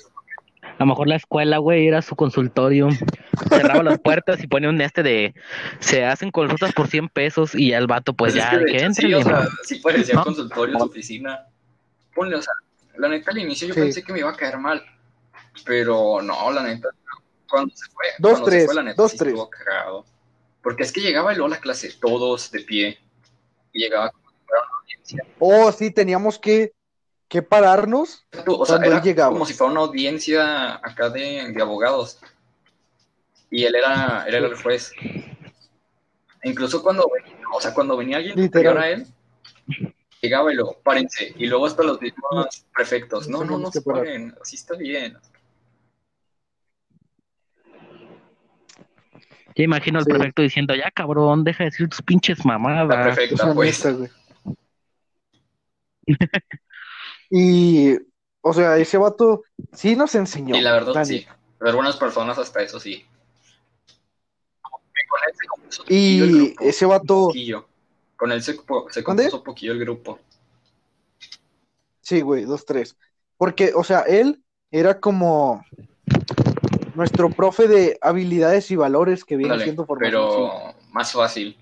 A 0.74 0.76
lo 0.80 0.86
mejor 0.86 1.08
la 1.08 1.16
escuela, 1.16 1.58
güey, 1.58 1.86
era 1.88 2.02
su 2.02 2.16
consultorio. 2.16 2.88
Cerraba 3.48 3.82
las 3.82 3.98
puertas 4.00 4.42
y 4.42 4.46
ponía 4.46 4.68
un 4.68 4.80
este 4.80 5.02
de 5.02 5.34
se 5.78 6.04
hacen 6.04 6.30
consultas 6.30 6.72
por 6.74 6.88
100 6.88 7.08
pesos 7.08 7.54
y 7.54 7.70
ya 7.70 7.78
el 7.78 7.86
vato, 7.86 8.12
pues, 8.14 8.34
es 8.34 8.42
ya, 8.42 8.50
que 8.50 8.56
de 8.58 8.64
de 8.64 8.70
que 8.72 8.76
hecho, 8.78 8.92
sí, 8.94 9.02
entre. 9.12 9.14
o 9.16 9.22
sea, 9.22 9.48
sí 9.64 9.74
parecía 9.76 10.14
¿No? 10.16 10.24
consultorio, 10.24 10.78
su 10.78 10.84
oficina. 10.84 11.46
Ponle, 12.14 12.36
o 12.36 12.42
sea, 12.42 12.52
la 12.98 13.08
neta 13.08 13.30
al 13.30 13.38
inicio 13.38 13.68
yo 13.68 13.74
Sí. 13.74 13.80
pensé 13.80 14.02
que 14.02 14.12
me 14.12 14.18
iba 14.20 14.30
a 14.30 14.36
caer 14.36 14.58
mal, 14.58 14.82
pero 15.64 16.20
no, 16.22 16.50
la 16.52 16.62
neta, 16.62 16.88
cuando 17.48 17.74
se 17.74 17.86
fue, 17.90 18.04
Dos, 18.18 18.32
cuando 18.32 18.44
se 18.46 18.50
tres, 18.50 18.64
fue, 18.66 18.74
la 18.74 18.82
neta 18.82 19.02
dos, 19.02 19.12
sí 19.12 19.18
tres. 19.18 19.28
estuvo 19.28 19.48
cagado. 19.50 20.04
Porque 20.62 20.82
es 20.82 20.92
que 20.92 21.00
llegaba 21.00 21.32
y 21.32 21.36
luego 21.36 21.48
la 21.48 21.60
clase, 21.60 21.90
todos 22.00 22.50
de 22.50 22.60
pie, 22.60 22.98
y 23.72 23.80
llegaba 23.82 24.10
como 24.10 24.30
si 24.30 24.36
fuera 24.46 24.62
una 24.62 24.76
audiencia. 24.80 25.24
Oh, 25.38 25.72
sí, 25.72 25.90
teníamos 25.90 26.38
que, 26.38 26.72
que 27.28 27.42
pararnos. 27.42 28.26
O 28.46 28.64
sea, 28.66 28.76
Cuando 28.76 28.86
él 28.86 28.92
era 28.92 29.02
llegaba. 29.02 29.32
como 29.32 29.46
si 29.46 29.54
fuera 29.54 29.72
una 29.72 29.80
audiencia 29.82 30.74
acá 30.76 31.10
de, 31.10 31.52
de 31.52 31.62
abogados. 31.62 32.20
Y 33.50 33.64
él 33.64 33.74
era, 33.74 34.24
él 34.28 34.34
era 34.34 34.46
el 34.46 34.54
juez. 34.56 34.92
E 35.00 36.48
incluso 36.50 36.82
cuando 36.82 37.08
venía, 37.12 37.36
o 37.52 37.60
sea, 37.60 37.74
cuando 37.74 37.96
venía 37.96 38.18
alguien 38.18 38.36
Literal. 38.40 38.78
a 38.78 38.90
él, 38.90 39.06
llegaba 40.20 40.52
y 40.52 40.56
luego, 40.56 40.78
párense. 40.84 41.32
Y 41.36 41.46
luego 41.46 41.66
hasta 41.66 41.82
los 41.82 42.00
mismos 42.00 42.64
prefectos. 42.74 43.28
No, 43.28 43.44
no, 43.44 43.58
no 43.58 43.70
se 43.72 43.82
paren, 43.82 44.34
así 44.40 44.56
está 44.56 44.76
bien. 44.76 45.16
Ya 49.56 49.64
imagino 49.64 49.98
al 49.98 50.04
Sí. 50.04 50.10
prefecto 50.10 50.42
diciendo, 50.42 50.74
ya 50.74 50.90
cabrón, 50.90 51.42
deja 51.42 51.64
de 51.64 51.70
decir 51.70 51.88
tus 51.88 52.02
pinches 52.02 52.44
La 52.44 52.58
mamadas. 52.58 53.16
prefecta, 53.16 53.44
sea, 53.44 53.54
pues. 53.54 53.82
Y, 57.30 57.96
o 58.40 58.52
sea, 58.52 58.76
ese 58.78 58.98
vato 58.98 59.42
sí 59.72 59.96
nos 59.96 60.14
enseñó. 60.14 60.56
Y 60.56 60.60
la 60.60 60.72
verdad, 60.72 61.04
sí. 61.04 61.26
De 61.60 61.70
algunas 61.70 61.96
personas 61.96 62.38
hasta 62.38 62.62
eso 62.62 62.78
sí. 62.78 63.04
Con 65.08 65.20
él 65.26 65.34
se 65.70 65.84
poquillo 65.86 66.24
el 66.24 66.30
Y 66.30 66.46
grupo. 66.48 66.64
ese 66.64 66.86
vato. 66.86 67.28
Con 68.16 68.32
él 68.32 68.42
se, 68.42 68.56
se 68.90 69.04
compuso 69.04 69.42
poquillo 69.42 69.72
el 69.72 69.78
grupo. 69.80 70.18
sí, 72.00 72.20
güey, 72.20 72.44
dos, 72.44 72.64
tres. 72.64 72.96
Porque, 73.36 73.72
o 73.74 73.84
sea, 73.84 74.00
él 74.02 74.42
era 74.70 75.00
como 75.00 75.64
nuestro 76.94 77.30
profe 77.30 77.68
de 77.68 77.98
habilidades 78.00 78.70
y 78.70 78.76
valores 78.76 79.24
que 79.24 79.36
viene 79.36 79.52
Ándale, 79.52 79.64
siendo 79.64 79.84
formación. 79.86 80.12
pero 80.12 80.74
más 80.92 81.12
fácil. 81.12 81.56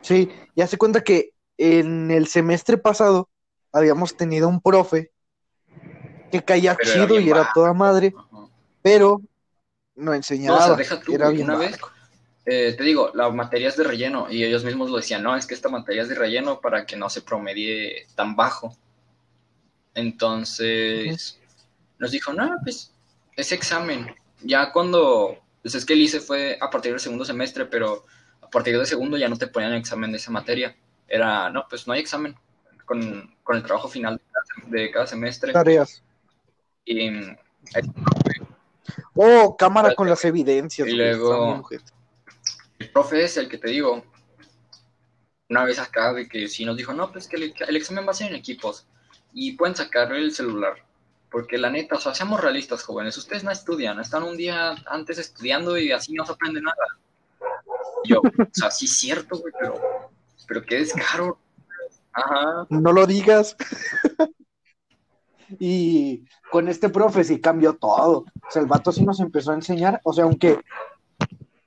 Sí, 0.00 0.30
ya 0.56 0.66
se 0.66 0.78
cuenta 0.78 1.02
que 1.02 1.32
en 1.58 2.10
el 2.12 2.28
semestre 2.28 2.78
pasado 2.78 3.30
habíamos 3.72 4.16
tenido 4.16 4.48
un 4.48 4.60
profe 4.62 5.12
que 6.30 6.44
caía 6.44 6.76
Pero 6.76 6.90
chido 6.90 7.18
y 7.20 7.30
era 7.30 7.44
toda 7.52 7.72
madre, 7.72 8.14
Ajá. 8.16 8.48
pero 8.82 9.22
no 9.96 10.14
No, 10.14 10.16
enseñaba. 10.16 10.58
o 10.58 10.62
sea, 10.62 10.76
deja 10.76 11.00
tú, 11.00 11.12
era 11.14 11.24
güey, 11.24 11.36
bien 11.36 11.46
una 11.46 11.56
vez, 11.56 11.76
eh, 12.46 12.74
te 12.76 12.84
digo, 12.84 13.10
la 13.14 13.30
materia 13.30 13.68
es 13.68 13.76
de 13.76 13.84
relleno 13.84 14.30
y 14.30 14.44
ellos 14.44 14.64
mismos 14.64 14.90
lo 14.90 14.96
decían, 14.98 15.22
no, 15.22 15.36
es 15.36 15.46
que 15.46 15.54
esta 15.54 15.68
materia 15.68 16.02
es 16.02 16.08
de 16.08 16.14
relleno 16.14 16.60
para 16.60 16.86
que 16.86 16.96
no 16.96 17.10
se 17.10 17.22
promedie 17.22 18.06
tan 18.14 18.36
bajo. 18.36 18.76
Entonces, 19.94 21.38
nos 21.98 22.10
dijo, 22.12 22.32
no, 22.32 22.50
pues, 22.64 22.92
ese 23.36 23.54
examen, 23.54 24.14
ya 24.42 24.72
cuando, 24.72 25.38
pues 25.62 25.74
es 25.74 25.84
que 25.86 25.94
el 25.94 26.02
ICE 26.02 26.20
fue 26.20 26.58
a 26.60 26.70
partir 26.70 26.92
del 26.92 27.00
segundo 27.00 27.24
semestre, 27.24 27.66
pero 27.66 28.04
a 28.40 28.50
partir 28.50 28.76
del 28.76 28.86
segundo 28.86 29.16
ya 29.18 29.28
no 29.28 29.36
te 29.38 29.48
ponían 29.48 29.74
examen 29.74 30.12
de 30.12 30.18
esa 30.18 30.30
materia. 30.30 30.76
Era, 31.08 31.50
no, 31.50 31.66
pues 31.68 31.86
no 31.86 31.94
hay 31.94 32.00
examen 32.00 32.36
con, 32.84 33.34
con 33.42 33.56
el 33.56 33.62
trabajo 33.62 33.88
final 33.88 34.20
de 34.66 34.90
cada, 34.90 35.06
semestre. 35.06 35.52
Tareas. 35.52 36.02
Y, 36.84 37.10
Oh, 39.14 39.56
cámara 39.56 39.94
con 39.94 40.08
las 40.08 40.24
evidencias. 40.24 40.86
Y 40.88 40.92
luego-. 40.92 41.68
El 42.78 42.90
profe 42.90 43.24
es 43.24 43.36
el 43.36 43.48
que 43.48 43.58
te 43.58 43.70
digo, 43.70 44.04
una 45.48 45.64
vez 45.64 45.78
acá 45.78 46.12
de 46.12 46.28
que 46.28 46.48
sí 46.48 46.64
nos 46.64 46.76
dijo, 46.76 46.92
no, 46.92 47.10
pues 47.10 47.26
que 47.26 47.36
el, 47.36 47.54
el 47.66 47.76
examen 47.76 48.06
va 48.06 48.12
a 48.12 48.14
ser 48.14 48.30
en 48.30 48.36
equipos 48.36 48.86
y 49.32 49.52
pueden 49.52 49.74
sacar 49.74 50.12
el 50.12 50.32
celular. 50.32 50.84
Porque 51.30 51.58
la 51.58 51.70
neta, 51.70 51.96
o 51.96 52.00
sea, 52.00 52.14
seamos 52.14 52.40
realistas, 52.40 52.82
jóvenes, 52.84 53.18
ustedes 53.18 53.44
no 53.44 53.50
estudian, 53.50 54.00
están 54.00 54.22
un 54.22 54.36
día 54.36 54.76
antes 54.86 55.18
estudiando 55.18 55.76
y 55.76 55.92
así 55.92 56.14
no 56.14 56.24
se 56.24 56.32
aprende 56.32 56.60
nada. 56.60 56.76
Yo, 58.04 58.20
o 58.20 58.48
sea, 58.52 58.70
sí 58.70 58.86
es 58.86 58.98
cierto, 58.98 59.36
güey, 59.38 59.52
pero, 59.58 59.74
pero 60.48 60.62
qué 60.64 60.76
descaro. 60.78 61.38
Ajá, 62.12 62.66
No 62.70 62.92
lo 62.92 63.06
digas. 63.06 63.56
y 65.60 66.24
con 66.50 66.68
este 66.68 66.88
profe 66.88 67.22
sí 67.24 67.40
cambió 67.40 67.74
todo. 67.74 68.18
O 68.20 68.50
sea, 68.50 68.62
el 68.62 68.68
vato 68.68 68.90
sí 68.92 69.04
nos 69.04 69.20
empezó 69.20 69.52
a 69.52 69.54
enseñar. 69.54 70.00
O 70.04 70.12
sea, 70.12 70.24
aunque, 70.24 70.58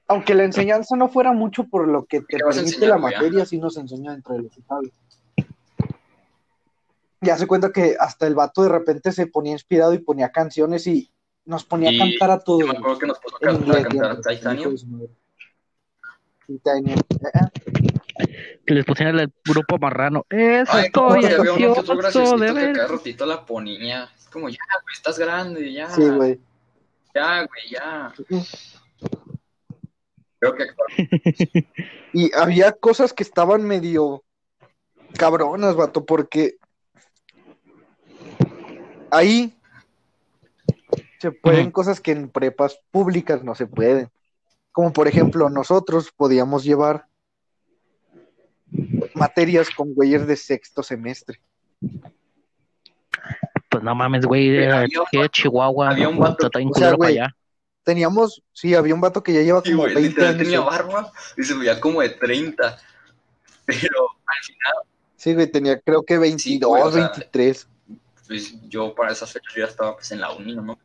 aunque 0.08 0.36
la 0.36 0.44
enseñanza 0.44 0.96
no 0.96 1.08
fuera 1.08 1.32
mucho 1.32 1.64
por 1.66 1.88
lo 1.88 2.06
que 2.06 2.22
te 2.22 2.38
¿Qué 2.38 2.44
vas 2.44 2.56
a 2.58 2.60
permite 2.60 2.76
enseñar, 2.76 2.90
la 2.90 2.98
materia, 2.98 3.46
sí 3.46 3.58
nos 3.60 3.78
enseñó 3.78 4.12
dentro 4.12 4.36
de 4.36 4.42
lo 4.44 4.50
que 4.50 4.62
cabe. 4.64 4.92
Ya 7.22 7.38
se 7.38 7.46
cuenta 7.48 7.72
que 7.72 7.96
hasta 8.00 8.26
el 8.26 8.34
vato 8.36 8.64
de 8.64 8.70
repente 8.70 9.12
se 9.12 9.28
ponía 9.28 9.52
inspirado 9.54 9.94
y 9.94 10.00
ponía 10.00 10.32
canciones 10.32 10.88
y 10.88 11.12
nos 11.46 11.64
ponía 11.64 11.92
Y 11.92 12.00
a 12.00 12.04
cantar 12.04 12.32
a 12.32 12.40
todos. 12.40 12.62
yo 12.62 12.68
me 12.68 12.78
acuerdo 12.78 12.98
que 13.00 13.08
nos 13.08 13.20
puso 13.20 13.36
a 13.38 13.40
cantar. 13.40 14.22
Titanium. 14.22 14.76
Madre. 14.88 15.10
Titanium. 16.48 17.00
Que 18.66 18.74
les 18.74 18.86
pusieran 18.86 19.20
el 19.20 19.32
grupo 19.46 19.78
marrano. 19.78 20.26
Eso 20.30 20.72
Ay, 20.74 20.86
estoy 20.86 21.22
que 21.22 21.28
que 21.28 21.34
ansioso 21.34 22.38
de 22.38 22.48
que 22.48 22.54
ver. 22.54 22.76
cada 22.76 22.88
ratito 22.88 23.26
la 23.26 23.46
ponía. 23.46 24.10
Es 24.18 24.28
como, 24.28 24.50
ya, 24.50 24.58
güey, 24.84 24.94
estás 24.94 25.20
grande, 25.20 25.72
ya. 25.74 25.90
Sí, 25.90 26.08
güey. 26.10 26.40
Ya, 27.14 27.46
güey, 27.46 27.70
ya. 27.72 28.14
Creo 30.40 30.56
que 30.56 31.68
Y 32.14 32.34
había 32.36 32.72
cosas 32.72 33.14
que 33.14 33.24
estaban 33.24 33.64
medio 33.64 34.24
cabronas, 35.18 35.76
vato, 35.76 36.06
porque 36.06 36.56
ahí 39.12 39.56
se 41.20 41.32
pueden 41.32 41.70
cosas 41.70 42.02
que 42.02 42.12
en 42.12 42.30
prepas 42.30 42.80
públicas 42.90 43.44
no 43.44 43.54
se 43.54 43.68
pueden. 43.68 44.10
Como 44.72 44.92
por 44.94 45.08
ejemplo, 45.08 45.50
nosotros 45.50 46.12
podíamos 46.16 46.64
llevar 46.64 47.06
materias 49.22 49.70
con 49.70 49.94
güeyes 49.94 50.26
de 50.28 50.36
sexto 50.36 50.84
semestre. 50.84 51.40
Pues 53.70 53.84
no 53.84 53.96
mames, 53.96 54.26
güey. 54.26 54.68
Vato- 54.68 55.28
Chihuahua. 55.32 55.90
había 55.92 56.10
un 56.10 56.18
vato- 56.18 56.50
o 56.54 56.74
sea, 56.74 56.94
güey, 56.94 57.18
allá. 57.20 57.36
Teníamos, 57.84 58.44
sí, 58.54 58.76
había 58.76 58.94
un 58.94 59.02
vato 59.02 59.24
que 59.24 59.34
ya 59.34 59.42
lleva 59.42 59.62
Sí, 59.64 59.72
como 59.72 59.84
güey, 59.84 59.96
20 59.96 60.10
literal 60.10 60.30
años. 60.36 60.44
tenía 60.44 60.60
barba 60.60 61.12
y 61.38 61.44
se 61.44 61.54
veía 61.56 61.80
como 61.80 62.02
de 62.02 62.10
30. 62.10 62.78
Pero 63.66 64.00
al 64.28 64.44
final, 64.44 64.74
Sí, 65.16 65.34
güey, 65.34 65.48
tenía 65.52 65.80
creo 65.80 66.04
que 66.04 66.18
22, 66.18 66.70
güey, 66.70 66.84
o 66.84 66.92
sea, 66.92 67.10
23. 67.10 67.68
pues 68.28 68.56
yo 68.70 68.94
para 68.96 69.12
esas 69.12 69.32
fechas 69.32 69.54
ya 69.56 69.66
estaba 69.66 69.96
pues 69.96 70.12
en 70.12 70.20
la 70.22 70.32
uni, 70.32 70.56
¿no? 70.56 70.78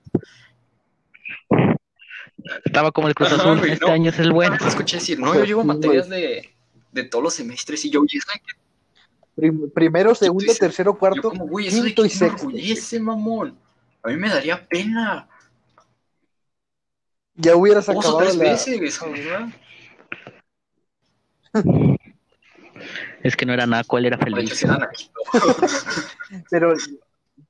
Estaba 2.65 2.93
como 2.93 3.09
el 3.09 3.15
Cruz 3.15 3.33
Azul. 3.33 3.59
este 3.69 3.87
no. 3.87 3.93
año 3.93 4.11
es 4.11 4.19
el 4.19 4.33
bueno. 4.33 4.57
Te 4.59 4.69
escuché 4.69 4.97
decir, 4.99 5.19
no, 5.19 5.35
yo 5.35 5.45
llevo 5.45 5.63
Sí, 5.63 5.67
materias 5.69 6.09
de, 6.09 6.56
de 6.97 7.05
todos 7.05 7.23
los 7.23 7.35
semestres 7.35 7.85
y 7.85 7.91
yo, 7.91 8.03
¿y 8.09 8.17
eso 8.17 8.27
de 8.35 8.41
qué? 8.41 8.53
Prim- 9.37 9.71
primero, 9.71 10.15
segundo, 10.15 10.43
dices- 10.45 10.59
tercero, 10.59 10.99
cuarto, 10.99 11.29
como, 11.31 11.47
güey, 11.47 11.69
eso 11.69 11.83
de 11.83 11.95
quinto 11.95 12.03
qué 12.03 12.09
y 12.09 12.11
te 12.11 12.77
sexto. 12.77 13.01
mamón. 13.05 13.57
A 14.03 14.09
mí 14.09 14.17
me 14.17 14.29
daría 14.29 14.67
pena. 14.67 15.29
Ya 17.35 17.55
hubieras 17.55 17.87
Dos 17.87 17.97
o 17.97 18.01
acabado 18.01 18.19
tres 18.21 18.37
la... 18.37 18.45
veces, 18.45 19.01
¿verdad? 19.01 19.49
Es 23.23 23.35
que 23.37 23.45
no 23.47 23.53
era 23.53 23.67
naco, 23.67 23.99
él 23.99 24.07
era 24.07 24.19
feliz. 24.19 24.65
Pero, 26.51 26.75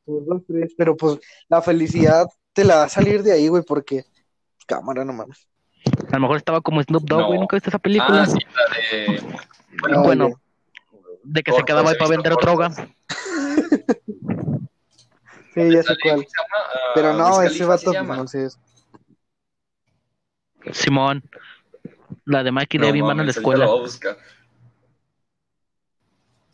pues, 0.05 0.27
los 0.27 0.47
tres, 0.47 0.73
pero 0.77 0.97
pues 0.97 1.19
la 1.49 1.61
felicidad 1.61 2.27
te 2.53 2.65
la 2.65 2.77
va 2.77 2.85
a 2.85 2.89
salir 2.89 3.23
de 3.23 3.33
ahí, 3.33 3.49
güey, 3.49 3.63
porque 3.63 4.05
cámara 4.67 5.05
no 5.05 5.13
mames. 5.13 5.47
A 6.11 6.17
lo 6.17 6.21
mejor 6.21 6.37
estaba 6.37 6.61
como 6.61 6.83
Snoop 6.83 7.05
Dogg, 7.05 7.21
No. 7.21 7.27
güey. 7.29 7.39
¿Nunca 7.41 7.57
viste 7.57 7.71
esa 7.71 7.79
película? 7.79 8.23
Ah, 8.23 8.27
sí, 8.27 8.39
la 9.89 9.99
de... 9.99 10.03
Bueno, 10.03 10.29
de 11.25 11.43
que 11.43 11.53
se 11.53 11.63
quedaba 11.65 11.91
ahí 11.91 11.97
para 11.99 12.11
vender 12.11 12.35
droga. 12.41 12.71
Sí, 15.55 15.73
ya 15.73 15.83
sé 15.83 15.95
cuál. 16.03 16.27
Ah, 16.39 16.79
Pero 16.95 17.15
no, 17.15 17.39
Wiz 17.39 17.51
ese 17.51 17.65
vato, 17.65 17.91
no 18.03 18.29
sé. 18.29 18.49
Simón. 20.73 21.23
La 22.27 22.43
de 22.43 22.53
Mikey 22.53 22.79
No 22.79 22.87
David, 22.89 23.03
mano, 23.03 23.21
en 23.23 23.27
la 23.29 23.31
escuela. 23.33 23.65
a. 23.65 24.17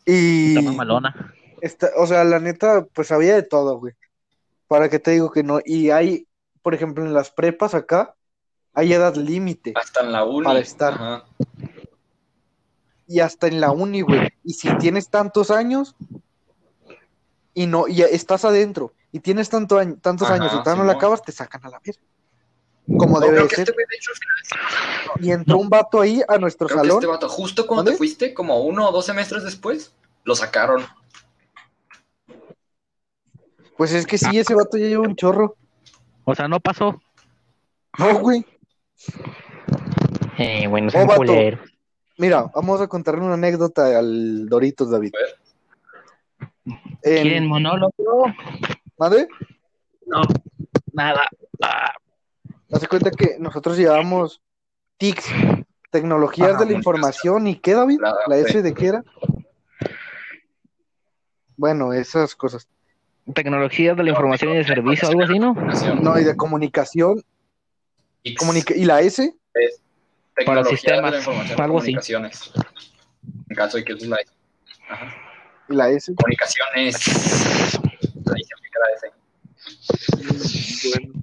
Y, 0.05 0.55
Está 0.57 0.61
mamalona. 0.61 1.33
esta- 1.61 1.89
o 1.97 2.07
sea, 2.07 2.23
la 2.23 2.39
neta, 2.39 2.85
pues 2.93 3.11
había 3.11 3.35
de 3.35 3.43
todo, 3.43 3.77
güey. 3.77 3.93
¿Para 4.69 4.87
qué 4.87 4.99
te 4.99 5.11
digo 5.11 5.31
que 5.31 5.43
no? 5.43 5.59
Y 5.65 5.89
hay, 5.89 6.25
por 6.61 6.73
ejemplo, 6.73 7.03
en 7.05 7.13
las 7.13 7.29
prepas 7.29 7.73
acá, 7.73 8.15
hay 8.73 8.93
edad 8.93 9.15
límite. 9.15 9.73
Hasta 9.75 10.01
en 10.01 10.11
la 10.11 10.23
uni. 10.23 10.43
Para 10.45 10.59
estar. 10.59 10.93
Ajá. 10.93 11.25
Y 13.07 13.19
hasta 13.19 13.47
en 13.47 13.59
la 13.61 13.71
uni, 13.71 14.01
güey. 14.01 14.29
Y 14.43 14.53
si 14.53 14.75
tienes 14.77 15.09
tantos 15.09 15.51
años 15.51 15.95
y 17.53 17.67
no, 17.67 17.87
y 17.87 18.01
estás 18.01 18.45
adentro, 18.45 18.93
y 19.11 19.19
tienes 19.19 19.49
tanto 19.49 19.77
año- 19.77 19.97
tantos 20.01 20.27
Ajá, 20.27 20.35
años 20.41 20.53
y 20.53 20.63
todavía 20.63 20.83
no 20.83 20.87
la 20.87 20.93
acabas, 20.93 21.21
te 21.21 21.31
sacan 21.31 21.63
a 21.65 21.69
la 21.69 21.79
verga. 21.85 22.01
Como 22.97 23.19
No, 23.19 23.25
debe 23.25 23.43
de 23.43 23.49
ser. 23.49 23.59
este 23.59 23.71
de 23.71 23.83
hecho, 23.95 24.11
Y 25.21 25.31
entró 25.31 25.57
un 25.57 25.69
vato 25.69 26.01
ahí 26.01 26.21
a 26.27 26.37
nuestro 26.37 26.67
creo 26.67 26.81
que 26.81 26.87
salón. 26.87 26.97
este 27.03 27.07
vato, 27.07 27.29
justo 27.29 27.65
cuando 27.67 27.83
¿Dónde? 27.83 27.91
te 27.91 27.97
fuiste, 27.97 28.33
como 28.33 28.61
uno 28.61 28.89
o 28.89 28.91
dos 28.91 29.05
semestres 29.05 29.43
después, 29.43 29.93
lo 30.23 30.35
sacaron. 30.35 30.83
Pues 33.77 33.91
es 33.93 34.05
que 34.05 34.17
sí, 34.17 34.37
ese 34.37 34.55
vato 34.55 34.77
ya 34.77 34.87
lleva 34.87 35.03
un 35.03 35.15
chorro. 35.15 35.55
O 36.25 36.35
sea, 36.35 36.47
no 36.47 36.59
pasó. 36.59 37.01
No, 37.97 38.19
güey. 38.19 38.45
Eh, 40.37 40.67
bueno, 40.67 40.89
Oh, 40.95 41.15
culeros. 41.15 41.69
Mira, 42.17 42.43
vamos 42.53 42.79
a 42.81 42.87
contarle 42.87 43.21
una 43.21 43.33
anécdota 43.33 43.97
al 43.97 44.47
Doritos, 44.47 44.91
David. 44.91 45.13
En- 46.65 47.21
¿Quieren 47.21 47.47
monólogo? 47.47 47.91
¿Madre? 48.97 49.27
No, 50.05 50.21
nada. 50.93 51.23
Ah, 51.61 51.91
Hace 52.71 52.87
cuenta 52.87 53.11
que 53.11 53.37
nosotros 53.39 53.77
llevábamos 53.77 54.41
TICs, 54.97 55.27
tecnologías 55.91 56.57
de 56.59 56.65
la 56.65 56.73
información, 56.73 57.47
¿y 57.47 57.55
qué, 57.59 57.73
David? 57.73 57.99
La- 58.01 58.15
¿La 58.27 58.37
S 58.37 58.61
de 58.61 58.73
qué 58.73 58.87
era? 58.87 59.03
Bueno, 61.57 61.93
esas 61.93 62.35
cosas. 62.35 62.67
tecnologías 63.33 63.95
de 63.95 64.03
la 64.03 64.09
información 64.09 64.51
y 64.53 64.57
de 64.57 64.63
servicio, 64.65 65.07
algo 65.07 65.23
así, 65.23 65.39
¿no? 65.39 65.55
No, 66.01 66.19
y 66.19 66.23
de 66.25 66.35
comunicación, 66.35 67.23
comunica 68.35 68.73
¿y 68.75 68.85
la 68.85 69.01
S? 69.01 69.35
tecnología 70.35 70.45
para 70.45 70.63
de 70.63 70.69
sistemas, 70.69 71.11
la 71.11 71.17
información 71.19 71.51
así. 71.51 71.67
comunicaciones. 71.67 72.51
En 73.49 73.55
caso 73.55 73.77
de 73.77 73.83
que 73.83 73.93
es 73.93 74.05
la 74.07 74.17
Ajá. 74.89 75.15
¿Y 75.69 75.75
la 75.75 75.89
S? 75.89 76.13
Comunicaciones. 76.15 77.07
La 78.25 78.39
hice 78.39 78.53
aplicar 78.57 78.81
a 78.83 78.91
ese. 78.95 79.11
Bueno. 80.89 81.13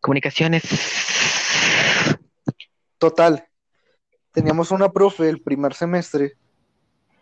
Comunicaciones. 0.00 0.62
Total. 2.98 3.46
Teníamos 4.32 4.70
una 4.70 4.90
profe 4.92 5.28
el 5.28 5.40
primer 5.40 5.74
semestre 5.74 6.36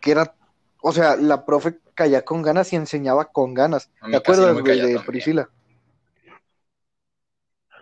que 0.01 0.13
era, 0.13 0.35
o 0.81 0.93
sea, 0.93 1.17
la 1.17 1.45
profe 1.45 1.79
caía 1.95 2.25
con 2.25 2.43
ganas 2.43 2.73
y 2.73 2.77
enseñaba 2.77 3.27
con 3.27 3.55
ganas. 3.55 3.91
¿Te 4.11 4.17
acuerdas, 4.17 4.59
güey, 4.61 4.81
de. 4.81 5.01
Priscila? 5.01 5.49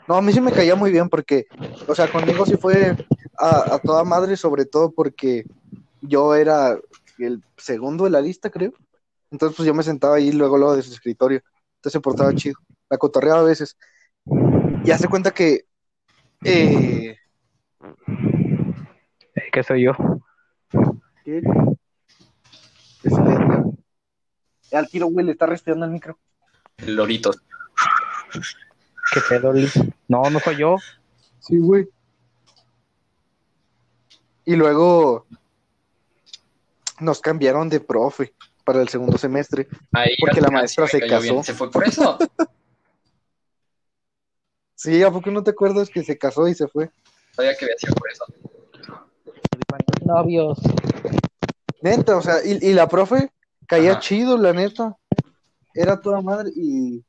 No, 0.08 0.14
a 0.16 0.22
mí 0.22 0.32
sí 0.32 0.40
me 0.40 0.52
caía 0.52 0.74
muy 0.76 0.90
bien 0.92 1.08
porque, 1.08 1.46
o 1.86 1.94
sea, 1.94 2.08
conmigo 2.08 2.46
sí 2.46 2.56
fue 2.56 2.96
a, 3.38 3.74
a 3.74 3.78
toda 3.78 4.04
madre, 4.04 4.36
sobre 4.36 4.64
todo 4.64 4.92
porque 4.92 5.44
yo 6.02 6.34
era 6.34 6.78
el 7.18 7.42
segundo 7.56 8.04
de 8.04 8.10
la 8.10 8.20
lista, 8.20 8.50
creo. 8.50 8.72
Entonces, 9.30 9.56
pues 9.56 9.66
yo 9.66 9.74
me 9.74 9.82
sentaba 9.82 10.16
ahí 10.16 10.30
luego, 10.32 10.56
luego 10.58 10.76
de 10.76 10.82
su 10.82 10.92
escritorio. 10.92 11.42
Entonces 11.76 11.92
se 11.92 12.00
portaba 12.00 12.32
chido. 12.34 12.54
La 12.88 12.98
cotorreaba 12.98 13.40
a 13.40 13.44
veces. 13.44 13.76
Y 14.84 14.90
hace 14.90 15.08
cuenta 15.08 15.32
que 15.32 15.64
eh, 16.44 17.16
¿Qué 19.52 19.62
soy 19.62 19.84
yo? 19.84 19.92
¿Qué? 21.24 21.40
¿Qué 23.02 23.10
se 23.10 23.20
le- 23.22 24.76
Al 24.76 24.88
tiro, 24.88 25.06
güey, 25.06 25.26
le 25.26 25.32
está 25.32 25.46
respirando 25.46 25.86
el 25.86 25.92
micro. 25.92 26.18
Loritos. 26.86 27.42
¿Qué 29.10 29.20
pedo, 29.28 29.52
Liz? 29.52 29.74
No, 30.08 30.28
no 30.30 30.40
soy 30.40 30.58
yo. 30.58 30.76
Sí, 31.40 31.58
güey. 31.58 31.88
Y 34.44 34.56
luego 34.56 35.26
nos 37.00 37.20
cambiaron 37.20 37.68
de 37.68 37.80
profe 37.80 38.34
para 38.64 38.80
el 38.80 38.88
segundo 38.88 39.18
semestre. 39.18 39.68
Ahí 39.92 40.14
Porque 40.20 40.40
la 40.40 40.50
maestra 40.50 40.86
se 40.86 40.98
bien. 40.98 41.10
casó. 41.10 41.42
¿Se 41.42 41.54
fue 41.54 41.70
por 41.70 41.84
eso? 41.84 42.18
Sí, 44.78 45.02
¿a 45.02 45.10
poco 45.10 45.30
no 45.30 45.42
te 45.42 45.52
acuerdas 45.52 45.88
que 45.88 46.04
se 46.04 46.18
casó 46.18 46.46
y 46.46 46.54
se 46.54 46.68
fue? 46.68 46.90
Sabía 47.34 47.56
que 47.56 47.64
había 47.64 47.78
sido 47.78 47.94
por 47.94 48.10
eso. 48.10 48.24
Novios. 50.04 50.58
Neta, 51.80 52.18
o 52.18 52.20
sea, 52.20 52.44
y, 52.44 52.58
y 52.62 52.74
la 52.74 52.86
profe 52.86 53.32
caía 53.66 53.92
Ajá. 53.92 54.00
chido, 54.00 54.36
la 54.36 54.52
neta. 54.52 54.94
Era 55.72 55.98
toda 55.98 56.20
madre 56.20 56.50
y 56.54 57.02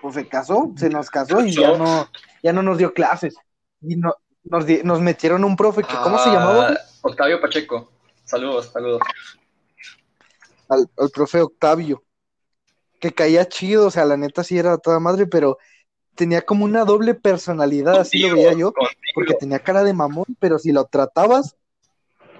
pues 0.00 0.14
se 0.14 0.26
casó, 0.28 0.72
se 0.76 0.88
nos 0.88 1.10
casó 1.10 1.40
y 1.44 1.52
ya 1.54 1.76
no, 1.76 2.08
ya 2.42 2.52
no 2.52 2.62
nos 2.62 2.78
dio 2.78 2.92
clases. 2.94 3.34
Y 3.80 3.96
no, 3.96 4.14
nos, 4.44 4.66
di- 4.66 4.80
nos 4.82 5.00
metieron 5.00 5.44
un 5.44 5.56
profe 5.56 5.82
que, 5.82 5.94
¿cómo 6.02 6.18
se 6.18 6.30
llamaba? 6.30 6.68
Ah, 6.70 6.80
Octavio 7.02 7.40
Pacheco. 7.40 7.90
Saludos, 8.24 8.70
saludos. 8.72 9.00
al, 10.68 10.88
al 10.96 11.10
profe 11.10 11.40
Octavio, 11.40 12.02
que 13.00 13.12
caía 13.12 13.48
chido, 13.48 13.86
o 13.88 13.90
sea, 13.90 14.04
la 14.04 14.16
neta 14.16 14.44
sí 14.44 14.56
era 14.58 14.78
toda 14.78 15.00
madre, 15.00 15.26
pero 15.26 15.58
tenía 16.14 16.42
como 16.42 16.64
una 16.64 16.84
doble 16.84 17.14
personalidad, 17.14 17.98
así 17.98 18.18
lo 18.18 18.34
veía 18.34 18.52
yo, 18.52 18.72
Contigo. 18.72 18.98
porque 19.14 19.34
tenía 19.34 19.58
cara 19.58 19.82
de 19.82 19.92
mamón, 19.94 20.26
pero 20.38 20.58
si 20.58 20.70
lo 20.70 20.84
tratabas, 20.84 21.56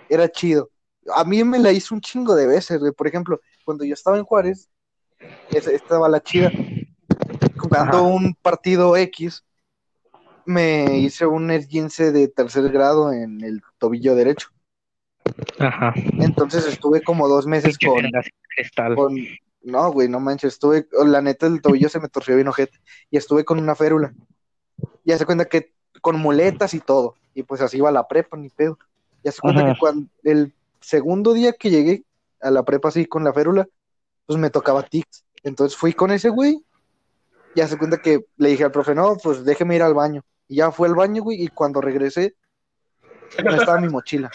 era 0.09 0.29
chido. 0.31 0.71
A 1.15 1.25
mí 1.25 1.43
me 1.45 1.59
la 1.59 1.73
hizo 1.73 1.95
un 1.95 2.01
chingo 2.01 2.35
de 2.35 2.47
veces. 2.47 2.81
Por 2.97 3.07
ejemplo, 3.09 3.41
cuando 3.65 3.85
yo 3.85 3.95
estaba 3.95 4.19
en 4.19 4.25
Juárez, 4.25 4.69
estaba 5.49 6.09
la 6.09 6.21
chida, 6.21 6.53
jugando 7.71 7.99
Ajá. 7.99 8.07
un 8.07 8.35
partido 8.35 8.97
X, 8.97 9.45
me 10.45 10.99
hice 10.99 11.25
un 11.27 11.53
esguince 11.53 12.11
de 12.11 12.27
tercer 12.27 12.69
grado 12.71 13.13
en 13.13 13.45
el 13.45 13.63
tobillo 13.79 14.17
derecho. 14.17 14.49
Ajá. 15.61 15.95
Entonces 16.19 16.67
estuve 16.67 17.03
como 17.03 17.29
dos 17.29 17.47
meses 17.47 17.79
con. 17.79 19.15
No, 19.63 19.93
güey, 19.93 20.09
no 20.09 20.21
manches, 20.21 20.55
estuve, 20.55 20.89
la 21.05 21.21
neta 21.21 21.47
el 21.47 21.61
tobillo 21.61 21.91
se 21.91 22.01
me 22.01 22.09
torció 22.09 22.35
bien 22.35 22.49
ojete 22.49 22.81
y 23.11 23.19
estuve 23.19 23.45
con 23.45 23.59
una 23.59 23.75
férula. 23.75 24.15
Ya 25.05 25.19
se 25.19 25.27
cuenta 25.27 25.45
que 25.45 25.75
con 26.01 26.19
muletas 26.19 26.73
y 26.73 26.81
todo, 26.81 27.15
y 27.35 27.43
pues 27.43 27.61
así 27.61 27.77
iba 27.77 27.93
la 27.93 28.09
prepa, 28.09 28.39
ni 28.39 28.49
pedo. 28.49 28.79
Ya 29.23 29.33
se 29.33 29.41
cuenta 29.41 29.61
Ajá. 29.61 29.75
que 29.75 29.79
cuando 29.79 30.09
el 30.25 30.55
segundo 30.81 31.35
día 31.35 31.53
que 31.53 31.69
llegué 31.69 32.05
a 32.41 32.51
la 32.51 32.65
prepa 32.65 32.89
así 32.89 33.05
con 33.05 33.23
la 33.23 33.35
férula, 33.35 33.69
pues 34.27 34.39
me 34.39 34.49
tocaba 34.49 34.83
tics. 34.83 35.25
Entonces 35.43 35.77
fui 35.77 35.93
con 35.93 36.11
ese 36.11 36.31
güey, 36.31 36.65
ya 37.55 37.67
se 37.69 37.77
cuenta 37.79 37.99
que 37.99 38.25
le 38.37 38.49
dije 38.51 38.65
al 38.65 38.71
profe, 38.73 38.95
no, 38.95 39.17
pues 39.23 39.45
déjeme 39.45 39.77
ir 39.77 39.83
al 39.83 39.95
baño. 39.95 40.23
Y 40.49 40.57
ya 40.57 40.71
fue 40.71 40.89
al 40.89 40.95
baño, 40.95 41.23
güey, 41.23 41.43
y 41.43 41.49
cuando 41.49 41.81
regresé, 41.81 42.35
no 43.45 43.55
estaba 43.55 43.81
mi 43.81 43.89
mochila. 43.89 44.31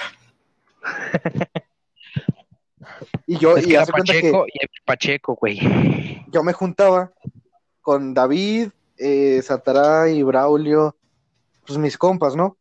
Y 3.28 3.38
yo, 3.39 3.57
Es 3.57 3.63
y 3.66 3.70
que 3.70 3.74
era 3.74 3.84
hace 3.84 3.91
cuenta 3.91 4.13
que 4.13 4.20
Pacheco 4.32 4.45
y 4.47 4.51
el 4.61 4.70
Pacheco, 4.86 5.36
güey. 5.36 6.24
yo 6.28 6.43
me 6.43 6.53
juntaba 6.53 7.11
con 7.82 8.13
David, 8.13 8.70
eh, 8.97 9.41
Sataray, 9.41 10.22
Braulio, 10.22 10.95
pues 11.66 11.80
mis 11.80 11.97
compas, 11.97 12.36
¿no? 12.36 12.57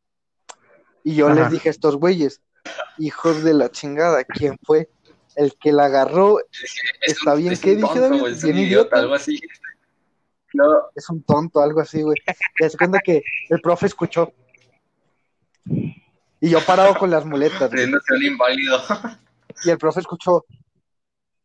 Y 1.03 1.15
yo 1.17 1.27
Ajá. 1.29 1.35
les 1.35 1.51
dije 1.51 1.69
a 1.69 1.71
estos 1.71 1.97
güeyes, 1.97 2.41
hijos 2.97 3.43
de 3.45 3.53
la 3.53 3.71
chingada, 3.71 4.25
¿quién 4.25 4.57
fue? 4.63 4.89
El 5.37 5.55
que 5.61 5.73
la 5.73 5.87
agarró 5.87 6.39
Es 6.41 7.19
Está 7.19 7.35
un- 7.35 7.41
bien, 7.41 7.53
es 7.53 7.61
¿qué 7.61 7.77
dije, 7.77 8.01
David? 8.01 8.21
güey, 8.21 8.33
Es 8.33 8.43
Bien 8.43 8.57
un 8.57 8.63
idiota. 8.63 8.87
idiota, 8.87 8.99
algo 9.01 9.15
así. 9.15 9.39
No, 10.55 10.65
es 10.95 11.11
un 11.11 11.23
tonto, 11.25 11.61
algo 11.61 11.81
así, 11.81 12.01
güey. 12.03 12.17
Y 12.61 12.69
se 12.69 12.79
cuenta 12.79 13.01
que 13.01 13.23
el 13.51 13.61
profe 13.61 13.87
escuchó. 13.87 14.33
Y 15.65 16.49
yo 16.49 16.61
parado 16.65 16.95
con 16.95 17.11
las 17.11 17.27
muletas, 17.27 17.59
güey. 17.59 17.71
creyéndose 17.71 18.15
un 18.15 18.23
inválido. 18.23 18.81
Y 19.65 19.71
el 19.71 19.79
profe 19.79 20.01
escuchó. 20.01 20.45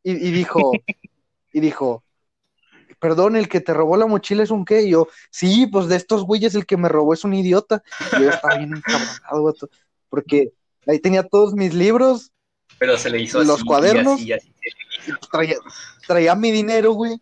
Y, 0.03 0.12
y 0.12 0.32
dijo, 0.32 0.72
y 1.53 1.60
dijo, 1.60 2.03
perdón, 2.99 3.36
el 3.36 3.49
que 3.49 3.62
te 3.62 3.74
robó 3.74 3.97
la 3.97 4.05
mochila 4.05 4.43
es 4.43 4.51
un 4.51 4.64
qué. 4.64 4.84
Y 4.84 4.91
yo, 4.91 5.07
sí, 5.32 5.68
pues 5.68 5.88
de 5.88 5.95
estos 5.95 6.24
güeyes 6.24 6.53
el 6.53 6.66
que 6.68 6.78
me 6.78 6.89
robó 6.89 7.14
es 7.14 7.24
un 7.24 7.34
idiota. 7.34 7.82
Y 8.18 8.24
yo 8.24 8.30
estaba 8.30 8.57
bien 8.57 8.76
encabronado, 8.76 9.55
porque 10.10 10.53
ahí 10.86 10.99
tenía 10.99 11.24
todos 11.24 11.53
mis 11.53 11.74
libros, 11.74 12.32
Pero 12.78 12.95
se 12.97 13.10
le 13.10 13.22
hizo 13.22 13.39
así. 13.39 13.47
Los 13.47 13.64
cuadernos. 13.64 14.22
Y 14.22 14.34
así, 14.34 14.53
y 14.53 14.60
así. 15.01 15.12
y 15.12 15.28
traía, 15.32 15.55
traía 16.05 16.36
mi 16.36 16.51
dinero, 16.51 16.91
güey. 16.93 17.20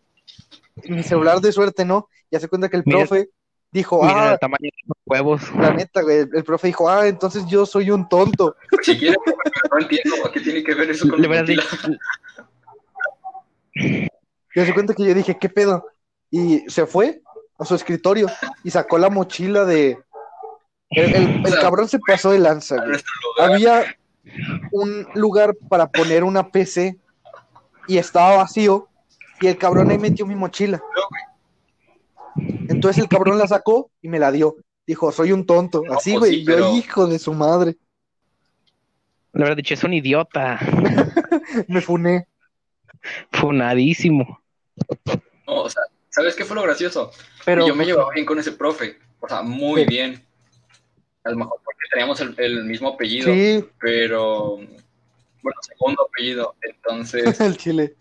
Mi 0.85 1.03
celular 1.03 1.39
de 1.41 1.51
suerte, 1.51 1.85
¿no? 1.85 2.07
Ya 2.31 2.39
se 2.39 2.47
cuenta 2.47 2.69
que 2.69 2.77
el 2.77 2.83
Mira- 2.85 2.99
profe 2.99 3.29
dijo, 3.71 4.03
ah, 4.03 4.33
el 4.33 4.39
tamaño 4.39 4.59
de 4.61 4.71
los 4.87 4.97
huevos. 5.05 5.41
la 5.55 5.73
neta, 5.73 6.01
güey, 6.01 6.17
el, 6.19 6.29
el 6.33 6.43
profe 6.43 6.67
dijo, 6.67 6.89
ah, 6.89 7.07
entonces 7.07 7.45
yo 7.47 7.65
soy 7.65 7.91
un 7.91 8.07
tonto. 8.07 8.55
Si 8.81 8.97
quiere, 8.97 9.17
pero 9.25 9.37
no 9.71 9.79
entiendo 9.79 10.31
qué 10.33 10.39
tiene 10.39 10.63
que 10.63 10.73
ver 10.73 10.89
eso 10.91 11.07
con 11.09 11.21
dicho, 11.21 11.61
Ya 14.55 14.65
se 14.65 14.73
cuenta 14.73 14.93
que 14.93 15.03
yo 15.05 15.13
dije, 15.13 15.37
¿qué 15.37 15.49
pedo? 15.49 15.85
Y 16.31 16.59
se 16.69 16.85
fue 16.85 17.21
a 17.59 17.65
su 17.65 17.75
escritorio 17.75 18.27
y 18.63 18.71
sacó 18.71 18.97
la 18.97 19.09
mochila 19.09 19.65
de... 19.65 19.99
El, 20.89 21.15
el- 21.15 21.45
el 21.45 21.59
cabrón 21.59 21.87
se 21.89 21.99
pasó 21.99 22.31
de 22.31 22.39
lanza, 22.39 22.77
güey. 22.77 22.99
Había 23.39 23.83
un 24.71 25.07
lugar 25.15 25.55
para 25.69 25.87
poner 25.89 26.23
una 26.23 26.49
PC 26.49 26.97
y 27.87 27.97
estaba 27.97 28.37
vacío 28.37 28.87
y 29.41 29.47
el 29.47 29.57
cabrón 29.57 29.89
ahí 29.91 29.97
metió 29.97 30.25
mi 30.25 30.35
mochila. 30.35 30.81
Entonces 32.69 33.01
el 33.01 33.09
cabrón 33.09 33.37
la 33.37 33.47
sacó 33.47 33.89
y 34.01 34.07
me 34.09 34.19
la 34.19 34.31
dio. 34.31 34.55
Dijo, 34.85 35.11
soy 35.11 35.31
un 35.31 35.45
tonto. 35.45 35.83
Así, 35.91 36.11
pues 36.11 36.19
güey. 36.19 36.31
sí, 36.35 36.45
Yo, 36.45 36.53
pero- 36.53 36.73
hijo 36.75 37.07
de 37.07 37.19
su 37.19 37.33
madre. 37.33 37.77
Le 39.33 39.43
habrá 39.43 39.55
dicho, 39.55 39.73
es 39.73 39.83
un 39.83 39.93
idiota. 39.93 40.59
Me 41.67 41.81
funé. 41.81 42.27
Funadísimo. 43.31 44.41
No, 45.45 45.63
o 45.63 45.69
sea, 45.69 45.83
¿sabes 46.09 46.35
qué 46.35 46.45
fue 46.45 46.55
lo 46.55 46.63
gracioso? 46.63 47.11
Pero 47.45 47.67
yo 47.67 47.75
me 47.75 47.85
llevaba 47.85 48.09
bien 48.13 48.25
con 48.25 48.39
ese 48.39 48.51
profe. 48.53 48.97
O 49.19 49.27
sea, 49.27 49.41
muy 49.43 49.81
Sí. 49.83 49.87
bien. 49.89 50.23
A 51.23 51.29
lo 51.31 51.37
mejor 51.37 51.59
porque 51.63 51.79
teníamos 51.91 52.19
el, 52.21 52.35
el 52.37 52.65
mismo 52.65 52.89
apellido, 52.89 53.33
sí, 53.33 53.65
pero. 53.79 54.55
Bueno, 54.55 55.59
segundo 55.61 56.07
apellido. 56.07 56.55
Entonces, 56.61 57.39
el 57.41 57.57
chile. 57.57 57.95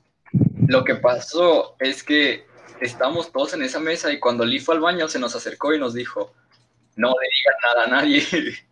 Lo 0.69 0.85
que 0.85 0.95
pasó 0.97 1.77
es 1.81 2.03
que 2.03 2.47
estábamos 2.81 3.33
todos 3.33 3.55
en 3.55 3.63
esa 3.63 3.81
mesa 3.81 4.13
y 4.13 4.19
cuando 4.21 4.45
Lee 4.45 4.61
fue 4.61 4.75
al 4.75 4.81
baño 4.81 5.09
se 5.09 5.19
nos 5.19 5.35
acercó 5.35 5.75
y 5.75 5.79
nos 5.79 5.95
dijo: 5.95 6.35
No 6.97 7.09
le 7.09 7.29
digan 7.37 7.55
nada 7.63 7.85
a 7.85 8.03
nadie. 8.03 8.23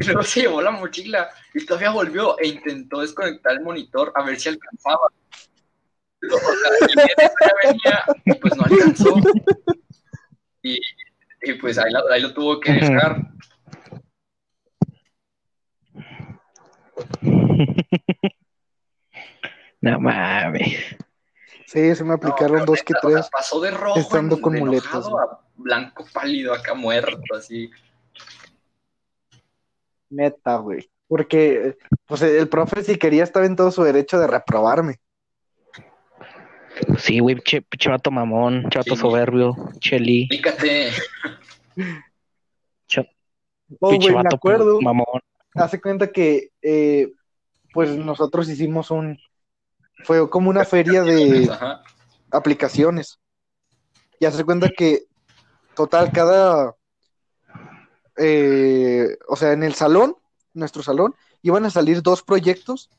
Y 0.00 0.04
luego 0.06 0.22
se 0.22 0.40
llevó 0.40 0.62
la 0.62 0.70
mochila 0.70 1.28
y 1.52 1.64
todavía 1.66 1.90
volvió 1.90 2.36
e 2.40 2.48
intentó 2.48 3.00
desconectar 3.02 3.52
el 3.52 3.60
monitor 3.60 4.10
a 4.16 4.24
ver 4.24 4.40
si 4.40 4.48
alcanzaba. 4.48 5.06
O 6.24 6.38
sea, 6.38 7.12
y 7.62 7.66
venía 7.68 8.02
pues 8.40 8.56
no 8.56 8.64
alcanzó. 8.64 9.16
Y, 10.62 10.80
y, 11.42 11.52
pues 11.60 11.76
ahí, 11.78 11.92
la- 11.92 12.02
ahí 12.12 12.22
lo 12.22 12.32
tuvo 12.32 12.58
que 12.58 12.72
dejar. 12.72 13.20
No 19.80 19.98
mames. 19.98 20.96
Sí, 21.72 21.94
se 21.94 22.04
me 22.04 22.12
aplicaron 22.12 22.58
No, 22.58 22.64
dos 22.66 22.82
que 22.82 22.92
neta, 22.92 23.06
o 23.06 23.10
sea, 23.10 23.20
tres. 23.20 23.30
pasó 23.32 23.58
de 23.60 23.70
rojo 23.70 23.98
estando 23.98 24.38
con 24.38 24.52
de 24.52 24.60
muletas, 24.60 25.06
a 25.06 25.40
blanco 25.56 26.04
pálido, 26.12 26.52
acá 26.52 26.74
muerto, 26.74 27.34
así. 27.34 27.70
Neta, 30.10 30.56
güey. 30.56 30.90
Porque, 31.08 31.78
pues, 32.04 32.20
el 32.20 32.48
profe, 32.50 32.82
si 32.84 32.96
quería, 32.98 33.24
estaba 33.24 33.46
en 33.46 33.56
todo 33.56 33.70
su 33.70 33.82
derecho 33.84 34.18
de 34.20 34.26
reprobarme. 34.26 35.00
Sí, 36.98 37.20
güey, 37.20 37.36
che, 37.40 37.62
pinche 37.62 37.88
vato 37.88 38.10
mamón, 38.10 38.68
chato 38.68 38.94
Sí. 38.94 39.00
soberbio, 39.00 39.56
cheli, 39.78 40.28
Fíjate, 40.30 40.90
Oh, 43.80 43.88
pinche 43.88 44.12
güey, 44.12 44.22
me 44.22 44.28
acuerdo. 44.34 44.78
mamón. 44.82 45.22
Hace 45.54 45.80
cuenta 45.80 46.12
que, 46.12 46.50
eh, 46.60 47.12
pues, 47.72 47.96
nosotros 47.96 48.46
hicimos 48.50 48.90
un. 48.90 49.18
Fue 50.04 50.28
como 50.28 50.50
una 50.50 50.64
feria 50.64 51.02
de 51.02 51.48
ajá, 51.50 51.82
aplicaciones. 52.30 53.18
Y 54.18 54.24
hace 54.26 54.44
cuenta 54.44 54.68
que, 54.76 55.04
total, 55.74 56.10
cada. 56.12 56.76
eh, 58.16 59.16
o 59.28 59.36
sea, 59.36 59.52
en 59.52 59.62
el 59.62 59.74
salón, 59.74 60.16
nuestro 60.54 60.82
salón, 60.82 61.14
iban 61.42 61.64
a 61.64 61.70
salir 61.70 62.02
dos 62.02 62.22
proyectos 62.22 62.90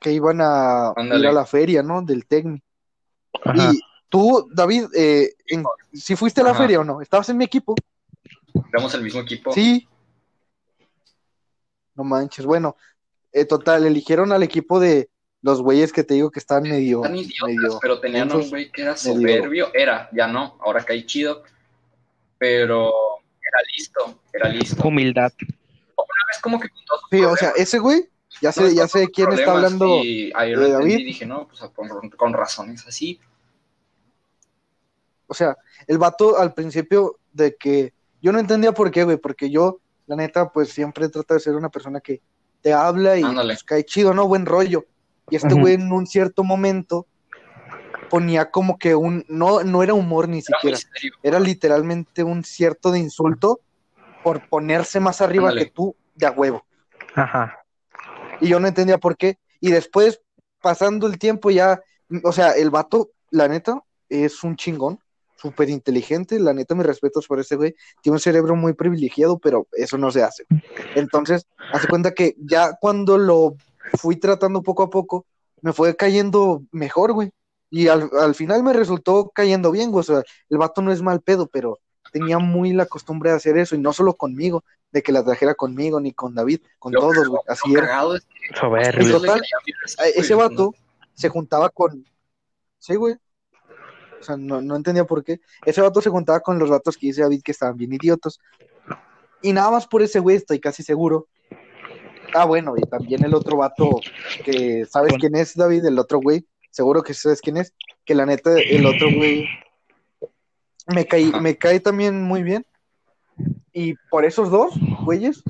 que 0.00 0.12
iban 0.12 0.40
a 0.40 0.92
ir 0.96 1.26
a 1.26 1.32
la 1.32 1.46
feria, 1.46 1.82
¿no? 1.82 2.02
Del 2.02 2.26
técnico. 2.26 2.64
Ajá. 3.42 3.72
Y 3.72 3.80
tú, 4.08 4.48
David, 4.52 4.84
eh, 4.94 5.34
en- 5.46 5.64
si 5.92 6.14
fuiste 6.16 6.40
a 6.40 6.44
la 6.44 6.50
Ajá. 6.50 6.60
feria 6.62 6.80
o 6.80 6.84
no, 6.84 7.00
estabas 7.00 7.28
en 7.30 7.38
mi 7.38 7.44
equipo. 7.44 7.74
éramos 8.72 8.94
el 8.94 9.02
mismo 9.02 9.20
equipo. 9.20 9.52
Sí. 9.52 9.88
No 11.94 12.04
manches. 12.04 12.44
Bueno, 12.44 12.76
eh, 13.38 13.44
total, 13.44 13.84
eligieron 13.86 14.32
al 14.32 14.42
equipo 14.42 14.80
de 14.80 15.10
los 15.42 15.60
güeyes 15.62 15.92
que 15.92 16.02
te 16.04 16.14
digo 16.14 16.30
que 16.30 16.38
están 16.38 16.62
medio, 16.62 17.02
Están 17.04 17.16
idiotas, 17.16 17.42
medio. 17.46 17.78
pero 17.80 18.00
tenían 18.00 18.32
un 18.34 18.48
güey 18.48 18.70
que 18.72 18.82
era 18.82 18.92
medio- 18.92 19.14
soberbio, 19.14 19.70
era, 19.74 20.08
ya 20.12 20.26
no, 20.26 20.58
ahora 20.60 20.82
cae 20.84 21.04
chido, 21.06 21.42
pero 22.38 22.90
era 23.40 23.58
listo, 23.76 24.20
era 24.32 24.48
listo. 24.48 24.88
Humildad. 24.88 25.32
Es 26.34 26.40
como 26.42 26.58
que 26.60 26.68
Sí, 27.10 27.20
o 27.22 27.36
sea, 27.36 27.50
ese 27.56 27.78
güey, 27.78 28.08
ya 28.42 28.50
sé, 28.52 28.74
ya 28.74 28.88
sé 28.88 29.08
quién 29.08 29.30
está 29.32 29.52
hablando. 29.52 30.02
Y 30.02 30.32
ahí 30.34 30.52
lo 30.54 30.60
de 30.62 30.70
David. 30.72 30.98
y 30.98 31.04
dije, 31.04 31.26
no, 31.26 31.46
pues 31.46 31.60
con, 31.72 32.10
con 32.10 32.32
razones 32.32 32.84
así. 32.86 33.20
O 35.26 35.34
sea, 35.34 35.56
el 35.86 35.98
vato 35.98 36.38
al 36.38 36.54
principio 36.54 37.18
de 37.32 37.56
que 37.56 37.92
yo 38.22 38.32
no 38.32 38.38
entendía 38.38 38.72
por 38.72 38.90
qué, 38.90 39.04
güey, 39.04 39.16
porque 39.16 39.50
yo, 39.50 39.80
la 40.06 40.16
neta, 40.16 40.50
pues 40.50 40.70
siempre 40.70 41.08
trato 41.08 41.34
de 41.34 41.40
ser 41.40 41.54
una 41.54 41.68
persona 41.68 42.00
que 42.00 42.20
te 42.62 42.72
habla 42.72 43.16
y 43.16 43.22
pues, 43.22 43.64
cae 43.64 43.84
chido, 43.84 44.14
¿no? 44.14 44.26
Buen 44.26 44.46
rollo. 44.46 44.84
Y 45.30 45.36
este 45.36 45.54
güey 45.54 45.74
en 45.74 45.90
un 45.92 46.06
cierto 46.06 46.44
momento 46.44 47.06
ponía 48.10 48.50
como 48.50 48.78
que 48.78 48.94
un, 48.94 49.24
no, 49.28 49.64
no 49.64 49.82
era 49.82 49.94
humor 49.94 50.28
ni 50.28 50.38
Era 50.38 50.44
siquiera, 50.46 50.76
serio. 50.76 51.12
era 51.22 51.40
literalmente 51.40 52.22
un 52.22 52.44
cierto 52.44 52.92
de 52.92 53.00
insulto 53.00 53.60
por 54.22 54.48
ponerse 54.48 55.00
más 55.00 55.20
arriba 55.20 55.48
Ándale. 55.48 55.66
que 55.66 55.70
tú 55.72 55.96
de 56.14 56.26
a 56.26 56.30
huevo. 56.30 56.64
Ajá. 57.14 57.58
Y 58.40 58.48
yo 58.48 58.60
no 58.60 58.68
entendía 58.68 58.98
por 58.98 59.16
qué. 59.16 59.38
Y 59.60 59.70
después, 59.70 60.20
pasando 60.62 61.06
el 61.06 61.18
tiempo 61.18 61.50
ya, 61.50 61.80
o 62.22 62.32
sea, 62.32 62.52
el 62.52 62.70
vato, 62.70 63.10
la 63.30 63.48
neta, 63.48 63.82
es 64.08 64.44
un 64.44 64.56
chingón, 64.56 65.00
súper 65.36 65.68
inteligente, 65.70 66.40
la 66.40 66.52
neta, 66.54 66.74
mis 66.74 66.86
respetos 66.86 67.26
por 67.26 67.38
ese 67.40 67.56
güey. 67.56 67.74
Tiene 68.02 68.14
un 68.16 68.20
cerebro 68.20 68.56
muy 68.56 68.72
privilegiado, 68.72 69.38
pero 69.38 69.66
eso 69.72 69.98
no 69.98 70.10
se 70.10 70.22
hace. 70.22 70.44
Entonces, 70.94 71.46
hace 71.72 71.88
cuenta 71.88 72.12
que 72.12 72.34
ya 72.38 72.72
cuando 72.80 73.18
lo 73.18 73.54
fui 73.98 74.16
tratando 74.16 74.62
poco 74.62 74.82
a 74.82 74.90
poco, 74.90 75.26
me 75.62 75.72
fue 75.72 75.94
cayendo 75.96 76.62
mejor, 76.72 77.12
güey. 77.12 77.30
Y 77.70 77.88
al, 77.88 78.08
al 78.20 78.34
final 78.34 78.62
me 78.62 78.72
resultó 78.72 79.30
cayendo 79.34 79.70
bien, 79.70 79.90
güey. 79.90 80.00
O 80.00 80.04
sea, 80.04 80.22
el 80.48 80.58
vato 80.58 80.82
no 80.82 80.92
es 80.92 81.02
mal 81.02 81.20
pedo, 81.20 81.46
pero 81.46 81.78
tenía 82.12 82.38
muy 82.38 82.72
la 82.72 82.86
costumbre 82.86 83.30
de 83.30 83.36
hacer 83.36 83.58
eso, 83.58 83.74
y 83.74 83.78
no 83.78 83.92
solo 83.92 84.14
conmigo, 84.14 84.64
de 84.92 85.02
que 85.02 85.12
la 85.12 85.24
trajera 85.24 85.54
conmigo, 85.54 86.00
ni 86.00 86.12
con 86.12 86.34
David, 86.34 86.60
con 86.78 86.92
Lo- 86.92 87.00
todos, 87.00 87.28
güey. 87.28 87.42
Así 87.48 87.74
era. 87.74 88.02
es 88.14 88.24
que 88.24 88.56
Soberbio. 88.58 89.08
Y 89.08 89.10
total, 89.12 89.42
Ese 90.14 90.34
vato 90.34 90.72
se 91.14 91.28
juntaba 91.28 91.68
con. 91.70 92.06
Sí, 92.78 92.94
güey. 92.94 93.16
O 94.20 94.22
sea, 94.24 94.36
no, 94.36 94.60
no 94.60 94.76
entendía 94.76 95.04
por 95.04 95.22
qué. 95.24 95.40
Ese 95.64 95.80
vato 95.80 96.00
se 96.00 96.10
juntaba 96.10 96.40
con 96.40 96.58
los 96.58 96.70
vatos 96.70 96.96
que 96.96 97.08
dice 97.08 97.22
David 97.22 97.42
que 97.44 97.52
estaban 97.52 97.76
bien 97.76 97.92
idiotas. 97.92 98.38
Y 99.42 99.52
nada 99.52 99.70
más 99.70 99.86
por 99.86 100.02
ese 100.02 100.18
güey 100.20 100.36
estoy 100.36 100.58
casi 100.60 100.82
seguro. 100.82 101.28
Ah, 102.34 102.44
bueno, 102.44 102.74
y 102.76 102.82
también 102.82 103.24
el 103.24 103.34
otro 103.34 103.58
vato 103.58 104.00
que 104.44 104.84
sabes 104.86 105.10
Bueno. 105.10 105.20
quién 105.20 105.36
es, 105.36 105.54
David, 105.54 105.84
el 105.84 105.98
otro 105.98 106.18
güey, 106.18 106.46
seguro 106.70 107.02
que 107.02 107.14
sabes 107.14 107.40
quién 107.40 107.56
es, 107.56 107.72
que 108.04 108.14
la 108.14 108.26
neta, 108.26 108.58
el 108.58 108.84
otro 108.84 109.08
güey 109.14 109.46
me 110.88 111.06
cae, 111.06 111.28
Ajá. 111.28 111.40
me 111.40 111.56
cae 111.56 111.80
también 111.80 112.22
muy 112.22 112.42
bien. 112.42 112.66
Y 113.72 113.94
por 114.10 114.24
esos 114.24 114.50
dos 114.50 114.74
güeyes, 115.04 115.42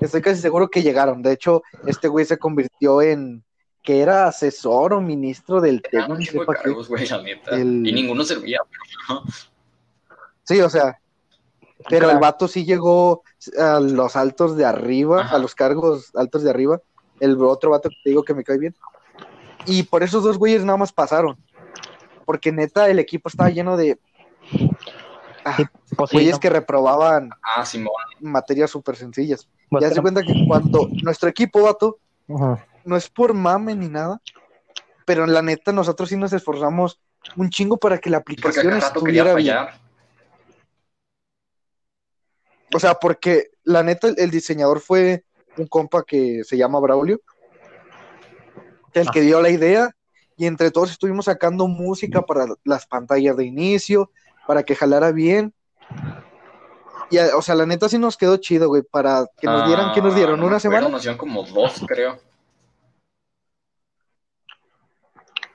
estoy 0.00 0.22
casi 0.22 0.40
seguro 0.40 0.68
que 0.68 0.82
llegaron. 0.82 1.22
De 1.22 1.32
hecho, 1.32 1.62
este 1.86 2.08
güey 2.08 2.24
se 2.24 2.38
convirtió 2.38 3.02
en 3.02 3.44
que 3.84 4.00
era 4.00 4.26
asesor 4.26 4.94
o 4.94 5.00
ministro 5.00 5.60
del 5.60 5.80
TEC, 5.82 6.08
no 6.08 6.16
sé 6.16 6.38
cargos, 6.62 6.88
güey, 6.88 7.06
la 7.06 7.22
neta. 7.22 7.50
El- 7.54 7.86
Y 7.86 7.92
ninguno 7.92 8.24
servía. 8.24 8.58
pero- 9.06 9.22
Sí, 10.42 10.60
o 10.60 10.68
sea, 10.70 10.98
pero 11.90 12.06
Claro. 12.06 12.10
el 12.14 12.18
vato 12.18 12.48
sí 12.48 12.64
llegó 12.64 13.22
a 13.58 13.78
los 13.80 14.16
altos 14.16 14.56
de 14.56 14.64
arriba, 14.64 15.20
Ajá. 15.20 15.36
a 15.36 15.38
los 15.38 15.54
cargos 15.54 16.10
altos 16.16 16.42
de 16.42 16.50
arriba. 16.50 16.80
El 17.20 17.40
otro 17.42 17.70
vato 17.70 17.90
que 17.90 17.96
te 18.02 18.10
digo 18.10 18.22
que 18.24 18.34
me 18.34 18.42
cae 18.42 18.58
bien. 18.58 18.74
Y 19.66 19.82
por 19.84 20.02
esos 20.02 20.24
dos 20.24 20.38
güeyes 20.38 20.64
nada 20.64 20.78
más 20.78 20.92
pasaron. 20.92 21.36
Porque 22.24 22.52
neta, 22.52 22.88
el 22.88 22.98
equipo 22.98 23.28
estaba 23.28 23.50
lleno 23.50 23.76
de 23.76 23.98
ah, 25.44 25.58
Pues 25.96 26.10
sí, 26.10 26.16
güeyes 26.16 26.34
no, 26.34 26.40
que 26.40 26.50
reprobaban 26.50 27.30
Ah, 27.56 27.64
Simón. 27.66 27.92
materias 28.20 28.70
súper 28.70 28.96
sencillas. 28.96 29.46
pues 29.70 29.82
Ya 29.82 29.88
se 29.88 29.94
era- 29.94 30.02
cuenta 30.02 30.22
que 30.22 30.32
cuando 30.46 30.88
nuestro 31.02 31.28
equipo, 31.28 31.62
vato, 31.62 31.98
Ajá. 32.34 32.64
No 32.84 32.96
es 32.96 33.08
por 33.08 33.34
mame 33.34 33.74
ni 33.74 33.88
nada, 33.88 34.20
pero 35.04 35.26
la 35.26 35.42
neta 35.42 35.72
nosotros 35.72 36.08
sí 36.08 36.16
nos 36.16 36.32
esforzamos 36.32 37.00
un 37.36 37.50
chingo 37.50 37.76
para 37.78 37.98
que 37.98 38.10
la 38.10 38.18
aplicación 38.18 38.74
estuviera 38.74 39.34
bien. 39.34 39.56
O 42.74 42.80
sea, 42.80 42.94
porque 42.94 43.50
la 43.62 43.82
neta 43.82 44.08
el, 44.08 44.14
el 44.18 44.30
diseñador 44.30 44.80
fue 44.80 45.24
un 45.56 45.66
compa 45.66 46.02
que 46.04 46.42
se 46.44 46.56
llama 46.56 46.80
Braulio, 46.80 47.20
el 48.92 49.10
que 49.10 49.20
dio 49.20 49.40
la 49.40 49.50
idea 49.50 49.94
y 50.36 50.46
entre 50.46 50.70
todos 50.70 50.90
estuvimos 50.90 51.26
sacando 51.26 51.68
música 51.68 52.22
para 52.22 52.46
las 52.64 52.86
pantallas 52.86 53.36
de 53.36 53.44
inicio, 53.44 54.10
para 54.46 54.62
que 54.64 54.74
jalara 54.74 55.12
bien. 55.12 55.54
Y, 57.10 57.18
o 57.18 57.42
sea, 57.42 57.54
la 57.54 57.66
neta 57.66 57.88
sí 57.88 57.98
nos 57.98 58.16
quedó 58.16 58.36
chido, 58.38 58.68
güey, 58.68 58.82
para 58.82 59.26
que 59.36 59.46
nos 59.46 59.66
dieran, 59.66 59.92
que 59.92 60.00
nos 60.00 60.14
Ah, 60.14 60.16
dieron? 60.16 60.40
no 60.40 60.46
¿Una 60.46 60.56
acuerdo, 60.56 60.60
semana? 60.76 60.88
Nos 60.88 61.02
dieron 61.02 61.18
como 61.18 61.44
dos, 61.44 61.84
creo. 61.86 62.18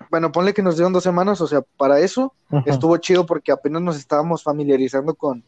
Bueno, 0.10 0.32
ponle 0.32 0.54
que 0.54 0.64
nos 0.64 0.76
dieron 0.76 0.94
dos 0.94 1.04
semanas, 1.04 1.40
o 1.42 1.48
sea, 1.48 1.62
para 1.78 2.00
eso 2.00 2.34
estuvo 2.66 2.98
chido 2.98 3.26
porque 3.26 3.52
apenas 3.52 3.82
nos 3.82 3.98
estábamos 3.98 4.42
familiarizando 4.44 5.14
con 5.14 5.44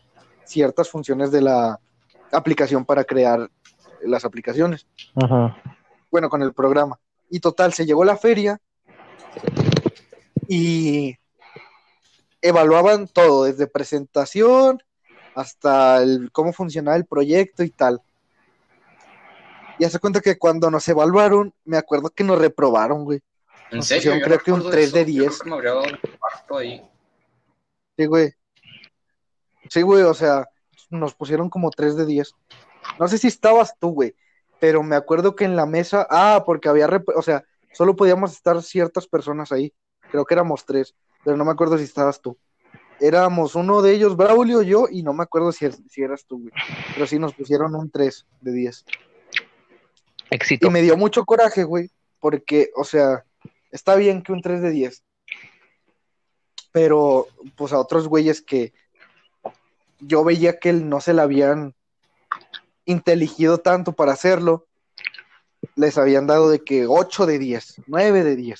ciertas 0.45 0.89
funciones 0.89 1.31
de 1.31 1.41
la 1.41 1.79
aplicación 2.31 2.85
para 2.85 3.03
crear 3.03 3.49
las 4.03 4.23
aplicaciones. 4.23 4.85
Ajá. 5.15 5.57
Bueno, 6.11 6.29
con 6.29 6.41
el 6.43 6.53
programa. 6.53 6.99
Y 7.29 7.39
total, 7.39 7.73
se 7.73 7.85
llegó 7.85 8.03
la 8.03 8.17
feria 8.17 8.59
y 10.47 11.17
evaluaban 12.41 13.07
todo, 13.07 13.45
desde 13.45 13.67
presentación 13.67 14.81
hasta 15.35 16.01
el, 16.03 16.29
cómo 16.31 16.51
funcionaba 16.53 16.97
el 16.97 17.05
proyecto 17.05 17.63
y 17.63 17.69
tal. 17.69 18.01
Y 19.79 19.85
hace 19.85 19.99
cuenta 19.99 20.21
que 20.21 20.37
cuando 20.37 20.69
nos 20.69 20.87
evaluaron, 20.87 21.53
me 21.65 21.77
acuerdo 21.77 22.09
que 22.09 22.23
nos 22.23 22.37
reprobaron, 22.37 23.05
güey. 23.05 23.21
En 23.71 23.83
serio, 23.83 24.15
yo 24.15 24.21
creo 24.21 24.39
que 24.39 24.51
un 24.51 24.57
recuerdo 24.59 24.77
3 24.77 24.91
de 24.93 25.01
eso. 25.01 25.09
Yo 25.09 25.15
creo 25.15 25.29
10. 25.29 25.39
que 25.41 25.49
me 25.49 25.55
habría 25.55 25.71
dado 25.71 25.83
un 25.83 25.89
infarto 26.11 26.57
ahí. 26.57 26.89
Sí, 27.97 28.05
güey. 28.05 28.33
Sí, 29.69 29.81
güey, 29.81 30.03
o 30.03 30.13
sea, 30.13 30.49
nos 30.89 31.13
pusieron 31.15 31.49
como 31.49 31.69
3 31.71 31.95
de 31.95 32.05
10. 32.05 32.33
No 32.99 33.07
sé 33.07 33.17
si 33.17 33.27
estabas 33.27 33.75
tú, 33.79 33.89
güey, 33.89 34.15
pero 34.59 34.83
me 34.83 34.95
acuerdo 34.95 35.35
que 35.35 35.45
en 35.45 35.55
la 35.55 35.65
mesa, 35.65 36.05
ah, 36.09 36.43
porque 36.45 36.67
había, 36.67 36.87
rep- 36.87 37.13
o 37.15 37.21
sea, 37.21 37.43
solo 37.73 37.95
podíamos 37.95 38.33
estar 38.33 38.61
ciertas 38.61 39.07
personas 39.07 39.51
ahí. 39.51 39.73
Creo 40.11 40.25
que 40.25 40.33
éramos 40.33 40.65
tres, 40.65 40.93
pero 41.23 41.37
no 41.37 41.45
me 41.45 41.51
acuerdo 41.51 41.77
si 41.77 41.85
estabas 41.85 42.19
tú. 42.21 42.37
Éramos 42.99 43.55
uno 43.55 43.81
de 43.81 43.93
ellos, 43.93 44.17
Braulio, 44.17 44.61
yo, 44.61 44.87
y 44.91 45.01
no 45.03 45.13
me 45.13 45.23
acuerdo 45.23 45.51
si, 45.51 45.71
si 45.89 46.01
eras 46.03 46.25
tú, 46.25 46.39
güey. 46.41 46.51
Pero 46.93 47.07
sí 47.07 47.17
nos 47.17 47.33
pusieron 47.33 47.73
un 47.75 47.89
3 47.89 48.25
de 48.41 48.51
10. 48.51 48.85
Éxito. 50.29 50.67
Y 50.67 50.69
me 50.69 50.81
dio 50.81 50.97
mucho 50.97 51.25
coraje, 51.25 51.63
güey, 51.63 51.89
porque, 52.19 52.69
o 52.75 52.83
sea, 52.83 53.23
está 53.71 53.95
bien 53.95 54.21
que 54.21 54.31
un 54.31 54.41
3 54.41 54.61
de 54.61 54.69
10, 54.69 55.03
pero 56.71 57.27
pues 57.55 57.73
a 57.73 57.79
otros 57.79 58.07
güeyes 58.07 58.41
que 58.41 58.73
yo 59.99 60.23
veía 60.23 60.59
que 60.59 60.73
no 60.73 61.01
se 61.01 61.13
la 61.13 61.23
habían 61.23 61.75
inteligido 62.85 63.59
tanto 63.59 63.93
para 63.93 64.13
hacerlo, 64.13 64.67
les 65.75 65.97
habían 65.97 66.27
dado 66.27 66.49
de 66.49 66.63
que 66.63 66.87
8 66.87 67.25
de 67.25 67.39
10, 67.39 67.81
9 67.87 68.23
de 68.23 68.35
10. 68.35 68.59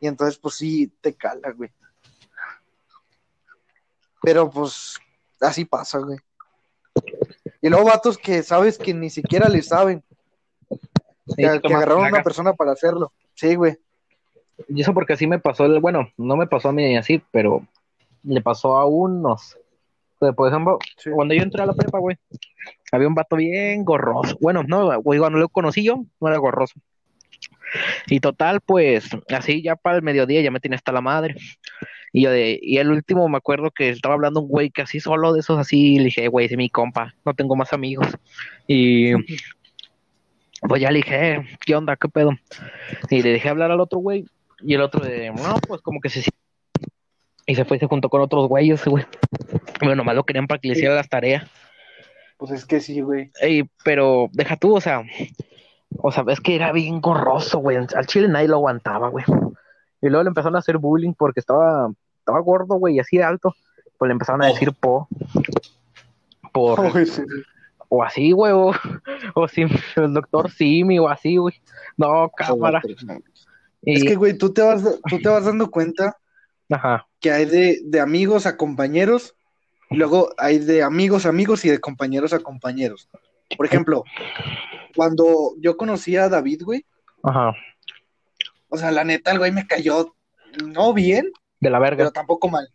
Y 0.00 0.06
entonces, 0.08 0.38
pues 0.38 0.56
sí, 0.56 0.92
te 1.00 1.14
cala, 1.14 1.52
güey. 1.52 1.70
Pero 4.22 4.50
pues 4.50 4.98
así 5.40 5.64
pasa, 5.64 5.98
güey. 5.98 6.18
Y 7.62 7.68
luego 7.68 7.86
vatos 7.86 8.18
que 8.18 8.42
sabes 8.42 8.76
que 8.76 8.92
ni 8.92 9.08
siquiera 9.08 9.48
le 9.48 9.62
saben. 9.62 10.04
Sí, 11.28 11.36
que, 11.36 11.60
que 11.60 11.74
agarraron 11.74 12.06
a 12.06 12.08
una 12.08 12.22
persona 12.22 12.52
para 12.52 12.72
hacerlo. 12.72 13.12
Sí, 13.36 13.54
güey. 13.54 13.76
Y 14.68 14.80
eso 14.80 14.92
porque 14.94 15.12
así 15.12 15.26
me 15.26 15.38
pasó, 15.38 15.66
el, 15.66 15.80
bueno, 15.80 16.08
no 16.16 16.36
me 16.36 16.46
pasó 16.46 16.70
a 16.70 16.72
mí 16.72 16.96
así, 16.96 17.22
pero 17.30 17.66
le 18.24 18.40
pasó 18.40 18.76
a 18.76 18.86
unos. 18.86 19.56
Pues, 20.18 20.34
por 20.34 20.48
ejemplo, 20.48 20.78
Sí. 20.96 21.10
cuando 21.10 21.34
yo 21.34 21.42
entré 21.42 21.62
a 21.62 21.66
la 21.66 21.74
prepa, 21.74 21.98
güey, 21.98 22.16
había 22.90 23.06
un 23.06 23.14
vato 23.14 23.36
bien 23.36 23.84
gorroso. 23.84 24.36
Bueno, 24.40 24.62
no, 24.66 25.00
güey, 25.02 25.20
cuando 25.20 25.38
lo 25.38 25.48
conocí 25.50 25.84
yo, 25.84 26.04
no 26.20 26.28
era 26.28 26.38
gorroso. 26.38 26.80
Y 28.06 28.20
total, 28.20 28.60
pues, 28.62 29.10
así 29.28 29.62
ya 29.62 29.76
para 29.76 29.96
el 29.96 30.02
mediodía 30.02 30.40
ya 30.40 30.50
me 30.50 30.60
tenía 30.60 30.76
hasta 30.76 30.92
la 30.92 31.02
madre. 31.02 31.36
Y 32.12 32.22
yo 32.22 32.30
de, 32.30 32.58
y 32.62 32.78
el 32.78 32.90
último 32.90 33.28
me 33.28 33.36
acuerdo 33.36 33.70
que 33.70 33.90
estaba 33.90 34.14
hablando 34.14 34.40
un 34.40 34.48
güey 34.48 34.70
que 34.70 34.80
así 34.80 35.00
solo 35.00 35.34
de 35.34 35.40
esos 35.40 35.58
así, 35.58 35.98
le 35.98 36.04
dije, 36.04 36.28
güey, 36.28 36.46
es 36.46 36.56
mi 36.56 36.70
compa, 36.70 37.14
no 37.26 37.34
tengo 37.34 37.54
más 37.56 37.74
amigos. 37.74 38.06
Y 38.66 39.12
pues 40.68 40.80
ya 40.82 40.90
le 40.90 40.98
dije, 40.98 41.32
"Eh, 41.34 41.46
¿qué 41.64 41.74
onda? 41.74 41.96
¿Qué 41.96 42.08
pedo? 42.08 42.30
Y 43.10 43.22
le 43.22 43.30
dejé 43.32 43.48
hablar 43.48 43.70
al 43.70 43.80
otro 43.80 43.98
güey. 44.00 44.26
Y 44.60 44.74
el 44.74 44.80
otro 44.80 45.04
de, 45.04 45.30
no, 45.30 45.56
pues 45.66 45.80
como 45.82 46.00
que 46.00 46.08
se... 46.08 46.22
Y 47.48 47.54
se 47.54 47.64
fue 47.64 47.76
y 47.76 47.80
se 47.80 47.86
juntó 47.86 48.08
con 48.08 48.20
otros 48.22 48.48
güeyes, 48.48 48.84
güey. 48.86 49.04
Bueno, 49.80 49.96
nomás 49.96 50.16
lo 50.16 50.24
querían 50.24 50.46
para 50.46 50.58
que 50.60 50.68
le 50.68 50.74
hiciera 50.74 50.94
las 50.94 51.08
tareas. 51.08 51.44
Pues 52.38 52.50
es 52.52 52.64
que 52.64 52.80
sí, 52.80 53.00
güey. 53.02 53.30
Ey, 53.40 53.68
pero 53.84 54.28
deja 54.32 54.56
tú, 54.56 54.74
o 54.76 54.80
sea, 54.80 55.02
o 55.98 56.10
sea, 56.10 56.24
es 56.28 56.40
que 56.40 56.56
era 56.56 56.72
bien 56.72 57.00
gorroso, 57.00 57.58
güey. 57.58 57.76
Al 57.76 58.06
chile 58.06 58.28
nadie 58.28 58.48
lo 58.48 58.56
aguantaba, 58.56 59.08
güey. 59.08 59.24
Y 60.02 60.08
luego 60.08 60.24
le 60.24 60.28
empezaron 60.28 60.56
a 60.56 60.58
hacer 60.58 60.78
bullying 60.78 61.12
porque 61.16 61.40
estaba, 61.40 61.88
estaba 62.18 62.40
gordo, 62.40 62.74
güey, 62.76 62.96
y 62.96 63.00
así 63.00 63.16
de 63.18 63.24
alto. 63.24 63.54
Pues 63.98 64.08
le 64.08 64.12
empezaron 64.12 64.42
a 64.42 64.46
Oh. 64.48 64.52
decir 64.52 64.72
po. 64.72 65.08
Por, 66.52 66.78
sí. 67.06 67.22
O 67.88 68.02
así, 68.02 68.32
güey, 68.32 68.52
o, 68.54 68.72
el 69.96 70.14
doctor 70.14 70.50
Simi, 70.50 70.98
o 70.98 71.08
así, 71.08 71.36
güey. 71.36 71.54
No, 71.96 72.30
cámara. 72.36 72.80
Es 73.82 74.02
Y- 74.02 74.06
que, 74.06 74.14
güey, 74.16 74.36
tú 74.36 74.52
te 74.52 74.62
vas, 74.62 74.82
tú 75.08 75.18
te 75.18 75.28
vas 75.28 75.44
dando 75.44 75.70
cuenta 75.70 76.16
Ajá, 76.68 77.06
que 77.20 77.30
hay 77.30 77.44
de, 77.46 77.78
de 77.84 78.00
amigos 78.00 78.44
a 78.46 78.56
compañeros, 78.56 79.34
y 79.90 79.96
luego 79.96 80.30
hay 80.36 80.58
de 80.58 80.82
amigos 80.82 81.24
a 81.26 81.28
amigos 81.28 81.64
y 81.64 81.68
de 81.70 81.78
compañeros 81.80 82.32
a 82.32 82.40
compañeros. 82.40 83.08
Por 83.56 83.66
ejemplo, 83.66 84.02
cuando 84.96 85.54
yo 85.58 85.76
conocí 85.76 86.16
a 86.16 86.28
David, 86.28 86.62
güey, 86.64 86.84
ajá. 87.22 87.52
o 88.68 88.76
sea, 88.76 88.90
la 88.90 89.04
neta, 89.04 89.30
el 89.30 89.38
güey 89.38 89.52
me 89.52 89.66
cayó 89.66 90.14
no 90.64 90.92
bien, 90.92 91.30
De 91.60 91.70
la 91.70 91.78
verga. 91.78 91.98
pero 91.98 92.10
tampoco 92.10 92.48
mal. 92.48 92.68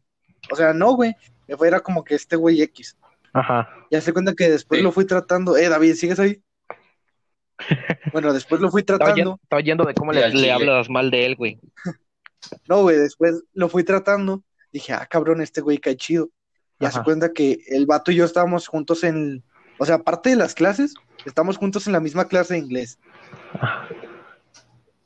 O 0.51 0.55
sea, 0.55 0.71
no, 0.73 0.93
güey, 0.93 1.13
era 1.47 1.81
como 1.81 2.03
que 2.05 2.15
este 2.15 2.35
güey 2.37 2.61
X. 2.61 2.95
Ajá. 3.33 3.69
Ya 3.91 4.01
se 4.01 4.13
cuenta 4.13 4.33
que 4.33 4.49
después 4.49 4.79
Sí. 4.79 4.83
lo 4.83 4.91
fui 4.91 5.05
tratando. 5.05 5.57
Eh, 5.57 5.69
David, 5.69 5.95
¿sigues 5.95 6.19
ahí? 6.19 6.41
Bueno, 8.13 8.33
después 8.33 8.59
lo 8.61 8.69
fui 8.71 8.83
tratando. 8.83 9.39
estaba 9.43 9.61
yendo 9.61 9.83
de 9.85 9.93
cómo 9.93 10.11
Y 10.13 10.15
le, 10.15 10.51
hablas 10.51 10.89
mal 10.89 11.11
de 11.11 11.25
él, 11.25 11.35
güey. 11.35 11.59
No, 12.67 12.81
güey, 12.81 12.97
después 12.97 13.43
lo 13.53 13.69
fui 13.69 13.83
tratando. 13.83 14.43
Dije, 14.73 14.93
ah, 14.93 15.05
cabrón, 15.07 15.41
este 15.41 15.61
güey 15.61 15.77
cae 15.77 15.95
chido. 15.95 16.29
Ya 16.79 16.89
se 16.89 16.97
Ajá. 16.97 17.03
cuenta 17.03 17.31
que 17.33 17.59
el 17.67 17.85
vato 17.85 18.11
y 18.11 18.15
yo 18.15 18.25
estábamos 18.25 18.67
juntos 18.67 19.03
en. 19.03 19.43
O 19.77 19.85
sea, 19.85 19.95
aparte 19.95 20.31
de 20.31 20.35
las 20.37 20.55
clases, 20.55 20.95
estamos 21.25 21.57
juntos 21.57 21.85
en 21.85 21.93
la 21.93 21.99
misma 21.99 22.25
clase 22.27 22.55
de 22.55 22.59
inglés. 22.61 22.97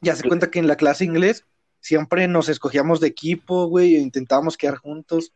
Ya 0.01 0.15
se 0.15 0.27
cuenta 0.27 0.49
que 0.49 0.59
en 0.59 0.67
la 0.67 0.77
clase 0.77 1.03
de 1.03 1.09
inglés 1.11 1.45
siempre 1.81 2.27
nos 2.27 2.47
escogíamos 2.47 2.99
de 3.01 3.07
equipo, 3.07 3.65
güey, 3.67 3.95
e 3.95 3.99
intentábamos 3.99 4.55
quedar 4.57 4.77
juntos. 4.77 5.33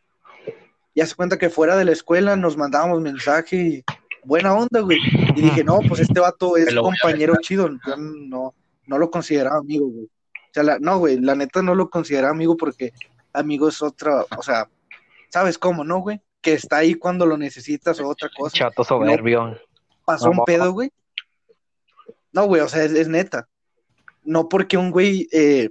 Ya 0.95 1.05
se 1.05 1.15
cuenta 1.15 1.37
que 1.37 1.49
fuera 1.49 1.77
de 1.77 1.85
la 1.85 1.91
escuela 1.91 2.35
nos 2.35 2.57
mandábamos 2.57 3.01
mensaje 3.01 3.55
y 3.55 3.83
buena 4.23 4.53
onda, 4.53 4.81
güey. 4.81 4.97
Y 5.35 5.41
dije, 5.41 5.63
no, 5.63 5.79
pues 5.87 6.01
este 6.01 6.19
vato 6.19 6.57
es 6.57 6.67
compañero 6.83 7.35
chido. 7.41 7.69
Yo 7.87 7.95
no, 7.97 8.53
no 8.87 8.97
lo 8.97 9.09
consideraba 9.11 9.57
amigo, 9.59 9.87
güey. 9.87 10.05
O 10.05 10.51
sea, 10.53 10.63
la- 10.63 10.79
no, 10.79 10.97
güey, 10.97 11.19
la 11.19 11.35
neta 11.35 11.61
no 11.61 11.75
lo 11.75 11.89
consideraba 11.89 12.31
amigo 12.33 12.57
porque 12.57 12.91
amigo 13.33 13.69
es 13.69 13.81
otra, 13.83 14.25
o 14.35 14.41
sea, 14.41 14.67
¿sabes 15.29 15.57
cómo, 15.59 15.83
no, 15.83 15.99
güey? 15.99 16.19
Que 16.41 16.53
está 16.53 16.77
ahí 16.77 16.95
cuando 16.95 17.25
lo 17.25 17.37
necesitas 17.37 17.99
o 17.99 18.07
otra 18.07 18.29
cosa. 18.35 18.57
Chato 18.57 18.83
soberbio. 18.83 19.57
Pasó 20.05 20.31
un 20.31 20.43
pedo, 20.45 20.71
güey. 20.73 20.91
No, 22.31 22.45
güey, 22.45 22.61
o 22.61 22.67
sea, 22.67 22.83
es, 22.83 22.93
es 22.93 23.07
neta. 23.07 23.47
No 24.23 24.49
porque 24.49 24.77
un 24.77 24.91
güey 24.91 25.27
eh, 25.31 25.69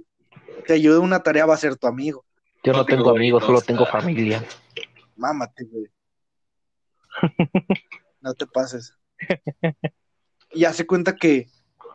te 0.65 0.73
ayude 0.73 0.97
en 0.97 1.03
una 1.03 1.21
tarea 1.21 1.45
va 1.45 1.53
a 1.55 1.57
ser 1.57 1.75
tu 1.75 1.87
amigo. 1.87 2.23
Yo 2.63 2.73
no 2.73 2.85
tengo 2.85 3.09
amigos, 3.11 3.43
solo 3.43 3.61
tengo 3.61 3.85
familia. 3.85 4.43
Mámate, 5.19 5.65
güey. 5.65 5.85
No 8.21 8.33
te 8.33 8.45
pases. 8.45 8.93
Y 10.51 10.59
ya 10.59 10.73
se 10.73 10.85
cuenta 10.85 11.15
que 11.15 11.47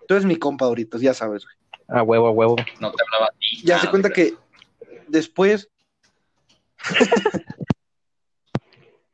tú 0.08 0.14
eres 0.14 0.24
mi 0.24 0.36
compa 0.36 0.64
ahorita, 0.64 0.96
ya 0.96 1.12
sabes, 1.12 1.44
güey. 1.44 1.54
A 1.86 2.02
huevo, 2.02 2.28
a 2.28 2.30
huevo. 2.30 2.56
No 2.80 2.92
te 2.92 3.02
hablaba 3.02 3.26
a 3.26 3.38
ti. 3.38 3.58
Ya 3.62 3.76
se 3.76 3.84
nada, 3.84 3.90
cuenta 3.90 4.08
de 4.08 4.14
que 4.14 4.34
después 5.06 5.68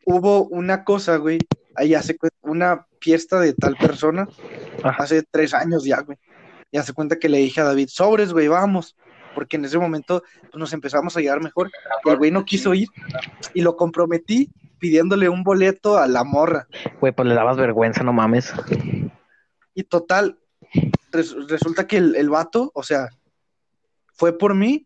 hubo 0.04 0.44
una 0.44 0.84
cosa, 0.84 1.16
güey. 1.16 1.40
Ahí 1.74 1.94
hace 1.94 2.16
una 2.42 2.86
fiesta 3.00 3.40
de 3.40 3.54
tal 3.54 3.76
persona 3.76 4.28
Ajá. 4.84 5.02
hace 5.02 5.24
tres 5.28 5.52
años 5.52 5.84
ya, 5.84 6.00
güey. 6.02 6.18
Ya 6.70 6.84
se 6.84 6.92
cuenta 6.92 7.18
que 7.18 7.28
le 7.28 7.38
dije 7.38 7.60
a 7.60 7.64
David, 7.64 7.88
sobres, 7.88 8.32
güey, 8.32 8.46
vamos. 8.46 8.96
Porque 9.34 9.56
en 9.56 9.64
ese 9.64 9.78
momento 9.78 10.22
pues, 10.40 10.54
nos 10.54 10.72
empezamos 10.72 11.16
a 11.16 11.20
llevar 11.20 11.42
mejor. 11.42 11.70
Y 12.04 12.08
el 12.10 12.16
güey 12.16 12.30
no 12.30 12.44
quiso 12.44 12.74
ir 12.74 12.88
y 13.54 13.62
lo 13.62 13.76
comprometí 13.76 14.50
pidiéndole 14.78 15.28
un 15.28 15.42
boleto 15.44 15.98
a 15.98 16.06
la 16.08 16.24
morra. 16.24 16.66
Güey, 17.00 17.12
pues 17.12 17.28
le 17.28 17.34
dabas 17.34 17.56
vergüenza, 17.56 18.02
no 18.02 18.12
mames. 18.12 18.52
Y 19.74 19.84
total, 19.84 20.38
res- 21.12 21.36
resulta 21.48 21.86
que 21.86 21.98
el, 21.98 22.16
el 22.16 22.30
vato, 22.30 22.70
o 22.74 22.82
sea, 22.82 23.08
fue 24.14 24.36
por 24.36 24.54
mí, 24.54 24.84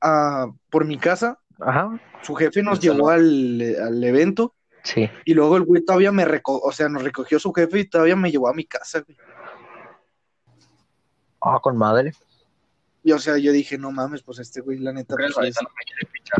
a, 0.00 0.46
por 0.70 0.84
mi 0.84 0.98
casa, 0.98 1.38
Ajá, 1.60 2.00
su 2.22 2.34
jefe 2.34 2.62
nos 2.62 2.78
llevó 2.80 3.10
al, 3.10 3.60
al 3.84 4.04
evento 4.04 4.54
sí. 4.84 5.10
y 5.24 5.34
luego 5.34 5.56
el 5.56 5.64
güey 5.64 5.84
todavía 5.84 6.12
me 6.12 6.24
recogió, 6.24 6.62
o 6.64 6.70
sea, 6.72 6.88
nos 6.88 7.02
recogió 7.02 7.38
su 7.40 7.52
jefe 7.52 7.80
y 7.80 7.88
todavía 7.88 8.14
me 8.16 8.30
llevó 8.30 8.48
a 8.48 8.54
mi 8.54 8.64
casa, 8.64 9.00
güey. 9.00 9.16
Ah, 11.40 11.58
con 11.62 11.76
madre. 11.76 12.12
Y 13.08 13.12
o 13.12 13.18
sea, 13.18 13.38
yo 13.38 13.52
dije, 13.52 13.78
no 13.78 13.90
mames, 13.90 14.22
pues 14.22 14.38
este 14.38 14.60
güey, 14.60 14.78
la 14.80 14.92
neta, 14.92 15.14
¿Crees, 15.14 15.32
pues, 15.34 15.48
es- 15.48 15.62
no 15.62 15.68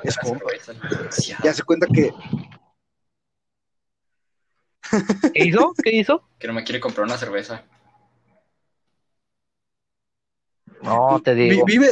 es 0.02 0.18
compa. 0.18 0.50
ya 1.42 1.54
se 1.54 1.62
cuenta 1.62 1.86
que, 1.86 2.12
¿Qué 5.32 5.44
hizo? 5.46 5.72
¿Qué 5.82 5.96
hizo? 5.96 6.28
Que 6.38 6.46
no 6.46 6.52
me 6.52 6.64
quiere 6.64 6.78
comprar 6.78 7.06
una 7.06 7.16
cerveza. 7.16 7.64
No, 10.82 11.18
te 11.24 11.32
vi- 11.32 11.48
digo. 11.48 11.64
vive, 11.64 11.88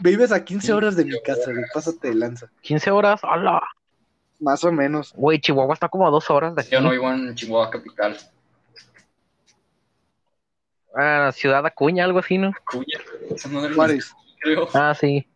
vives 0.00 0.30
a 0.30 0.44
15 0.44 0.74
horas 0.74 0.94
de 0.94 1.06
mi 1.06 1.18
casa, 1.22 1.50
güey, 1.50 1.64
pásate 1.72 2.08
de 2.08 2.14
lanza. 2.14 2.50
15 2.60 2.90
horas, 2.90 3.20
¡hala! 3.24 3.62
Más 4.40 4.62
o 4.62 4.70
menos. 4.70 5.14
Güey, 5.14 5.40
Chihuahua 5.40 5.72
está 5.72 5.88
como 5.88 6.06
a 6.06 6.10
dos 6.10 6.28
horas 6.28 6.54
de 6.54 6.60
aquí. 6.60 6.70
Yo 6.72 6.82
no 6.82 6.90
vivo 6.90 7.10
en 7.10 7.34
Chihuahua 7.34 7.70
capital. 7.70 8.14
Ah, 10.94 11.30
Ciudad 11.32 11.64
Acuña, 11.66 12.04
algo 12.04 12.18
así, 12.18 12.38
¿no? 12.38 12.52
Esa 13.34 13.48
madre 13.48 13.70
no 13.70 13.74
Juárez, 13.76 14.12
creo. 14.40 14.68
Ah, 14.74 14.94
sí. 14.98 15.26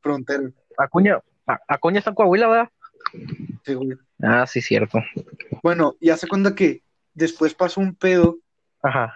frontera. 0.00 0.50
Acuña, 0.78 1.20
A, 1.46 1.60
a 1.68 1.78
Coña 1.78 1.98
está 1.98 2.10
en 2.10 2.16
Coahuila, 2.16 2.48
¿verdad? 2.48 2.68
Sí, 3.64 3.74
güey. 3.74 3.90
Ah, 4.22 4.46
sí, 4.46 4.60
cierto. 4.60 5.00
Bueno, 5.62 5.94
ya 6.00 6.16
se 6.16 6.26
cuenta 6.28 6.54
que 6.54 6.82
después 7.14 7.54
pasó 7.54 7.80
un 7.80 7.94
pedo. 7.94 8.38
Ajá. 8.82 9.14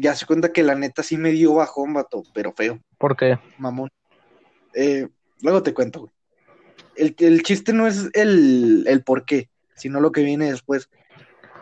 Ya 0.00 0.14
se 0.14 0.24
cuenta 0.24 0.52
que 0.52 0.62
la 0.62 0.74
neta 0.74 1.02
sí 1.02 1.18
me 1.18 1.30
dio 1.30 1.54
bajón, 1.54 1.92
vato, 1.92 2.22
pero 2.32 2.52
feo, 2.52 2.80
¿Por 2.96 3.16
qué? 3.16 3.38
mamón. 3.58 3.90
Eh, 4.74 5.06
luego 5.42 5.62
te 5.62 5.74
cuento, 5.74 6.00
güey. 6.00 6.12
El, 6.96 7.14
el 7.18 7.42
chiste 7.42 7.72
no 7.72 7.86
es 7.86 8.08
el, 8.14 8.84
el 8.88 9.04
por 9.04 9.24
qué, 9.26 9.50
sino 9.76 10.00
lo 10.00 10.10
que 10.10 10.22
viene 10.22 10.50
después. 10.50 10.88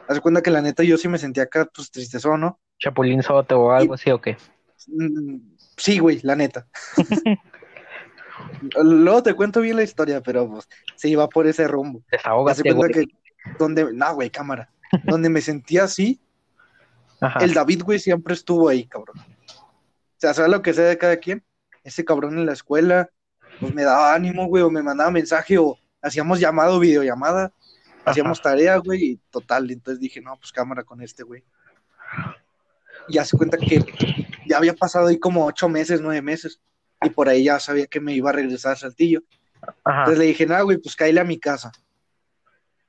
Haz 0.08 0.20
cuenta 0.20 0.42
que 0.42 0.50
la 0.50 0.62
neta 0.62 0.82
yo 0.84 0.96
sí 0.96 1.08
me 1.08 1.18
sentía 1.18 1.44
acá, 1.44 1.68
pues 1.74 1.90
tristezón, 1.90 2.40
¿no? 2.40 2.60
Chapulín 2.78 3.22
Sote 3.22 3.54
o 3.54 3.72
algo 3.72 3.94
así, 3.94 4.10
¿o 4.10 4.20
qué? 4.20 4.36
Mm, 4.88 5.38
Sí, 5.76 5.98
güey, 5.98 6.20
la 6.22 6.36
neta. 6.36 6.66
Luego 8.82 9.22
te 9.22 9.34
cuento 9.34 9.60
bien 9.60 9.76
la 9.76 9.82
historia, 9.82 10.22
pero 10.22 10.48
pues 10.48 10.68
sí 10.96 11.14
va 11.14 11.28
por 11.28 11.46
ese 11.46 11.66
rumbo. 11.68 12.00
Haz 12.00 12.10
de 12.10 12.16
Desahógate, 12.18 12.62
cuenta 12.74 12.98
güey. 12.98 13.06
que 13.06 13.12
donde, 13.58 13.92
no, 13.92 14.14
güey, 14.14 14.30
cámara. 14.30 14.70
Donde 15.04 15.28
me 15.28 15.40
sentía 15.40 15.84
así, 15.84 16.20
Ajá. 17.20 17.40
el 17.40 17.54
David, 17.54 17.82
güey, 17.82 17.98
siempre 17.98 18.34
estuvo 18.34 18.68
ahí, 18.68 18.86
cabrón. 18.86 19.18
O 19.18 20.18
sea, 20.18 20.32
¿sabes 20.34 20.50
lo 20.50 20.62
que 20.62 20.72
sea 20.72 20.84
de 20.84 20.98
cada 20.98 21.16
quien? 21.18 21.44
Ese 21.84 22.04
cabrón 22.04 22.38
en 22.38 22.46
la 22.46 22.52
escuela, 22.52 23.10
pues 23.60 23.74
me 23.74 23.82
daba 23.84 24.14
ánimo, 24.14 24.46
güey, 24.46 24.62
o 24.62 24.70
me 24.70 24.82
mandaba 24.82 25.10
mensaje, 25.10 25.58
o 25.58 25.78
hacíamos 26.02 26.40
llamado, 26.40 26.78
videollamada, 26.80 27.52
hacíamos 28.06 28.40
tarea, 28.40 28.76
güey, 28.78 29.04
y 29.04 29.16
total. 29.30 29.70
Entonces 29.70 30.00
dije, 30.00 30.20
no, 30.20 30.36
pues 30.38 30.52
cámara 30.52 30.84
con 30.84 31.02
este, 31.02 31.22
güey. 31.22 31.44
Y 33.08 33.14
ya 33.14 33.24
se 33.24 33.36
cuenta 33.36 33.58
que 33.58 33.84
ya 34.46 34.56
había 34.56 34.74
pasado 34.74 35.08
ahí 35.08 35.18
como 35.18 35.44
ocho 35.44 35.68
meses, 35.68 36.00
nueve 36.00 36.22
meses, 36.22 36.60
y 37.02 37.10
por 37.10 37.28
ahí 37.28 37.44
ya 37.44 37.60
sabía 37.60 37.86
que 37.86 38.00
me 38.00 38.14
iba 38.14 38.30
a 38.30 38.32
regresar 38.32 38.72
a 38.72 38.76
Saltillo. 38.76 39.22
Ajá. 39.84 40.00
Entonces 40.00 40.18
le 40.18 40.24
dije, 40.26 40.46
nada, 40.46 40.62
güey, 40.62 40.78
pues 40.78 40.96
cállale 40.96 41.20
a 41.20 41.24
mi 41.24 41.38
casa. 41.38 41.72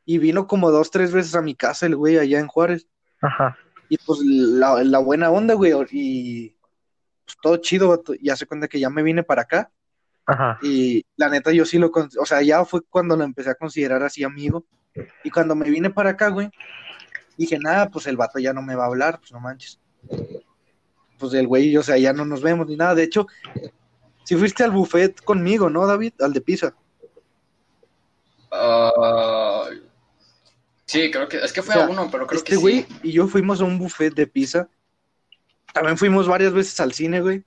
Y 0.06 0.20
vino 0.20 0.48
como 0.48 0.72
dos, 0.72 0.90
tres 0.90 1.12
veces 1.12 1.36
a 1.36 1.42
mi 1.42 1.56
casa 1.56 1.86
el 1.86 1.96
güey 1.96 2.18
allá 2.18 2.40
en 2.40 2.48
Juárez. 2.48 2.88
Ajá. 3.22 3.58
Y 3.90 3.98
pues 3.98 4.20
la, 4.24 4.84
la 4.84 5.00
buena 5.00 5.30
onda, 5.30 5.54
güey, 5.54 5.74
y 5.92 6.56
pues 7.26 7.38
todo 7.42 7.58
chido. 7.58 8.04
Ya 8.22 8.36
se 8.36 8.46
cuenta 8.46 8.68
que 8.68 8.80
ya 8.80 8.90
me 8.90 9.04
vine 9.04 9.24
para 9.24 9.42
acá. 9.42 9.70
Ajá. 10.26 10.60
Y 10.62 11.06
la 11.16 11.30
neta, 11.30 11.52
yo 11.52 11.66
sí 11.66 11.78
lo, 11.78 11.92
o 12.20 12.26
sea, 12.26 12.42
ya 12.42 12.64
fue 12.66 12.82
cuando 12.90 13.16
lo 13.18 13.24
empecé 13.24 13.50
a 13.50 13.56
considerar 13.56 14.04
así 14.04 14.24
amigo. 14.24 14.66
Y 15.24 15.30
cuando 15.30 15.56
me 15.56 15.70
vine 15.70 15.90
para 15.90 16.12
acá, 16.12 16.30
güey, 16.30 16.50
dije, 17.38 17.58
nada, 17.60 17.90
pues 17.90 18.08
el 18.08 18.18
vato 18.18 18.40
ya 18.40 18.54
no 18.54 18.62
me 18.62 18.76
va 18.76 18.84
a 18.84 18.88
hablar, 18.88 19.20
pues 19.20 19.32
no 19.32 19.40
manches. 19.40 19.80
Pues 21.18 21.34
el 21.34 21.48
güey, 21.48 21.76
o 21.78 21.84
sea, 21.84 21.98
ya 21.98 22.14
no 22.14 22.26
nos 22.26 22.42
vemos 22.42 22.68
ni 22.68 22.76
nada. 22.76 22.94
De 22.96 23.04
hecho, 23.04 23.28
si 24.24 24.36
fuiste 24.36 24.64
al 24.64 24.72
buffet 24.72 25.22
conmigo, 25.24 25.70
¿no, 25.70 25.86
David? 25.88 26.14
Al 26.22 26.34
de 26.34 26.42
pizza. 26.42 26.74
Ah, 28.52 29.66
sí, 30.86 31.12
creo 31.12 31.28
que. 31.28 31.38
Es 31.38 31.52
que 31.54 31.62
fue 31.62 31.76
O 31.76 31.78
sea, 31.78 31.88
a 31.88 31.90
uno, 31.90 32.10
pero 32.12 32.28
creo 32.28 32.38
Este 32.38 32.52
que 32.52 32.58
güey 32.58 32.84
sí. 32.84 33.00
y 33.04 33.12
yo 33.14 33.28
fuimos 33.28 33.62
a 33.62 33.66
un 33.66 33.78
buffet 33.78 34.14
de 34.14 34.28
pizza. 34.28 34.70
También 35.74 35.98
fuimos 35.98 36.28
varias 36.28 36.54
veces 36.54 36.80
al 36.80 36.94
cine, 36.94 37.22
güey. 37.22 37.44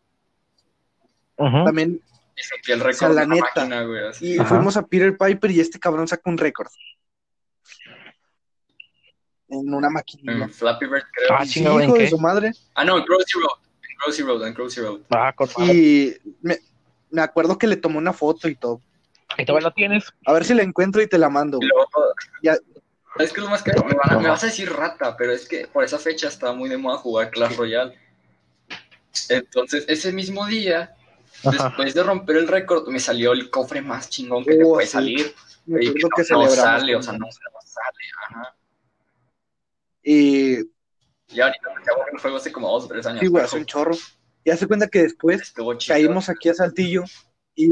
También 1.36 2.02
Y 2.66 2.72
el 2.72 2.80
récord 2.80 2.96
sea, 2.96 3.08
la 3.08 3.22
de 3.22 3.26
la 3.28 3.34
neta. 3.34 3.46
máquina, 3.56 3.82
güey. 3.84 4.02
Y 4.20 4.38
Ajá. 4.38 4.48
fuimos 4.48 4.76
a 4.76 4.86
Peter 4.86 5.16
Piper 5.16 5.50
y 5.50 5.60
este 5.60 5.78
cabrón 5.78 6.06
sacó 6.06 6.28
un 6.30 6.38
récord. 6.38 6.68
En 9.50 9.74
una 9.74 9.90
maquinita. 9.90 10.32
En 10.32 10.50
Flappy 10.50 10.86
Bird, 10.86 11.04
creo. 11.12 11.28
Ah, 11.36 11.44
sí, 11.44 11.54
chingado, 11.54 11.80
¿en 11.80 11.84
hijo 11.88 11.94
de 11.94 12.04
qué? 12.04 12.10
su 12.10 12.18
madre. 12.18 12.52
Ah, 12.74 12.84
no, 12.84 12.98
en 12.98 13.04
Crossy 13.04 13.38
Road. 13.40 13.58
En 13.90 13.96
Crossy 13.96 14.22
Road, 14.22 14.46
en 14.46 14.54
Crossy 14.54 14.80
Road. 14.80 15.00
Ah, 15.10 15.32
con. 15.34 15.48
Y 15.58 16.14
me, 16.40 16.58
me 17.10 17.20
acuerdo 17.20 17.58
que 17.58 17.66
le 17.66 17.76
tomó 17.76 17.98
una 17.98 18.12
foto 18.12 18.48
y 18.48 18.54
todo. 18.54 18.80
¿Y 19.36 19.44
todavía 19.44 19.68
lo 19.68 19.74
tienes? 19.74 20.04
A 20.26 20.32
ver 20.32 20.44
si 20.44 20.54
la 20.54 20.62
encuentro 20.62 21.02
y 21.02 21.06
te 21.08 21.18
la 21.18 21.28
mando. 21.28 21.58
Ya. 22.42 22.54
Es 23.18 23.32
que 23.32 23.40
es 23.40 23.44
lo 23.44 23.50
más 23.50 23.62
caro. 23.62 23.84
Me, 23.84 23.94
van 23.94 24.10
a- 24.12 24.20
me 24.20 24.28
vas 24.28 24.42
a 24.44 24.46
decir 24.46 24.72
rata, 24.72 25.16
pero 25.16 25.32
es 25.32 25.48
que 25.48 25.66
por 25.66 25.82
esa 25.84 25.98
fecha 25.98 26.28
estaba 26.28 26.52
muy 26.52 26.68
de 26.68 26.76
moda 26.78 26.96
jugar 26.98 27.30
Clash 27.30 27.56
Royale. 27.56 27.98
Entonces, 29.28 29.84
ese 29.88 30.12
mismo 30.12 30.46
día, 30.46 30.94
Ajá. 31.44 31.50
después 31.68 31.94
de 31.94 32.02
romper 32.04 32.36
el 32.36 32.48
récord, 32.48 32.86
me 32.88 33.00
salió 33.00 33.32
el 33.32 33.50
cofre 33.50 33.82
más 33.82 34.08
chingón 34.08 34.44
que 34.44 34.54
te 34.56 34.64
Oh, 34.64 34.74
puede 34.74 34.86
sí. 34.86 34.92
salir. 34.92 35.34
Me 35.66 35.84
Y 35.84 35.88
no, 35.88 35.94
que 35.94 36.22
no 36.22 36.24
celebramos 36.24 36.56
sale, 36.56 36.96
o 36.96 37.02
sea, 37.02 37.12
no, 37.14 37.18
no 37.26 37.30
sale. 37.32 37.98
Ajá. 38.28 38.54
Y 40.02 40.58
Y 41.28 41.40
ahorita 41.40 41.70
acabo 41.80 42.02
el 42.12 42.18
juego 42.18 42.36
hace 42.36 42.52
como 42.52 42.70
dos 42.70 42.84
o 42.84 42.88
tres 42.88 43.06
años. 43.06 43.20
sí, 43.20 43.26
güey, 43.26 43.44
hace 43.44 43.56
un 43.56 43.66
chorro. 43.66 43.94
Y 44.44 44.50
hace 44.50 44.66
cuenta 44.66 44.88
que 44.88 45.02
después 45.02 45.52
caímos 45.86 46.28
aquí 46.28 46.48
a 46.48 46.54
Saltillo 46.54 47.04
y 47.54 47.68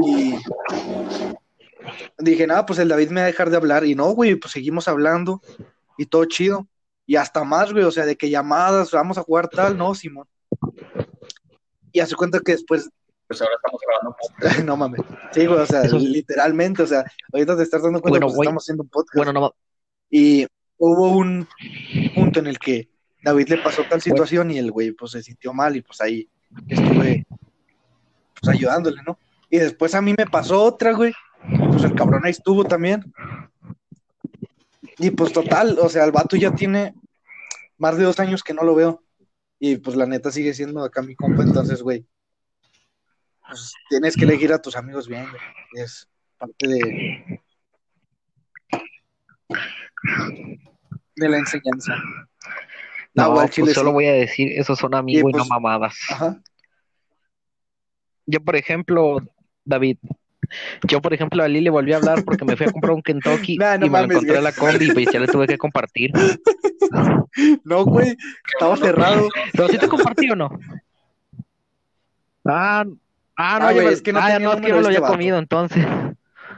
dije, 2.17 2.45
nada, 2.47 2.65
pues 2.65 2.79
el 2.79 2.87
David 2.89 3.09
me 3.09 3.21
va 3.21 3.25
a 3.25 3.27
dejar 3.27 3.49
de 3.49 3.57
hablar. 3.57 3.85
Y 3.85 3.95
no, 3.95 4.09
güey, 4.11 4.35
pues 4.35 4.51
seguimos 4.53 4.87
hablando 4.87 5.41
y 5.97 6.05
todo 6.05 6.25
chido. 6.25 6.67
Y 7.05 7.15
hasta 7.15 7.43
más, 7.43 7.71
güey, 7.73 7.83
o 7.85 7.91
sea, 7.91 8.05
de 8.05 8.15
que 8.15 8.29
llamadas, 8.29 8.91
vamos 8.91 9.17
a 9.17 9.23
jugar 9.23 9.47
tal, 9.49 9.75
no, 9.77 9.95
Simón. 9.95 10.27
Y 11.91 11.99
hace 12.01 12.15
cuenta 12.15 12.39
que 12.39 12.51
después, 12.51 12.87
Pues 13.27 13.41
ahora 13.41 13.55
estamos 13.55 13.81
grabando. 13.81 14.15
no 14.65 14.77
mames, 14.77 15.01
sí, 15.31 15.47
güey, 15.47 15.59
o 15.59 15.65
sea, 15.65 15.81
Eso- 15.81 15.97
literalmente, 15.97 16.83
o 16.83 16.87
sea, 16.87 17.03
ahorita 17.33 17.57
te 17.57 17.63
estás 17.63 17.81
dando 17.81 17.99
cuenta 17.99 18.19
Bueno, 18.19 18.27
pues, 18.27 18.39
estamos 18.45 18.63
haciendo 18.63 18.83
un 18.83 18.89
podcast. 18.89 19.15
Bueno, 19.15 19.33
no, 19.33 19.55
Y 20.11 20.45
hubo 20.79 21.17
un 21.17 21.47
punto 22.15 22.39
en 22.39 22.47
el 22.47 22.57
que 22.57 22.89
David 23.21 23.49
le 23.49 23.57
pasó 23.57 23.83
tal 23.87 24.01
situación 24.01 24.49
y 24.49 24.57
el 24.57 24.71
güey 24.71 24.91
pues 24.91 25.11
se 25.11 25.21
sintió 25.21 25.53
mal 25.53 25.75
y 25.75 25.81
pues 25.81 26.01
ahí 26.01 26.27
estuve 26.67 27.27
pues 28.39 28.55
ayudándole, 28.55 29.01
¿no? 29.05 29.19
Y 29.49 29.59
después 29.59 29.93
a 29.93 30.01
mí 30.01 30.15
me 30.17 30.25
pasó 30.25 30.63
otra, 30.63 30.93
güey. 30.93 31.13
Pues 31.69 31.83
el 31.83 31.95
cabrón 31.95 32.21
ahí 32.23 32.31
estuvo 32.31 32.63
también. 32.63 33.13
Y 34.97 35.11
pues 35.11 35.33
total, 35.33 35.77
o 35.79 35.89
sea, 35.89 36.05
el 36.05 36.11
vato 36.11 36.35
ya 36.37 36.53
tiene 36.55 36.93
más 37.77 37.97
de 37.97 38.03
dos 38.03 38.19
años 38.19 38.43
que 38.43 38.53
no 38.53 38.63
lo 38.63 38.75
veo. 38.75 39.03
Y 39.59 39.77
pues 39.77 39.97
la 39.97 40.05
neta 40.05 40.31
sigue 40.31 40.53
siendo 40.53 40.83
acá 40.83 41.01
mi 41.01 41.15
compa, 41.15 41.43
entonces, 41.43 41.81
güey. 41.81 42.05
Pues 43.45 43.73
tienes 43.89 44.15
que 44.15 44.23
elegir 44.23 44.53
a 44.53 44.61
tus 44.61 44.75
amigos 44.75 45.07
bien, 45.07 45.27
güey. 45.29 45.41
Es 45.83 46.07
parte 46.37 46.67
de, 46.67 47.41
de 51.19 51.29
la 51.29 51.37
enseñanza. 51.37 51.95
no, 53.13 53.33
pues 53.33 53.51
chile 53.51 53.73
solo 53.73 53.89
sí. 53.89 53.93
voy 53.93 54.05
a 54.07 54.13
decir, 54.13 54.51
esos 54.57 54.79
son 54.79 54.95
amigos 54.95 55.31
Y, 55.31 55.35
y 55.35 55.37
no 55.37 55.39
pues, 55.39 55.49
mamadas. 55.49 55.95
Ajá. 56.09 56.41
Yo, 58.25 58.39
por 58.43 58.55
ejemplo, 58.55 59.21
David, 59.65 59.97
yo, 60.87 61.01
por 61.01 61.13
ejemplo, 61.13 61.43
a 61.43 61.47
Lili 61.47 61.61
le 61.61 61.69
volví 61.69 61.93
a 61.93 61.97
hablar 61.97 62.23
porque 62.23 62.45
me 62.45 62.55
fui 62.55 62.65
a 62.67 62.71
comprar 62.71 62.93
un 62.93 63.01
Kentucky 63.01 63.57
Nah, 63.59 63.77
no 63.77 63.85
y 63.87 63.89
me 63.89 63.99
lo 63.99 64.05
encontré 64.05 64.37
en 64.37 64.43
la 64.43 64.51
combi 64.51 64.91
y 64.95 65.11
ya 65.11 65.19
le 65.19 65.27
tuve 65.27 65.47
que 65.47 65.57
compartir. 65.57 66.11
No, 67.63 67.85
güey, 67.85 68.17
estaba 68.53 68.75
cerrado. 68.75 69.29
¿Pero 69.53 69.69
sí 69.69 69.77
te 69.77 69.87
compartí 69.87 70.29
o 70.31 70.35
no? 70.35 70.49
Ah, 72.43 72.83
ah 73.37 73.59
no, 73.59 73.67
Ah, 73.67 73.71
yo 73.73 73.83
me- 73.83 73.91
es 73.91 74.01
que 74.01 74.11
no 74.11 74.19
ah, 74.19 74.39
no, 74.39 74.53
es 74.53 74.61
que 74.61 74.69
lo 74.69 74.77
este 74.79 74.87
había 74.87 75.07
comido 75.07 75.37
entonces. 75.37 75.85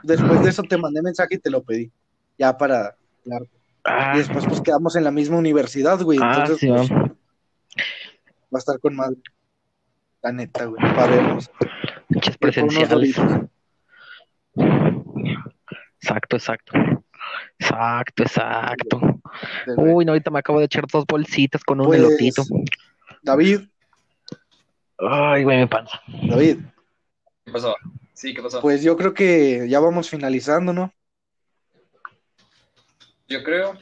Después 0.03 0.41
de 0.43 0.49
eso 0.49 0.63
te 0.63 0.77
mandé 0.77 1.01
mensaje 1.01 1.35
y 1.35 1.37
te 1.37 1.49
lo 1.49 1.61
pedí. 1.61 1.91
Ya 2.37 2.57
para. 2.57 2.95
claro. 3.23 3.45
Ah, 3.83 4.13
Y 4.15 4.19
después 4.19 4.45
pues 4.45 4.61
quedamos 4.61 4.95
en 4.95 5.03
la 5.03 5.11
misma 5.11 5.37
universidad, 5.37 5.99
güey. 6.01 6.19
ah, 6.21 6.33
Entonces, 6.43 6.59
sí, 6.59 6.67
pues, 6.67 6.91
va. 6.91 7.13
a 8.53 8.57
estar 8.57 8.79
con 8.79 8.95
madre. 8.95 9.17
La 10.21 10.31
neta, 10.31 10.65
güey, 10.65 10.81
para 10.93 11.07
vernos. 11.07 11.49
Unos 12.09 12.37
presenciales. 12.37 13.17
Exacto, 16.01 16.35
exacto. 16.37 16.73
Exacto, 17.59 18.23
exacto. 18.23 18.99
Uy, 19.77 20.05
no, 20.05 20.11
ahorita 20.11 20.31
me 20.31 20.39
acabo 20.39 20.59
de 20.59 20.65
echar 20.65 20.85
dos 20.91 21.05
bolsitas 21.07 21.63
con 21.63 21.79
un 21.79 21.87
Pues, 21.87 21.99
elotito. 21.99 22.43
David, 23.21 23.61
Ay, 24.97 25.43
güey, 25.43 25.59
mi 25.59 25.65
panza. 25.67 25.99
David, 26.29 26.59
¿Qué 27.45 27.51
pasó? 27.51 27.75
Sí, 28.13 28.33
¿qué 28.35 28.41
pasó? 28.43 28.61
pues 28.61 28.83
yo 28.83 28.95
creo 28.97 29.13
que 29.15 29.67
ya 29.67 29.79
vamos 29.79 30.09
finalizando, 30.09 30.73
¿no? 30.73 30.93
Yo 33.31 33.41
creo. 33.43 33.77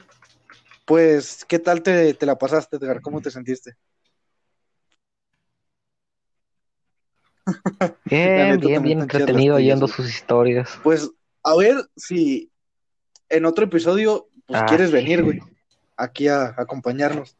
Pues, 0.85 1.43
¿qué 1.45 1.57
tal 1.57 1.81
te, 1.81 2.13
te 2.13 2.25
la 2.27 2.37
pasaste, 2.37 2.75
Edgar? 2.77 3.01
¿Cómo 3.01 3.19
te 3.19 3.31
sentiste? 3.31 3.73
Bien, 8.05 8.49
neta, 8.49 8.67
bien, 8.67 8.83
bien 8.83 9.01
entretenido 9.01 9.55
oyendo 9.55 9.87
sus 9.87 10.07
historias. 10.07 10.79
Pues, 10.83 11.09
a 11.43 11.55
ver 11.55 11.77
si 11.95 12.51
en 13.29 13.45
otro 13.45 13.65
episodio, 13.65 14.29
pues 14.45 14.61
Ah, 14.61 14.65
quieres 14.67 14.89
sí. 14.89 14.93
venir, 14.95 15.23
güey, 15.23 15.39
aquí 15.97 16.27
a, 16.27 16.43
a 16.43 16.55
acompañarnos. 16.61 17.35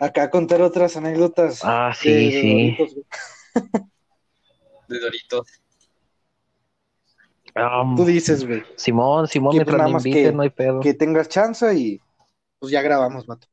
Acá 0.00 0.24
a 0.24 0.30
contar 0.30 0.60
otras 0.62 0.96
anécdotas. 0.96 1.60
Ah, 1.62 1.92
sí, 1.96 2.10
de- 2.12 2.20
de 2.20 2.30
sí. 2.32 2.48
Doritos, 2.48 2.94
güey. 2.94 3.06
De 4.88 4.98
Doritos. 4.98 5.61
Um, 7.54 7.96
Tú 7.96 8.04
dices, 8.06 8.46
güey, 8.46 8.62
Simón, 8.76 9.28
Simón, 9.28 9.52
Que, 9.52 9.64
me 9.64 9.92
más 9.92 10.06
inviten, 10.06 10.30
que- 10.30 10.36
no 10.36 10.42
hay 10.42 10.50
pedo. 10.50 10.80
que 10.80 10.94
tengas 10.94 11.28
chance 11.28 11.74
y 11.74 12.00
pues 12.58 12.72
ya 12.72 12.80
grabamos, 12.80 13.26
vato. 13.26 13.46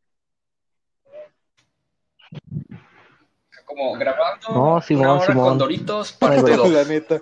Como 3.66 3.92
como 3.92 4.00
grabando 4.00 4.48
No, 4.54 4.82
Simón, 4.82 5.04
una 5.06 5.14
hora 5.16 5.26
Simón. 5.28 5.48
con 5.50 5.58
Doritos, 5.58 6.12
Ay, 6.14 6.18
parte 6.20 6.42
güey. 6.42 6.56
2. 6.56 6.70
La 6.72 6.84
neta. 6.86 7.22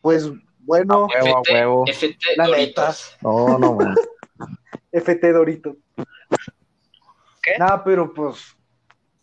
Pues 0.00 0.30
bueno, 0.60 1.06
Huevo 1.06 1.36
a 1.38 1.42
huevo. 1.52 1.84
FT 1.86 2.18
La 2.36 2.46
Doritos. 2.46 3.16
No, 3.22 3.58
no, 3.58 3.74
man. 3.74 3.94
FT 4.92 5.32
Dorito. 5.32 5.76
¿Qué? 7.42 7.52
Nada, 7.58 7.82
pero 7.84 8.12
pues 8.12 8.55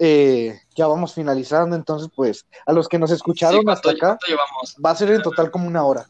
eh, 0.05 0.59
ya 0.75 0.85
vamos 0.87 1.13
finalizando, 1.13 1.77
entonces 1.77 2.09
pues 2.13 2.45
a 2.65 2.73
los 2.73 2.89
que 2.89 2.99
nos 2.99 3.09
escucharon 3.09 3.61
Sí, 3.61 3.65
hasta 3.69 3.89
¿cuánto- 3.89 4.05
acá, 4.05 4.19
llevamos? 4.27 4.75
va 4.85 4.89
a 4.91 4.95
ser 4.95 5.11
en 5.11 5.21
total 5.21 5.49
como 5.49 5.65
una 5.65 5.85
hora. 5.85 6.05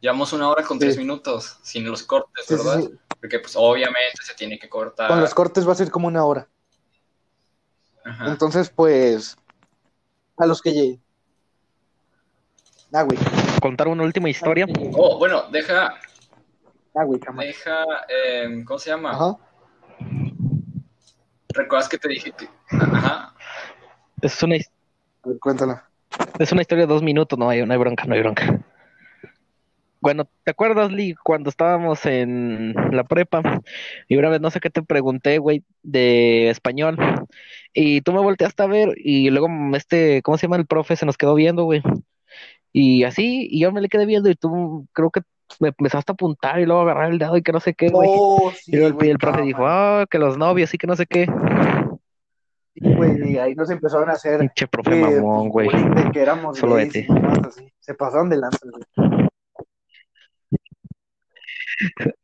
Llevamos 0.00 0.32
una 0.34 0.48
hora 0.50 0.62
con 0.62 0.76
Sí. 0.78 0.80
tres 0.84 0.98
minutos, 0.98 1.58
sin 1.62 1.88
los 1.88 2.02
cortes, 2.02 2.44
Sí, 2.46 2.54
¿verdad? 2.54 2.80
sí. 2.80 2.90
Porque 3.18 3.38
pues 3.40 3.54
obviamente 3.56 4.22
se 4.22 4.34
tiene 4.34 4.58
que 4.58 4.68
cortar. 4.68 5.08
Con 5.08 5.20
los 5.22 5.32
cortes 5.34 5.66
va 5.66 5.72
a 5.72 5.76
ser 5.76 5.90
como 5.90 6.06
una 6.06 6.22
hora. 6.24 6.46
Ajá. 8.04 8.26
Entonces, 8.28 8.68
pues, 8.70 9.36
a 10.36 10.44
los 10.46 10.60
que 10.60 10.72
lleguen. 10.72 11.02
Ah, 12.92 13.02
güey. 13.04 13.18
Contar 13.62 13.88
una 13.88 14.04
última 14.04 14.28
historia. 14.28 14.66
Oh, 14.94 15.18
bueno, 15.18 15.44
deja, 15.50 15.94
Ah, 16.94 17.04
güey, 17.04 17.20
deja, 17.38 17.84
em, 18.08 18.64
¿cómo 18.64 18.78
se 18.78 18.90
llama? 18.90 19.12
Ajá. 19.12 19.36
¿Recuerdas 21.58 21.88
que 21.88 21.98
te 21.98 22.08
dije 22.08 22.32
que... 22.38 22.48
Ajá. 22.70 23.34
Es 24.22 24.40
una, 24.44 24.54
ver, 25.24 25.38
cuéntala. 25.40 25.88
es 26.38 26.52
una 26.52 26.60
historia 26.60 26.86
de 26.86 26.92
dos 26.92 27.02
minutos, 27.02 27.36
no 27.36 27.48
hay, 27.48 27.66
no 27.66 27.72
hay 27.72 27.78
bronca, 27.78 28.04
no 28.04 28.14
hay 28.14 28.20
bronca. 28.20 28.60
Bueno, 30.00 30.28
¿te 30.44 30.52
acuerdas, 30.52 30.92
Lee, 30.92 31.16
cuando 31.24 31.50
estábamos 31.50 32.06
en 32.06 32.74
la 32.92 33.02
prepa? 33.02 33.60
Y 34.06 34.16
una 34.16 34.28
vez 34.28 34.40
no 34.40 34.50
sé 34.52 34.60
qué 34.60 34.70
te 34.70 34.84
pregunté, 34.84 35.38
güey, 35.38 35.64
de 35.82 36.48
español. 36.50 36.96
Y 37.74 38.02
tú 38.02 38.12
me 38.12 38.20
volteaste 38.20 38.62
a 38.62 38.66
ver 38.66 38.94
y 38.96 39.28
luego 39.30 39.48
este, 39.74 40.22
¿cómo 40.22 40.38
se 40.38 40.46
llama 40.46 40.56
el 40.56 40.66
profe? 40.66 40.94
Se 40.94 41.06
nos 41.06 41.16
quedó 41.16 41.34
viendo, 41.34 41.64
güey. 41.64 41.82
Y 42.72 43.02
así, 43.02 43.48
y 43.50 43.60
yo 43.60 43.72
me 43.72 43.80
le 43.80 43.88
quedé 43.88 44.06
viendo 44.06 44.30
y 44.30 44.36
tú 44.36 44.86
creo 44.92 45.10
que 45.10 45.22
me 45.60 45.68
empezaste 45.68 46.12
a 46.12 46.14
apuntar 46.14 46.58
y 46.60 46.66
luego 46.66 46.82
agarrar 46.82 47.10
el 47.12 47.18
dedo 47.18 47.36
y 47.36 47.42
que 47.42 47.52
no 47.52 47.60
sé 47.60 47.74
qué, 47.74 47.88
güey. 47.88 48.08
Oh, 48.12 48.52
sí, 48.54 48.72
Y 48.72 48.76
luego 48.76 49.00
el, 49.00 49.08
el 49.10 49.18
profe 49.18 49.42
dijo, 49.42 49.66
ah, 49.66 50.06
que 50.10 50.18
los 50.18 50.36
novios 50.38 50.72
y 50.74 50.78
que 50.78 50.86
no 50.86 50.96
sé 50.96 51.06
qué. 51.06 51.26
Güey, 52.80 53.32
y 53.32 53.38
ahí 53.38 53.54
nos 53.54 53.70
empezaron 53.70 54.08
a 54.08 54.12
hacer. 54.12 54.38
Pinche 54.38 54.68
profe 54.68 54.96
eh, 54.98 55.00
mamón, 55.20 55.48
güey. 55.48 55.68
que 56.12 56.20
éramos 56.20 56.58
Solo 56.58 56.74
gays 56.76 56.92
vete. 56.92 57.06
y 57.10 57.14
demás, 57.14 57.38
así. 57.46 57.72
Se 57.80 57.94
pasaron 57.94 58.28
de 58.30 58.36
lanza, 58.36 58.58
güey. 58.70 58.84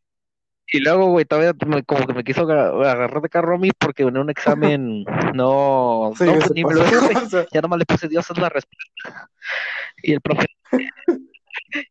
Y 0.66 0.80
luego, 0.80 1.06
güey, 1.10 1.24
todavía 1.24 1.52
me- 1.66 1.84
como 1.84 2.04
que 2.04 2.14
me 2.14 2.24
quiso 2.24 2.42
aga- 2.42 2.70
agarrar 2.90 3.20
de 3.22 3.28
carro 3.28 3.54
a 3.54 3.58
mí 3.58 3.70
porque 3.78 4.02
en 4.02 4.16
un 4.18 4.28
examen 4.28 5.04
no, 5.36 6.12
Sí, 6.18 6.24
no, 6.24 6.32
pues, 6.34 6.50
ni 6.52 6.64
me 6.64 6.74
lo. 6.74 6.82
Ya 7.52 7.60
nomás 7.60 7.78
le 7.78 7.84
puse 7.86 8.08
Dios 8.08 8.28
es 8.28 8.38
la 8.38 8.48
respuesta. 8.48 9.30
Y 10.02 10.14
el 10.14 10.20
profe, 10.20 10.46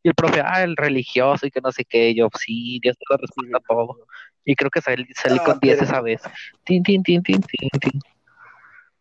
y 0.01 0.07
el 0.09 0.15
profe, 0.15 0.41
ah, 0.41 0.63
el 0.63 0.75
religioso 0.77 1.45
y 1.45 1.51
que 1.51 1.61
no 1.61 1.71
sé 1.71 1.85
qué. 1.85 2.13
Yo, 2.15 2.29
sí, 2.39 2.79
Dios 2.81 2.95
la 3.09 3.17
respuesta 3.17 3.57
a 3.57 3.59
todo. 3.61 3.97
Y 4.45 4.55
creo 4.55 4.69
que 4.71 4.81
salí, 4.81 5.05
salí 5.15 5.39
con 5.39 5.59
10 5.59 5.77
pero- 5.79 5.89
esa 5.89 6.01
vez. 6.01 6.21
Tin, 6.63 6.83
tin, 6.83 7.01
tin, 7.03 7.21
tin, 7.23 7.41
tin, 7.41 7.69
tin. 7.79 8.01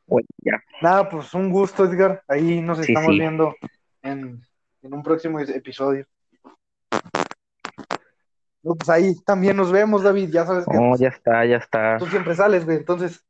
Bueno, 0.06 0.26
ya. 0.38 0.62
Nada, 0.80 1.08
pues 1.08 1.32
un 1.34 1.50
gusto, 1.50 1.84
Edgar. 1.84 2.22
Ahí 2.28 2.60
nos 2.60 2.78
Sí, 2.78 2.92
estamos 2.92 3.12
sí. 3.12 3.18
viendo 3.18 3.54
en, 4.02 4.42
en 4.82 4.94
un 4.94 5.02
próximo 5.02 5.40
episodio. 5.40 6.06
No, 8.64 8.74
pues 8.76 8.88
ahí 8.90 9.14
también 9.24 9.56
nos 9.56 9.72
vemos, 9.72 10.02
David. 10.04 10.30
Ya 10.30 10.46
sabes 10.46 10.64
que 10.66 10.76
Oh, 10.78 10.96
ya 10.96 11.08
está, 11.08 11.44
ya 11.44 11.56
está. 11.56 11.98
tú 11.98 12.06
siempre 12.06 12.34
sales, 12.36 12.64
güey. 12.64 12.76
Entonces, 12.76 13.24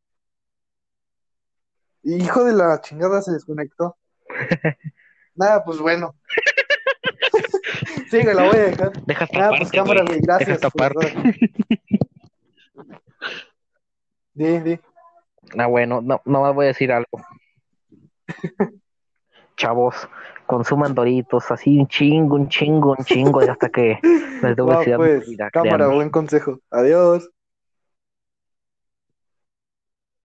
hijo 2.02 2.44
de 2.44 2.52
la 2.52 2.80
chingada 2.82 3.22
se 3.22 3.32
desconectó. 3.32 3.96
Nada, 5.34 5.64
pues 5.64 5.78
bueno. 5.78 6.14
Sí, 8.12 8.22
güey, 8.22 8.36
la 8.36 8.42
voy 8.42 8.56
a 8.56 8.62
dejar. 8.64 8.92
Deja 9.06 9.24
esta 9.24 9.38
parte, 9.38 9.56
pues 9.56 9.72
cámara, 9.72 10.04
güey. 10.06 10.20
Gracias. 10.20 10.48
Deja 10.48 10.52
esta 10.52 10.68
parte. 10.68 11.14
Di, 14.34 14.58
di. 14.60 14.78
Ah, 15.56 15.66
bueno, 15.66 16.02
no, 16.02 16.20
no 16.26 16.42
más 16.42 16.54
voy 16.54 16.66
a 16.66 16.68
decir 16.68 16.92
algo. 16.92 17.08
Chavos, 19.56 20.08
consuman 20.44 20.94
doritos, 20.94 21.50
así 21.50 21.78
un 21.78 21.86
chingo, 21.86 22.36
un 22.36 22.50
chingo, 22.50 22.94
un 22.98 23.04
chingo, 23.04 23.42
y 23.42 23.48
hasta 23.48 23.70
que 23.70 23.98
les 24.02 24.56
dé 24.56 24.62
obesidad 24.62 24.98
pues, 24.98 25.20
mórbida, 25.20 25.50
cámara, 25.50 25.76
créanme. 25.76 25.94
buen 25.94 26.10
consejo. 26.10 26.58
Adiós. 26.70 27.30